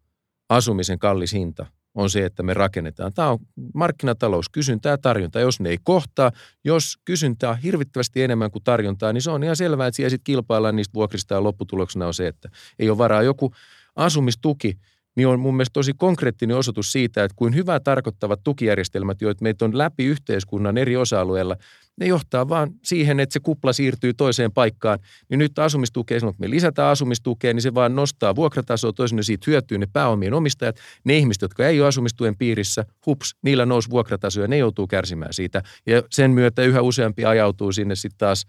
asumisen 0.49 0.99
kallis 0.99 1.33
hinta 1.33 1.65
on 1.95 2.09
se, 2.09 2.25
että 2.25 2.43
me 2.43 2.53
rakennetaan. 2.53 3.13
Tämä 3.13 3.29
on 3.29 3.39
markkinatalous, 3.73 4.49
kysyntää 4.49 4.89
ja 4.89 4.97
tarjontaa. 4.97 5.41
Jos 5.41 5.59
ne 5.59 5.69
ei 5.69 5.77
kohtaa, 5.83 6.31
jos 6.63 6.97
kysyntää 7.05 7.49
on 7.49 7.57
hirvittävästi 7.57 8.23
enemmän 8.23 8.51
kuin 8.51 8.63
tarjontaa, 8.63 9.13
niin 9.13 9.21
se 9.21 9.31
on 9.31 9.43
ihan 9.43 9.55
selvää, 9.55 9.87
että 9.87 9.95
siellä 9.95 10.09
sitten 10.09 10.23
kilpaillaan 10.23 10.75
niistä 10.75 10.93
vuokrista 10.93 11.33
ja 11.33 11.43
lopputuloksena 11.43 12.07
on 12.07 12.13
se, 12.13 12.27
että 12.27 12.49
ei 12.79 12.89
ole 12.89 12.97
varaa. 12.97 13.21
Joku 13.21 13.53
asumistuki, 13.95 14.77
niin 15.17 15.27
on 15.27 15.39
mun 15.39 15.55
mielestä 15.55 15.73
tosi 15.73 15.93
konkreettinen 15.97 16.57
osoitus 16.57 16.91
siitä, 16.91 17.23
että 17.23 17.35
kuin 17.35 17.55
hyvää 17.55 17.79
tarkoittavat 17.79 18.39
tukijärjestelmät, 18.43 19.21
joita 19.21 19.43
meitä 19.43 19.65
on 19.65 19.77
läpi 19.77 20.05
yhteiskunnan 20.05 20.77
eri 20.77 20.97
osa-alueilla, 20.97 21.55
ne 21.99 22.05
johtaa 22.05 22.49
vaan 22.49 22.71
siihen, 22.83 23.19
että 23.19 23.33
se 23.33 23.39
kupla 23.39 23.73
siirtyy 23.73 24.13
toiseen 24.13 24.51
paikkaan. 24.51 24.99
Niin 25.29 25.39
nyt 25.39 25.59
asumistukea, 25.59 26.19
kun 26.19 26.35
me 26.37 26.49
lisätään 26.49 26.91
asumistukea, 26.91 27.53
niin 27.53 27.61
se 27.61 27.73
vaan 27.73 27.95
nostaa 27.95 28.35
vuokratasoa, 28.35 28.93
toisin 28.93 29.23
siitä 29.23 29.43
hyötyy 29.47 29.77
ne 29.77 29.87
pääomien 29.93 30.33
omistajat. 30.33 30.75
Ne 31.03 31.17
ihmiset, 31.17 31.41
jotka 31.41 31.67
ei 31.67 31.81
ole 31.81 31.87
asumistuen 31.87 32.37
piirissä, 32.37 32.85
hups, 33.05 33.35
niillä 33.41 33.65
nousi 33.65 33.89
vuokrataso 33.89 34.41
ja 34.41 34.47
ne 34.47 34.57
joutuu 34.57 34.87
kärsimään 34.87 35.33
siitä. 35.33 35.63
Ja 35.85 36.03
sen 36.11 36.31
myötä 36.31 36.61
yhä 36.61 36.81
useampi 36.81 37.25
ajautuu 37.25 37.71
sinne 37.71 37.95
sitten 37.95 38.17
taas 38.17 38.45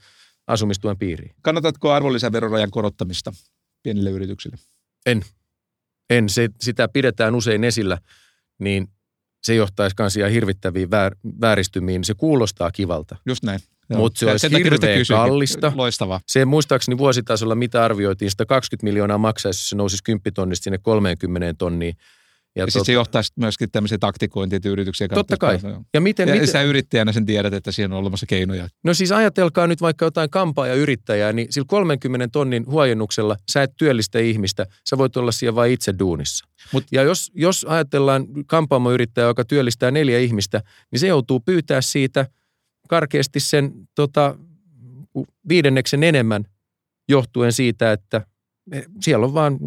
asumistuen 0.46 0.98
piiriin. 0.98 1.34
Kannatatko 1.42 1.92
arvonlisäverorajan 1.92 2.70
korottamista 2.70 3.32
pienille 3.82 4.10
yrityksille? 4.10 4.56
En 5.06 5.22
en, 6.10 6.28
se, 6.28 6.48
sitä 6.60 6.88
pidetään 6.88 7.34
usein 7.34 7.64
esillä, 7.64 7.98
niin 8.58 8.88
se 9.42 9.54
johtaisi 9.54 9.96
myös 9.98 10.16
ihan 10.16 10.30
hirvittäviin 10.30 10.90
väär, 10.90 11.16
vääristymiin. 11.40 12.04
Se 12.04 12.14
kuulostaa 12.14 12.70
kivalta. 12.70 13.16
Just 13.26 13.42
näin. 13.42 13.60
Mutta 13.96 14.18
se 14.18 14.30
olisi 14.30 14.50
hirveän 14.50 15.06
kallista. 15.08 15.72
Loistavaa. 15.74 16.20
Se 16.26 16.44
muistaakseni 16.44 16.98
vuositasolla, 16.98 17.54
mitä 17.54 17.84
arvioitiin, 17.84 18.30
sitä 18.30 18.46
20 18.46 18.84
miljoonaa 18.84 19.18
maksaisi, 19.18 19.58
jos 19.58 19.70
se 19.70 19.76
nousisi 19.76 20.02
10 20.04 20.34
tonnista 20.34 20.64
sinne 20.64 20.78
30 20.78 21.54
tonniin. 21.58 21.96
Ja, 22.58 22.64
ja 22.64 22.72
tot... 22.72 22.86
se 22.86 22.92
johtaa 22.92 23.22
myöskin 23.36 23.70
tämmöisiä 23.70 23.98
taktikointia, 23.98 24.56
että 24.56 24.68
yrityksiä 24.68 25.08
Totta 25.08 25.36
kai. 25.36 25.58
Ja, 25.94 26.00
miten, 26.00 26.28
ja 26.28 26.34
miten... 26.34 26.48
sä 26.48 26.62
yrittäjänä 26.62 27.12
sen 27.12 27.26
tiedät, 27.26 27.54
että 27.54 27.72
siinä 27.72 27.94
on 27.94 28.00
olemassa 28.00 28.26
keinoja. 28.26 28.68
No 28.84 28.94
siis 28.94 29.12
ajatelkaa 29.12 29.66
nyt 29.66 29.80
vaikka 29.80 30.04
jotain 30.04 30.30
kampaa 30.30 30.66
ja 30.66 30.74
yrittäjää, 30.74 31.32
niin 31.32 31.46
sillä 31.50 31.66
30 31.68 32.28
tonnin 32.32 32.66
huojennuksella 32.66 33.36
sä 33.50 33.62
et 33.62 33.72
työllistä 33.76 34.18
ihmistä, 34.18 34.66
sä 34.88 34.98
voit 34.98 35.16
olla 35.16 35.32
siellä 35.32 35.54
vain 35.54 35.72
itse 35.72 35.94
duunissa. 35.98 36.48
Mut, 36.72 36.84
ja 36.92 37.02
jos, 37.02 37.30
jos 37.34 37.66
ajatellaan 37.68 38.26
kampaamoyrittäjää, 38.46 39.28
joka 39.28 39.44
työllistää 39.44 39.90
neljä 39.90 40.18
ihmistä, 40.18 40.62
niin 40.90 41.00
se 41.00 41.06
joutuu 41.06 41.40
pyytää 41.40 41.80
siitä 41.80 42.26
karkeasti 42.88 43.40
sen 43.40 43.72
tota, 43.94 44.38
viidenneksen 45.48 46.02
enemmän 46.02 46.44
johtuen 47.08 47.52
siitä, 47.52 47.92
että 47.92 48.26
siellä 49.00 49.26
on 49.26 49.34
vaan 49.34 49.58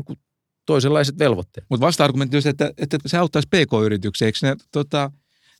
toisenlaiset 0.65 1.19
velvoitteet. 1.19 1.65
Mutta 1.69 1.85
vasta-argumentti 1.85 2.37
on 2.37 2.41
se, 2.41 2.49
että, 2.49 2.71
että 2.77 2.97
se 3.05 3.17
auttaisi 3.17 3.47
PK-yrityksiä. 3.47 4.25
Eikö, 4.25 4.37
ne, 4.41 4.55
tota, 4.71 5.11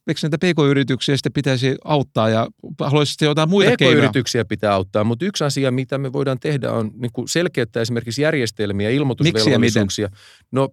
eikö 0.06 0.20
näitä 0.22 0.38
PK-yrityksiä 0.38 1.16
sitten 1.16 1.32
pitäisi 1.32 1.76
auttaa 1.84 2.28
ja 2.28 2.48
haluaisitte 2.80 3.24
jotain 3.24 3.50
muita 3.50 3.70
PK-yrityksiä 3.70 3.88
keinoja? 3.88 4.08
PK-yrityksiä 4.08 4.44
pitää 4.44 4.74
auttaa, 4.74 5.04
mutta 5.04 5.24
yksi 5.24 5.44
asia, 5.44 5.70
mitä 5.70 5.98
me 5.98 6.12
voidaan 6.12 6.40
tehdä 6.40 6.72
on 6.72 6.90
niin 6.94 7.12
kuin 7.12 7.28
selkeyttää 7.28 7.80
esimerkiksi 7.80 8.22
järjestelmiä, 8.22 8.90
ilmoitusvelvollisuuksia. 8.90 10.08
No 10.50 10.68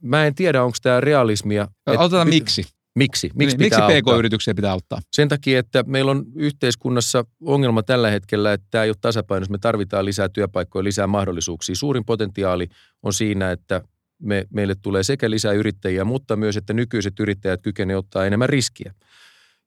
mä 0.00 0.26
en 0.26 0.34
tiedä, 0.34 0.62
onko 0.64 0.76
tämä 0.82 1.00
realismia. 1.00 1.68
Otetaan 1.86 2.28
miksi. 2.28 2.64
Miksi? 2.94 3.30
Miksi, 3.34 3.56
niin, 3.56 3.64
miksi 3.64 3.80
PK-yrityksiä 3.80 4.54
pitää 4.54 4.72
auttaa? 4.72 5.00
Sen 5.12 5.28
takia, 5.28 5.58
että 5.58 5.84
meillä 5.86 6.10
on 6.10 6.24
yhteiskunnassa 6.34 7.24
ongelma 7.40 7.82
tällä 7.82 8.10
hetkellä, 8.10 8.52
että 8.52 8.66
tämä 8.70 8.84
ei 8.84 8.90
ole 8.90 8.96
tasapainossa. 9.00 9.52
Me 9.52 9.58
tarvitaan 9.58 10.04
lisää 10.04 10.28
työpaikkoja, 10.28 10.84
lisää 10.84 11.06
mahdollisuuksia. 11.06 11.74
Suurin 11.74 12.04
potentiaali 12.04 12.68
on 13.02 13.12
siinä, 13.12 13.50
että 13.50 13.82
me, 14.22 14.44
meille 14.50 14.74
tulee 14.82 15.02
sekä 15.02 15.30
lisää 15.30 15.52
yrittäjiä, 15.52 16.04
mutta 16.04 16.36
myös, 16.36 16.56
että 16.56 16.72
nykyiset 16.72 17.20
yrittäjät 17.20 17.62
kykenevät 17.62 17.98
ottaa 17.98 18.26
enemmän 18.26 18.48
riskiä. 18.48 18.94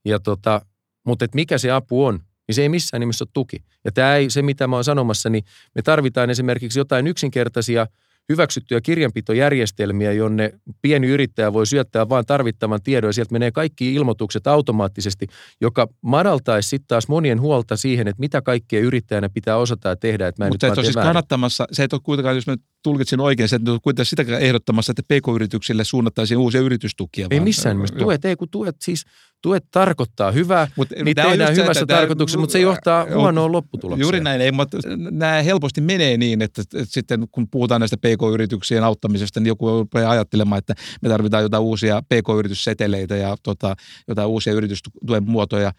Ja 0.05 0.19
tota, 0.19 0.61
mutta 1.05 1.25
et 1.25 1.35
mikä 1.35 1.57
se 1.57 1.71
apu 1.71 2.05
on? 2.05 2.19
niin 2.47 2.55
se 2.55 2.61
ei 2.61 2.69
missään 2.69 2.99
nimessä 2.99 3.23
ole 3.23 3.29
tuki. 3.33 3.57
Ja 3.85 3.91
tämä 3.91 4.15
ei, 4.15 4.29
se 4.29 4.41
mitä 4.41 4.67
mä 4.67 4.75
oon 4.75 4.83
sanomassa, 4.83 5.29
niin 5.29 5.43
me 5.75 5.81
tarvitaan 5.81 6.29
esimerkiksi 6.29 6.79
jotain 6.79 7.07
yksinkertaisia– 7.07 7.87
hyväksyttyjä 8.29 8.81
kirjanpitojärjestelmiä, 8.81 10.11
jonne 10.11 10.53
pieni 10.81 11.07
yrittäjä 11.07 11.53
voi 11.53 11.67
syöttää 11.67 12.09
vain 12.09 12.25
tarvittavan 12.25 12.81
tiedon 12.83 13.09
ja 13.09 13.13
sieltä 13.13 13.31
menee 13.31 13.51
kaikki 13.51 13.93
ilmoitukset 13.93 14.47
automaattisesti, 14.47 15.27
joka 15.61 15.87
madaltaisi 16.01 16.69
sitten 16.69 16.87
taas 16.87 17.07
monien 17.07 17.41
huolta 17.41 17.77
siihen, 17.77 18.07
että 18.07 18.19
mitä 18.19 18.41
kaikkea 18.41 18.79
yrittäjänä 18.79 19.29
pitää 19.29 19.57
osata 19.57 19.95
tehdä. 19.95 20.27
Että 20.27 20.49
Mutta 20.49 20.67
se 20.67 20.71
et 20.71 20.77
ole 20.77 20.85
siis 20.85 20.95
kannattamassa, 20.95 21.67
se 21.71 21.83
ei 21.83 21.87
ole 21.91 22.01
kuitenkaan, 22.03 22.35
jos 22.35 22.47
mä 22.47 22.55
tulkitsin 22.83 23.19
oikein, 23.19 23.49
se 23.49 23.55
et 23.55 23.69
ole 23.69 23.79
kuitenkaan 23.83 24.05
sitäkään 24.05 24.41
ehdottamassa, 24.41 24.91
että 24.91 25.15
pk-yrityksille 25.15 25.83
suunnattaisiin 25.83 26.37
uusia 26.37 26.61
yritystukia. 26.61 27.27
Ei 27.31 27.39
missään 27.39 27.75
nimessä. 27.75 27.95
Tuet, 27.95 28.25
ei 28.25 28.35
kun 28.35 28.49
tuet 28.49 28.75
siis 28.81 29.03
tuet 29.41 29.65
tarkoittaa 29.71 30.31
hyvää, 30.31 30.67
Mut, 30.75 30.89
niin 31.03 31.15
tehdään 31.15 31.55
hyvässä 31.55 31.79
se, 31.79 31.85
tarkoituksessa, 31.85 32.39
mutta 32.39 32.53
se 32.53 32.59
johtaa 32.59 33.05
huonoon 33.13 33.51
lopputulokseen. 33.51 34.01
Juuri 34.01 34.19
näin, 34.19 34.41
ei, 34.41 34.51
mutta 34.51 34.77
nämä 35.11 35.41
helposti 35.41 35.81
menee 35.81 36.17
niin, 36.17 36.41
että, 36.41 36.61
että 36.61 36.85
sitten 36.93 37.27
kun 37.31 37.47
puhutaan 37.51 37.81
näistä 37.81 37.97
PK-yrityksien 37.97 38.83
auttamisesta, 38.83 39.39
niin 39.39 39.47
joku 39.47 39.69
rupeaa 39.69 40.11
ajattelemaan, 40.11 40.59
että 40.59 40.73
me 41.01 41.09
tarvitaan 41.09 41.43
jotain 41.43 41.63
uusia 41.63 42.01
PK-yritysseteleitä 42.01 43.15
ja 43.15 43.37
tota, 43.43 43.75
jotain 44.07 44.27
uusia 44.27 44.53
yritystuen 44.53 45.23
muotoja. 45.23 45.71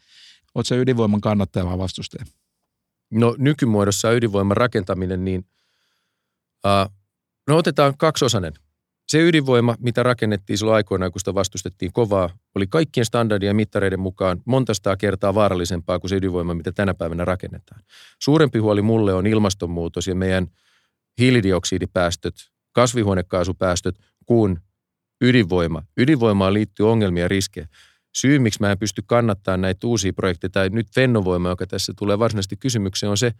Oletko 0.54 0.68
se 0.68 0.78
ydinvoiman 0.78 1.20
kannattaja 1.20 1.66
vai 1.66 1.78
vastustaja? 1.78 2.24
No 3.10 3.34
nykymuodossa 3.38 4.12
ydinvoiman 4.12 4.56
rakentaminen, 4.56 5.24
niin 5.24 5.46
uh, 6.66 6.92
no 7.48 7.56
otetaan 7.56 7.94
kaksiosainen– 7.98 8.52
se 9.08 9.28
ydinvoima, 9.28 9.76
mitä 9.78 10.02
rakennettiin 10.02 10.58
silloin 10.58 10.76
aikoinaan, 10.76 11.12
kun 11.12 11.20
sitä 11.20 11.34
vastustettiin 11.34 11.92
kovaa, 11.92 12.30
oli 12.54 12.66
kaikkien 12.66 13.06
standardien 13.06 13.56
mittareiden 13.56 14.00
mukaan 14.00 14.42
monta 14.44 14.72
kertaa 14.98 15.34
vaarallisempaa 15.34 15.98
kuin 15.98 16.08
se 16.08 16.16
ydinvoima, 16.16 16.54
mitä 16.54 16.72
tänä 16.72 16.94
päivänä 16.94 17.24
rakennetaan. 17.24 17.82
Suurempi 18.22 18.58
huoli 18.58 18.82
mulle 18.82 19.14
on 19.14 19.26
ilmastonmuutos 19.26 20.06
ja 20.06 20.14
meidän 20.14 20.46
hiilidioksidipäästöt, 21.18 22.34
kasvihuonekaasupäästöt 22.72 23.98
kuin 24.26 24.58
ydinvoima. 25.20 25.82
Ydinvoimaan 25.96 26.54
liittyy 26.54 26.90
ongelmia 26.90 27.24
ja 27.24 27.28
riskejä. 27.28 27.68
Syy, 28.14 28.38
miksi 28.38 28.60
mä 28.60 28.72
en 28.72 28.78
pysty 28.78 29.02
kannattamaan 29.06 29.60
näitä 29.60 29.86
uusia 29.86 30.12
projekteja, 30.12 30.50
tai 30.50 30.68
nyt 30.68 30.86
Fennovoima, 30.94 31.48
joka 31.48 31.66
tässä 31.66 31.92
tulee 31.98 32.18
varsinaisesti 32.18 32.56
kysymykseen, 32.56 33.10
on 33.10 33.18
se, 33.18 33.32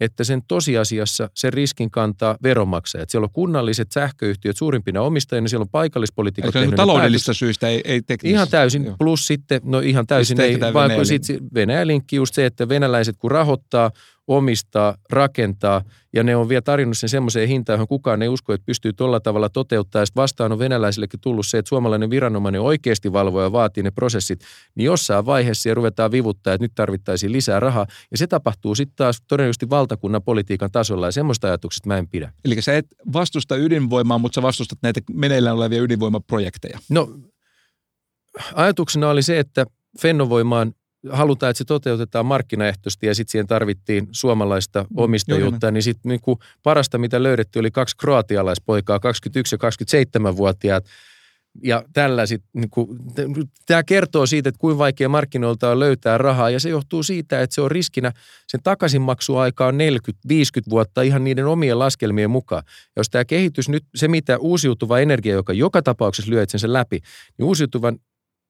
että 0.00 0.24
sen 0.24 0.42
tosiasiassa 0.48 1.30
sen 1.34 1.52
riskin 1.52 1.90
kantaa 1.90 2.36
veronmaksajat. 2.42 3.10
Siellä 3.10 3.24
on 3.24 3.32
kunnalliset 3.32 3.92
sähköyhtiöt 3.92 4.56
suurimpina 4.56 5.00
omistajina, 5.02 5.48
siellä 5.48 5.62
on 5.62 5.68
paikallispolitiikot. 5.68 6.56
Eli 6.56 6.72
taloudellista 6.72 7.34
syistä, 7.34 7.68
ei, 7.68 7.80
ei 7.84 8.02
teknisesti. 8.02 8.30
Ihan 8.30 8.48
täysin, 8.48 8.84
Joo. 8.84 8.96
plus 8.98 9.26
sitten, 9.26 9.60
no 9.64 9.80
ihan 9.80 10.06
täysin 10.06 10.40
ei, 10.40 10.60
vaan 10.60 10.90
Venäjä-linkki 11.54 12.16
just 12.16 12.34
se, 12.34 12.46
että 12.46 12.68
venäläiset 12.68 13.16
kun 13.16 13.30
rahoittaa, 13.30 13.90
omistaa, 14.26 14.96
rakentaa 15.10 15.82
ja 16.12 16.22
ne 16.22 16.36
on 16.36 16.48
vielä 16.48 16.62
tarjonnut 16.62 16.98
sen 16.98 17.08
semmoiseen 17.08 17.48
hintaan, 17.48 17.74
johon 17.74 17.88
kukaan 17.88 18.22
ei 18.22 18.28
usko, 18.28 18.52
että 18.52 18.64
pystyy 18.66 18.92
tuolla 18.92 19.20
tavalla 19.20 19.48
toteuttaa. 19.48 20.02
Ja 20.02 20.06
vastaan 20.16 20.52
on 20.52 20.58
venäläisillekin 20.58 21.20
tullut 21.20 21.46
se, 21.46 21.58
että 21.58 21.68
suomalainen 21.68 22.10
viranomainen 22.10 22.60
oikeasti 22.60 23.12
valvoo 23.12 23.42
ja 23.42 23.52
vaatii 23.52 23.82
ne 23.82 23.90
prosessit, 23.90 24.40
niin 24.74 24.86
jossain 24.86 25.26
vaiheessa 25.26 25.68
ja 25.68 25.74
ruvetaan 25.74 26.12
vivuttaa, 26.12 26.54
että 26.54 26.64
nyt 26.64 26.72
tarvittaisiin 26.74 27.32
lisää 27.32 27.60
rahaa. 27.60 27.86
Ja 28.10 28.18
se 28.18 28.26
tapahtuu 28.26 28.74
sitten 28.74 28.96
taas 28.96 29.22
todennäköisesti 29.28 29.70
valtakunnan 29.70 30.22
politiikan 30.22 30.70
tasolla 30.70 31.06
ja 31.06 31.12
semmoista 31.12 31.46
ajatuksista 31.46 31.88
mä 31.88 31.98
en 31.98 32.08
pidä. 32.08 32.32
Eli 32.44 32.62
sä 32.62 32.76
et 32.76 32.86
vastusta 33.12 33.56
ydinvoimaa, 33.56 34.18
mutta 34.18 34.34
sä 34.34 34.42
vastustat 34.42 34.78
näitä 34.82 35.00
meneillään 35.12 35.56
olevia 35.56 35.82
ydinvoimaprojekteja. 35.82 36.78
No 36.88 37.08
ajatuksena 38.54 39.08
oli 39.08 39.22
se, 39.22 39.38
että 39.38 39.66
Fennovoimaan 40.00 40.72
halutaan, 41.10 41.50
että 41.50 41.58
se 41.58 41.64
toteutetaan 41.64 42.26
markkinaehtoisesti 42.26 43.06
ja 43.06 43.14
sitten 43.14 43.32
siihen 43.32 43.46
tarvittiin 43.46 44.08
suomalaista 44.12 44.82
mm, 44.82 44.88
omistajuutta, 44.96 45.70
niin 45.70 45.82
sitten 45.82 46.10
niin 46.10 46.38
parasta, 46.62 46.98
mitä 46.98 47.22
löydettiin, 47.22 47.60
oli 47.60 47.70
kaksi 47.70 47.96
kroatialaispoikaa, 47.96 49.00
21 49.00 49.54
ja 49.54 49.58
27-vuotiaat. 50.30 50.84
Ja 51.62 51.84
tällä 51.92 52.26
sit, 52.26 52.42
niin 52.52 52.70
kuin, 52.70 52.98
tämä 53.66 53.82
kertoo 53.82 54.26
siitä, 54.26 54.48
että 54.48 54.58
kuinka 54.58 54.78
vaikea 54.78 55.08
markkinoilta 55.08 55.70
on 55.70 55.80
löytää 55.80 56.18
rahaa, 56.18 56.50
ja 56.50 56.60
se 56.60 56.68
johtuu 56.68 57.02
siitä, 57.02 57.40
että 57.40 57.54
se 57.54 57.60
on 57.60 57.70
riskinä, 57.70 58.12
sen 58.46 58.60
takaisinmaksuaika 58.62 59.66
on 59.66 59.74
40-50 59.74 59.78
vuotta 60.70 61.02
ihan 61.02 61.24
niiden 61.24 61.46
omien 61.46 61.78
laskelmien 61.78 62.30
mukaan. 62.30 62.62
Ja 62.66 63.00
jos 63.00 63.10
tämä 63.10 63.24
kehitys 63.24 63.68
nyt, 63.68 63.84
se 63.94 64.08
mitä 64.08 64.38
uusiutuva 64.38 64.98
energia, 64.98 65.34
joka 65.34 65.52
joka 65.52 65.82
tapauksessa 65.82 66.30
lyö 66.30 66.44
sen 66.48 66.72
läpi, 66.72 67.00
niin 67.38 67.46
uusiutuvan 67.46 67.98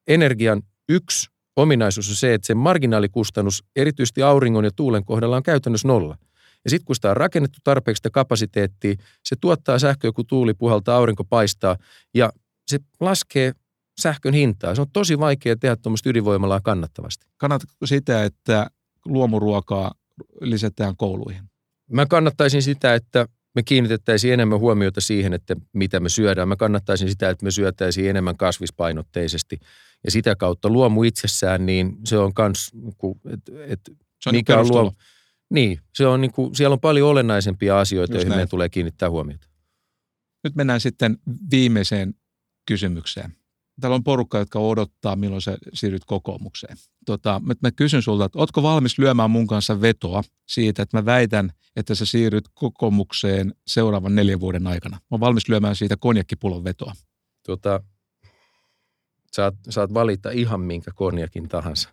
energian 0.08 0.62
yksi 0.88 1.33
ominaisuus 1.56 2.08
on 2.08 2.16
se, 2.16 2.34
että 2.34 2.46
se 2.46 2.54
marginaalikustannus 2.54 3.64
erityisesti 3.76 4.22
auringon 4.22 4.64
ja 4.64 4.70
tuulen 4.76 5.04
kohdalla 5.04 5.36
on 5.36 5.42
käytännössä 5.42 5.88
nolla. 5.88 6.16
Ja 6.64 6.70
sitten 6.70 6.84
kun 6.84 6.94
sitä 6.96 7.10
on 7.10 7.16
rakennettu 7.16 7.58
tarpeeksi 7.64 7.98
sitä 7.98 8.10
kapasiteettia, 8.10 8.94
se 9.24 9.36
tuottaa 9.40 9.78
sähköä, 9.78 10.12
kun 10.12 10.26
tuuli 10.26 10.54
puhaltaa, 10.54 10.96
aurinko 10.96 11.24
paistaa 11.24 11.76
ja 12.14 12.32
se 12.66 12.78
laskee 13.00 13.52
sähkön 14.00 14.34
hintaa. 14.34 14.74
Se 14.74 14.80
on 14.80 14.90
tosi 14.92 15.18
vaikea 15.18 15.56
tehdä 15.56 15.76
tuommoista 15.76 16.08
ydinvoimalaa 16.08 16.60
kannattavasti. 16.60 17.26
Kannatatko 17.36 17.86
sitä, 17.86 18.24
että 18.24 18.70
luomuruokaa 19.04 19.94
lisätään 20.40 20.96
kouluihin? 20.96 21.42
Mä 21.90 22.06
kannattaisin 22.06 22.62
sitä, 22.62 22.94
että 22.94 23.26
me 23.54 23.62
kiinnitettäisiin 23.62 24.34
enemmän 24.34 24.60
huomiota 24.60 25.00
siihen, 25.00 25.32
että 25.32 25.56
mitä 25.72 26.00
me 26.00 26.08
syödään. 26.08 26.48
Mä 26.48 26.56
kannattaisin 26.56 27.08
sitä, 27.08 27.30
että 27.30 27.44
me 27.44 27.50
syötäisiin 27.50 28.10
enemmän 28.10 28.36
kasvispainotteisesti. 28.36 29.58
Ja 30.04 30.10
sitä 30.10 30.36
kautta 30.36 30.68
luomu 30.68 31.02
itsessään, 31.02 31.66
niin 31.66 31.96
se 32.04 32.18
on 32.18 32.34
kans, 32.34 32.72
että 33.32 33.52
et, 33.66 33.80
se 34.20 34.28
on 34.28 34.34
mikä 34.34 34.58
on 34.58 34.68
luomu. 34.68 34.92
Niin, 35.50 35.80
se 35.94 36.06
on 36.06 36.20
niin 36.20 36.32
kuin, 36.32 36.54
siellä 36.54 36.74
on 36.74 36.80
paljon 36.80 37.08
olennaisempia 37.08 37.80
asioita, 37.80 38.12
Just 38.12 38.14
joihin 38.14 38.28
näin. 38.28 38.38
meidän 38.38 38.48
tulee 38.48 38.68
kiinnittää 38.68 39.10
huomiota. 39.10 39.48
Nyt 40.44 40.54
mennään 40.54 40.80
sitten 40.80 41.18
viimeiseen 41.50 42.14
kysymykseen. 42.66 43.36
Täällä 43.80 43.94
on 43.94 44.04
porukka, 44.04 44.38
jotka 44.38 44.58
odottaa, 44.58 45.16
milloin 45.16 45.42
sä 45.42 45.58
siirryt 45.72 46.04
kokoomukseen. 46.04 46.76
Tota, 47.06 47.42
mä 47.62 47.70
kysyn 47.70 48.02
sulta, 48.02 48.24
että 48.24 48.38
ootko 48.38 48.62
valmis 48.62 48.98
lyömään 48.98 49.30
mun 49.30 49.46
kanssa 49.46 49.80
vetoa 49.80 50.22
siitä, 50.48 50.82
että 50.82 50.96
mä 50.96 51.04
väitän, 51.04 51.50
että 51.76 51.94
sä 51.94 52.06
siirryt 52.06 52.44
kokoomukseen 52.54 53.54
seuraavan 53.66 54.14
neljän 54.14 54.40
vuoden 54.40 54.66
aikana. 54.66 54.96
Mä 54.96 55.06
oon 55.10 55.20
valmis 55.20 55.48
lyömään 55.48 55.76
siitä 55.76 55.96
konjakkipullon 55.96 56.64
vetoa. 56.64 56.92
Tota, 57.46 57.80
saat, 59.34 59.54
saat 59.70 59.94
valita 59.94 60.30
ihan 60.30 60.60
minkä 60.60 60.90
konjakin 60.94 61.48
tahansa. 61.48 61.88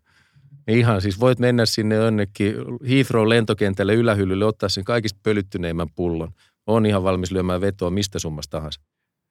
Ihan, 0.68 1.02
siis 1.02 1.20
voit 1.20 1.40
mennä 1.40 1.66
sinne 1.66 1.96
jonnekin 1.96 2.56
Heathrow 2.90 3.30
lentokentälle 3.30 3.94
ylähyllylle, 3.94 4.46
ottaa 4.46 4.70
sen 4.70 4.84
kaikista 4.84 5.20
pölyttyneimmän 5.24 5.88
pullon. 5.96 6.32
On 6.68 6.86
ihan 6.86 7.04
valmis 7.04 7.32
lyömään 7.32 7.62
vetoa 7.62 7.90
mistä 7.90 8.20
summasta 8.20 8.58
tahansa. 8.58 8.82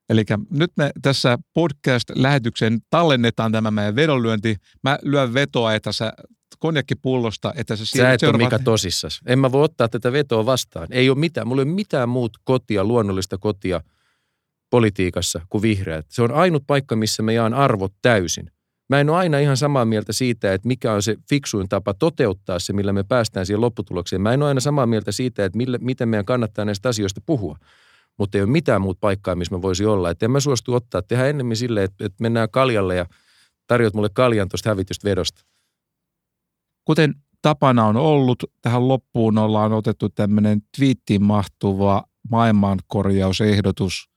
Eli 0.09 0.25
nyt 0.51 0.71
me 0.77 0.91
tässä 1.03 1.39
podcast-lähetykseen 1.55 2.79
tallennetaan 2.91 3.53
tämä 3.53 3.71
meidän 3.71 3.97
vedonlyönti. 3.97 4.57
Mä 4.83 4.99
lyön 5.03 5.35
vetoa, 5.35 5.75
että 5.75 5.93
sä 5.93 6.13
konjakkipullosta, 6.59 7.53
että 7.57 7.77
se 7.77 7.87
Sä 7.87 8.13
et 8.13 8.21
seuraava... 8.21 8.45
ole 8.45 8.45
mikä 8.45 8.59
tosissas. 8.59 9.21
En 9.27 9.39
mä 9.39 9.53
voi 9.53 9.65
ottaa 9.65 9.89
tätä 9.89 10.13
vetoa 10.13 10.47
vastaan. 10.47 10.89
Ei 10.91 11.11
ole 11.11 11.19
mitään. 11.19 11.49
Mulla 11.49 11.63
ei 11.63 11.69
ole 11.69 11.75
mitään 11.75 12.09
muut 12.09 12.33
kotia, 12.45 12.85
luonnollista 12.85 13.39
kotia 13.39 13.81
politiikassa 14.71 15.41
kuin 15.49 15.63
vihreät. 15.63 16.07
Se 16.09 16.23
on 16.23 16.33
ainut 16.33 16.65
paikka, 16.67 16.97
missä 16.97 17.23
me 17.23 17.33
jaan 17.33 17.55
arvot 17.55 17.93
täysin. 18.03 18.51
Mä 18.89 19.01
en 19.01 19.11
ole 19.11 19.19
aina 19.19 19.39
ihan 19.39 19.57
samaa 19.57 19.85
mieltä 19.85 20.13
siitä, 20.13 20.55
että 20.55 20.69
mikä 20.69 20.93
on 20.93 21.03
se 21.03 21.17
fiksuin 21.29 21.69
tapa 21.69 21.95
toteuttaa 21.95 22.59
se, 22.59 22.73
millä 22.73 22.93
me 22.93 23.03
päästään 23.03 23.47
siihen 23.47 23.61
lopputulokseen. 23.61 24.23
Mä 24.23 24.33
en 24.33 24.43
ole 24.43 24.49
aina 24.49 24.61
samaa 24.61 24.87
mieltä 24.87 25.13
siitä, 25.13 25.45
että 25.45 25.57
mille, 25.57 25.79
miten 25.81 26.09
meidän 26.09 26.25
kannattaa 26.25 26.65
näistä 26.65 26.89
asioista 26.89 27.21
puhua 27.27 27.57
mutta 28.21 28.39
ei 28.39 28.43
ole 28.43 28.51
mitään 28.51 28.83
muuta 28.83 28.99
paikkaa, 29.01 29.35
missä 29.35 29.55
mä 29.55 29.63
voisin 29.63 29.89
olla. 29.89 30.11
Että 30.11 30.27
en 30.27 30.31
mä 30.31 30.41
suostu 30.41 30.75
ottaa, 30.75 31.03
tehdä 31.03 31.27
ennemmin 31.27 31.57
silleen, 31.57 31.85
että, 31.85 32.07
että 32.07 32.23
mennään 32.23 32.51
kaljalle 32.51 32.97
ja 32.97 33.07
tarjot 33.67 33.95
mulle 33.95 34.09
kaljan 34.13 34.49
tuosta 34.49 34.69
hävitystä 34.69 35.09
vedosta. 35.09 35.45
Kuten 36.85 37.15
tapana 37.43 37.87
on 37.87 37.97
ollut, 37.97 38.45
tähän 38.63 38.89
loppuun 38.89 39.39
ollaan 39.39 39.73
otettu 39.73 40.09
tämmöinen 40.09 40.63
twiittiin 40.77 41.23
mahtuva 41.23 42.05
maailmankorjausehdotus. 42.31 44.11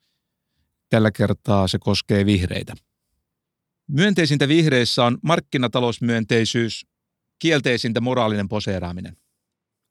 Tällä 0.94 1.12
kertaa 1.12 1.68
se 1.68 1.80
koskee 1.80 2.26
vihreitä. 2.26 2.74
Myönteisintä 3.88 4.48
vihreissä 4.48 5.06
on 5.06 5.18
markkinatalousmyönteisyys, 5.24 6.86
kielteisintä 7.40 8.02
moraalinen 8.02 8.50
poseeraaminen. 8.50 9.18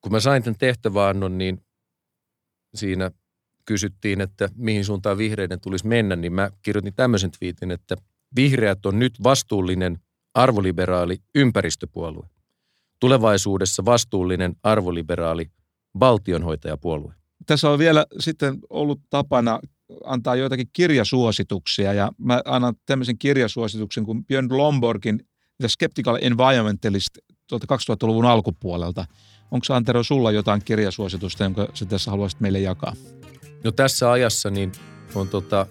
Kun 0.01 0.13
mä 0.13 0.21
sain 0.21 0.43
tämän 0.43 0.59
tehtäväannon, 0.59 1.39
niin 1.39 1.65
siinä 2.75 3.11
kysyttiin, 3.65 4.21
että 4.21 4.49
mihin 4.55 4.85
suuntaan 4.85 5.19
vihreiden 5.19 5.61
tulisi 5.61 5.87
mennä, 5.87 6.17
niin 6.17 6.33
mä 6.33 6.51
kirjoitin 6.63 6.95
tämmöisen 6.95 7.31
twiitin, 7.31 7.71
että 7.71 7.97
vihreät 8.37 8.87
on 8.87 8.99
nyt 8.99 9.23
vastuullinen 9.23 9.99
arvoliberaali 10.35 11.19
ympäristöpuolue. 11.35 12.27
Tulevaisuudessa 13.01 13.85
vastuullinen 13.85 14.57
arvoliberaali 14.63 15.51
valtionhoitajapuolue. 16.01 17.15
Tässä 17.47 17.71
on 17.71 17.79
vielä 17.79 18.07
sitten 18.21 18.59
ollut 18.71 19.01
tapana 19.11 19.61
antaa 20.05 20.37
joitakin 20.37 20.67
kirjasuosituksia 20.73 21.93
ja 21.93 22.13
mä 22.19 22.43
annan 22.45 22.75
tämmöisen 22.87 23.19
kirjasuosituksen 23.19 24.05
kuin 24.05 24.25
Björn 24.25 24.49
Lomborgin 24.51 25.21
The 25.61 25.69
Skeptical 25.69 26.19
Environmentalist 26.21 27.19
tuolta 27.49 27.67
2000-luvun 27.75 28.25
alkupuolelta. 28.25 29.05
Onko 29.51 29.67
Antero 29.71 30.03
sulla 30.03 30.31
jotain 30.31 30.63
kirjasuositusta, 30.65 31.45
jonka 31.45 31.69
sä 31.75 31.87
tässä 31.87 32.11
haluaisit 32.11 32.41
meille 32.41 32.61
jakaa? 32.61 32.93
No 33.65 33.73
tässä 33.73 34.13
ajassa 34.13 34.51
niin 34.51 34.73
on 35.15 35.29
tota, 35.29 35.67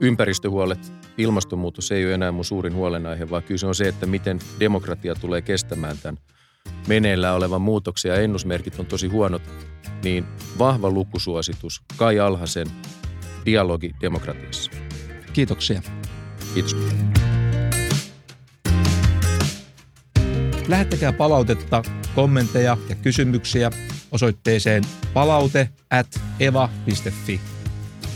ympäristöhuolet, 0.00 0.92
ilmastonmuutos 1.18 1.92
ei 1.92 2.06
ole 2.06 2.14
enää 2.14 2.32
mun 2.32 2.44
suurin 2.44 2.74
huolenaihe, 2.74 3.30
vaan 3.30 3.42
kyllä 3.42 3.58
se 3.58 3.66
on 3.66 3.74
se, 3.74 3.88
että 3.88 4.06
miten 4.06 4.38
demokratia 4.60 5.14
tulee 5.14 5.42
kestämään 5.42 5.98
tämän 6.02 6.18
meneillään 6.88 7.36
olevan 7.36 7.60
muutoksen 7.60 8.08
ja 8.08 8.16
ennusmerkit 8.16 8.78
on 8.78 8.86
tosi 8.86 9.08
huonot, 9.08 9.42
niin 10.04 10.24
vahva 10.58 10.90
lukusuositus 10.90 11.82
Kai 11.96 12.20
Alhasen 12.20 12.66
Dialogi 13.46 13.94
demokratiassa. 14.00 14.70
Kiitoksia. 15.32 15.82
Kiitos. 16.54 16.76
Lähettäkää 20.68 21.12
palautetta, 21.12 21.82
kommentteja 22.14 22.76
ja 22.88 22.94
kysymyksiä 22.94 23.70
osoitteeseen 24.10 24.84
palaute 25.14 25.68
at 25.90 26.20
eva.fi. 26.40 27.40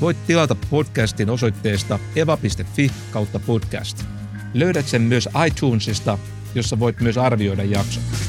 Voit 0.00 0.26
tilata 0.26 0.56
podcastin 0.70 1.30
osoitteesta 1.30 1.98
eva.fi 2.16 2.90
kautta 3.10 3.38
podcast. 3.38 4.04
Löydät 4.54 4.86
sen 4.86 5.02
myös 5.02 5.28
iTunesista, 5.46 6.18
jossa 6.54 6.78
voit 6.78 7.00
myös 7.00 7.18
arvioida 7.18 7.64
jaksot. 7.64 8.25